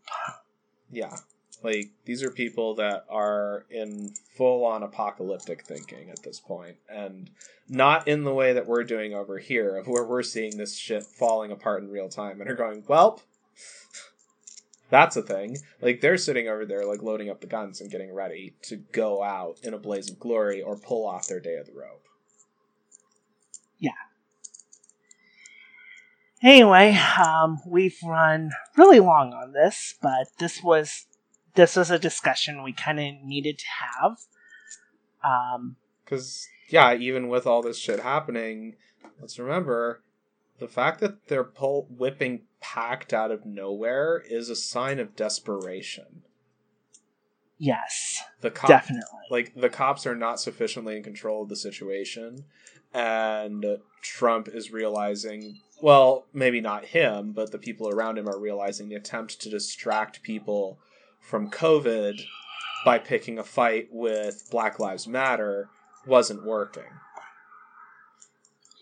Yeah. 0.91 1.15
Like 1.63 1.89
these 2.05 2.21
are 2.21 2.29
people 2.29 2.75
that 2.75 3.05
are 3.09 3.65
in 3.71 4.13
full 4.37 4.63
on 4.65 4.83
apocalyptic 4.83 5.65
thinking 5.65 6.11
at 6.11 6.21
this 6.21 6.39
point 6.39 6.75
and 6.87 7.31
not 7.67 8.07
in 8.07 8.23
the 8.23 8.33
way 8.33 8.53
that 8.53 8.67
we're 8.67 8.83
doing 8.83 9.15
over 9.15 9.39
here 9.39 9.75
of 9.77 9.87
where 9.87 10.05
we're 10.05 10.21
seeing 10.21 10.57
this 10.57 10.77
shit 10.77 11.03
falling 11.03 11.51
apart 11.51 11.81
in 11.81 11.89
real 11.89 12.07
time 12.07 12.39
and 12.39 12.49
are 12.49 12.55
going, 12.55 12.83
"Welp, 12.83 13.21
that's 14.91 15.15
a 15.15 15.23
thing." 15.23 15.57
Like 15.81 16.01
they're 16.01 16.17
sitting 16.17 16.47
over 16.47 16.67
there 16.67 16.85
like 16.85 17.01
loading 17.01 17.31
up 17.31 17.41
the 17.41 17.47
guns 17.47 17.81
and 17.81 17.89
getting 17.89 18.13
ready 18.13 18.53
to 18.63 18.75
go 18.75 19.23
out 19.23 19.57
in 19.63 19.73
a 19.73 19.79
blaze 19.79 20.11
of 20.11 20.19
glory 20.19 20.61
or 20.61 20.77
pull 20.77 21.07
off 21.07 21.27
their 21.27 21.39
day 21.39 21.55
of 21.55 21.65
the 21.65 21.73
rope. 21.73 22.05
Anyway, 26.43 26.97
um, 27.23 27.59
we've 27.65 27.97
run 28.05 28.51
really 28.77 28.99
long 28.99 29.33
on 29.33 29.53
this, 29.53 29.95
but 30.01 30.27
this 30.39 30.61
was 30.63 31.05
this 31.55 31.75
was 31.77 31.89
a 31.89 31.97
discussion 31.97 32.61
we 32.63 32.73
kind 32.73 32.99
of 32.99 33.05
needed 33.23 33.57
to 33.59 33.65
have. 33.93 34.17
Um, 35.23 35.77
Because, 36.03 36.47
yeah, 36.69 36.93
even 36.93 37.29
with 37.29 37.47
all 37.47 37.61
this 37.61 37.79
shit 37.79 38.01
happening, 38.01 38.75
let's 39.21 39.39
remember 39.39 40.01
the 40.59 40.67
fact 40.67 40.99
that 40.99 41.27
they're 41.27 41.45
pull- 41.45 41.87
whipping 41.89 42.41
PACT 42.59 43.13
out 43.13 43.31
of 43.31 43.45
nowhere 43.45 44.21
is 44.29 44.49
a 44.49 44.55
sign 44.55 44.99
of 44.99 45.15
desperation. 45.15 46.23
yes, 47.57 48.21
The 48.41 48.51
cop- 48.51 48.67
definitely. 48.67 49.03
like 49.31 49.53
the 49.55 49.69
cops 49.69 50.05
are 50.05 50.15
not 50.15 50.39
sufficiently 50.41 50.97
in 50.97 51.03
control 51.03 51.43
of 51.43 51.49
the 51.49 51.55
situation, 51.55 52.43
and 52.93 53.65
Trump 54.01 54.49
is 54.49 54.71
realizing. 54.71 55.61
Well, 55.81 56.25
maybe 56.33 56.61
not 56.61 56.85
him, 56.85 57.33
but 57.33 57.51
the 57.51 57.57
people 57.57 57.89
around 57.89 58.17
him 58.17 58.29
are 58.29 58.39
realizing 58.39 58.89
the 58.89 58.95
attempt 58.95 59.41
to 59.41 59.49
distract 59.49 60.23
people 60.23 60.79
from 61.19 61.49
COVID 61.49 62.21
by 62.85 62.99
picking 62.99 63.37
a 63.37 63.43
fight 63.43 63.89
with 63.91 64.47
Black 64.51 64.79
Lives 64.79 65.07
Matter 65.07 65.69
wasn't 66.05 66.45
working. 66.45 66.83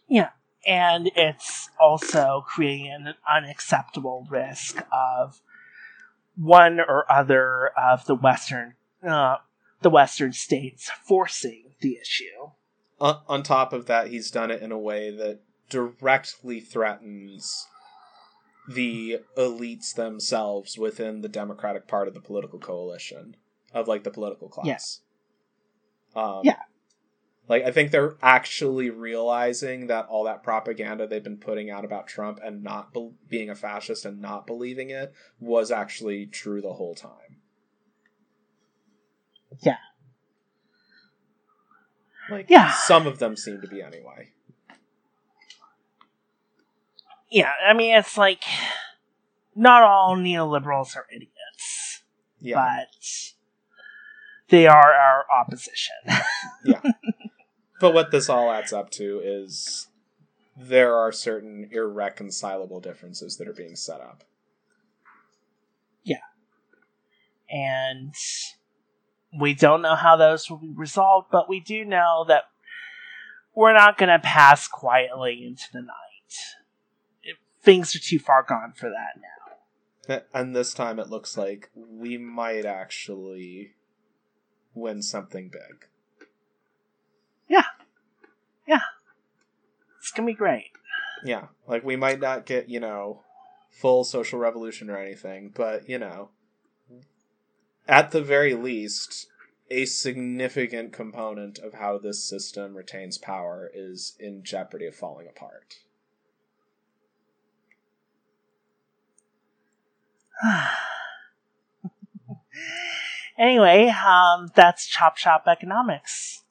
Yeah, 0.07 0.29
and 0.67 1.09
it's 1.15 1.69
also 1.79 2.43
creating 2.47 2.91
an 2.91 3.15
unacceptable 3.29 4.27
risk 4.29 4.83
of 4.91 5.41
one 6.35 6.79
or 6.79 7.09
other 7.11 7.71
of 7.77 8.05
the 8.05 8.15
western 8.15 8.75
uh, 9.07 9.37
the 9.81 9.89
western 9.89 10.33
states 10.33 10.89
forcing 11.05 11.73
the 11.81 11.97
issue. 12.01 12.51
on, 12.99 13.19
on 13.27 13.43
top 13.43 13.73
of 13.73 13.85
that, 13.87 14.07
he's 14.07 14.31
done 14.31 14.49
it 14.49 14.61
in 14.61 14.71
a 14.71 14.79
way 14.79 15.11
that 15.11 15.39
directly 15.73 16.59
threatens 16.59 17.67
the 18.69 19.19
elites 19.37 19.93
themselves 19.95 20.77
within 20.77 21.21
the 21.21 21.27
Democratic 21.27 21.87
part 21.87 22.07
of 22.07 22.13
the 22.13 22.21
political 22.21 22.59
coalition 22.59 23.35
of 23.73 23.87
like 23.87 24.03
the 24.03 24.11
political 24.11 24.47
class. 24.47 25.01
Um, 26.15 26.41
Yeah. 26.43 26.59
Like 27.49 27.63
I 27.63 27.71
think 27.71 27.91
they're 27.91 28.15
actually 28.21 28.89
realizing 28.89 29.87
that 29.87 30.05
all 30.05 30.23
that 30.25 30.43
propaganda 30.43 31.07
they've 31.07 31.23
been 31.23 31.37
putting 31.39 31.69
out 31.69 31.83
about 31.83 32.07
Trump 32.07 32.39
and 32.41 32.63
not 32.63 32.93
be- 32.93 33.11
being 33.27 33.49
a 33.49 33.55
fascist 33.55 34.05
and 34.05 34.21
not 34.21 34.47
believing 34.47 34.91
it 34.91 35.11
was 35.41 35.69
actually 35.71 36.25
true 36.27 36.61
the 36.61 36.73
whole 36.73 36.95
time. 36.95 37.41
Yeah. 39.61 39.77
Like 42.31 42.49
Yeah. 42.49 42.71
some 42.71 43.07
of 43.07 43.19
them 43.19 43.35
seem 43.35 43.59
to 43.61 43.67
be 43.67 43.81
anyway. 43.81 44.31
Yeah, 47.33 47.51
I 47.65 47.73
mean 47.73 47.95
it's 47.95 48.15
like 48.15 48.43
not 49.55 49.81
all 49.81 50.15
neoliberals 50.15 50.95
are 50.95 51.07
idiots, 51.11 52.03
Yeah. 52.39 52.55
but 52.55 52.89
they 54.49 54.67
are 54.67 54.93
our 54.93 55.25
opposition. 55.31 55.95
Yeah. 56.63 56.79
But 57.81 57.93
what 57.93 58.11
this 58.11 58.29
all 58.29 58.49
adds 58.51 58.71
up 58.71 58.89
to 58.91 59.19
is 59.21 59.87
there 60.55 60.95
are 60.95 61.11
certain 61.11 61.67
irreconcilable 61.73 62.79
differences 62.79 63.35
that 63.37 63.47
are 63.47 63.53
being 63.53 63.75
set 63.75 63.99
up. 63.99 64.23
Yeah. 66.03 66.17
And 67.49 68.13
we 69.37 69.53
don't 69.55 69.81
know 69.81 69.95
how 69.95 70.15
those 70.15 70.49
will 70.49 70.57
be 70.59 70.71
resolved, 70.73 71.27
but 71.31 71.49
we 71.49 71.59
do 71.59 71.83
know 71.83 72.23
that 72.29 72.43
we're 73.55 73.73
not 73.73 73.97
going 73.97 74.09
to 74.09 74.19
pass 74.19 74.67
quietly 74.67 75.43
into 75.45 75.65
the 75.73 75.81
night. 75.81 76.62
Things 77.63 77.95
are 77.95 77.99
too 77.99 78.19
far 78.19 78.43
gone 78.43 78.73
for 78.75 78.89
that 78.89 79.19
now. 80.09 80.21
And 80.33 80.53
this 80.53 80.73
time 80.73 80.99
it 80.99 81.09
looks 81.09 81.37
like 81.37 81.69
we 81.73 82.17
might 82.17 82.65
actually 82.65 83.75
win 84.73 85.01
something 85.01 85.49
big. 85.49 85.87
Yeah. 87.47 87.63
Yeah. 88.67 88.81
It's 89.99 90.11
going 90.11 90.27
to 90.27 90.33
be 90.33 90.37
great. 90.37 90.71
Yeah. 91.23 91.47
Like 91.65 91.85
we 91.85 91.95
might 91.95 92.19
not 92.19 92.45
get, 92.45 92.67
you 92.67 92.81
know, 92.81 93.21
full 93.69 94.03
social 94.03 94.39
revolution 94.39 94.89
or 94.89 94.97
anything, 94.97 95.53
but, 95.55 95.87
you 95.87 95.97
know, 95.97 96.29
at 97.87 98.11
the 98.11 98.21
very 98.21 98.53
least, 98.53 99.27
a 99.71 99.85
significant 99.85 100.91
component 100.91 101.59
of 101.59 101.75
how 101.75 101.97
this 101.97 102.21
system 102.23 102.75
retains 102.75 103.17
power 103.17 103.71
is 103.73 104.15
in 104.19 104.43
jeopardy 104.43 104.85
of 104.85 104.95
falling 104.95 105.27
apart. 105.27 105.75
anyway, 113.37 113.89
um, 113.89 114.49
that's 114.55 114.87
Chop 114.87 115.17
Shop 115.17 115.43
Economics. 115.47 116.41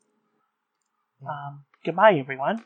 Um, 1.27 1.65
goodbye, 1.85 2.15
everyone. 2.15 2.61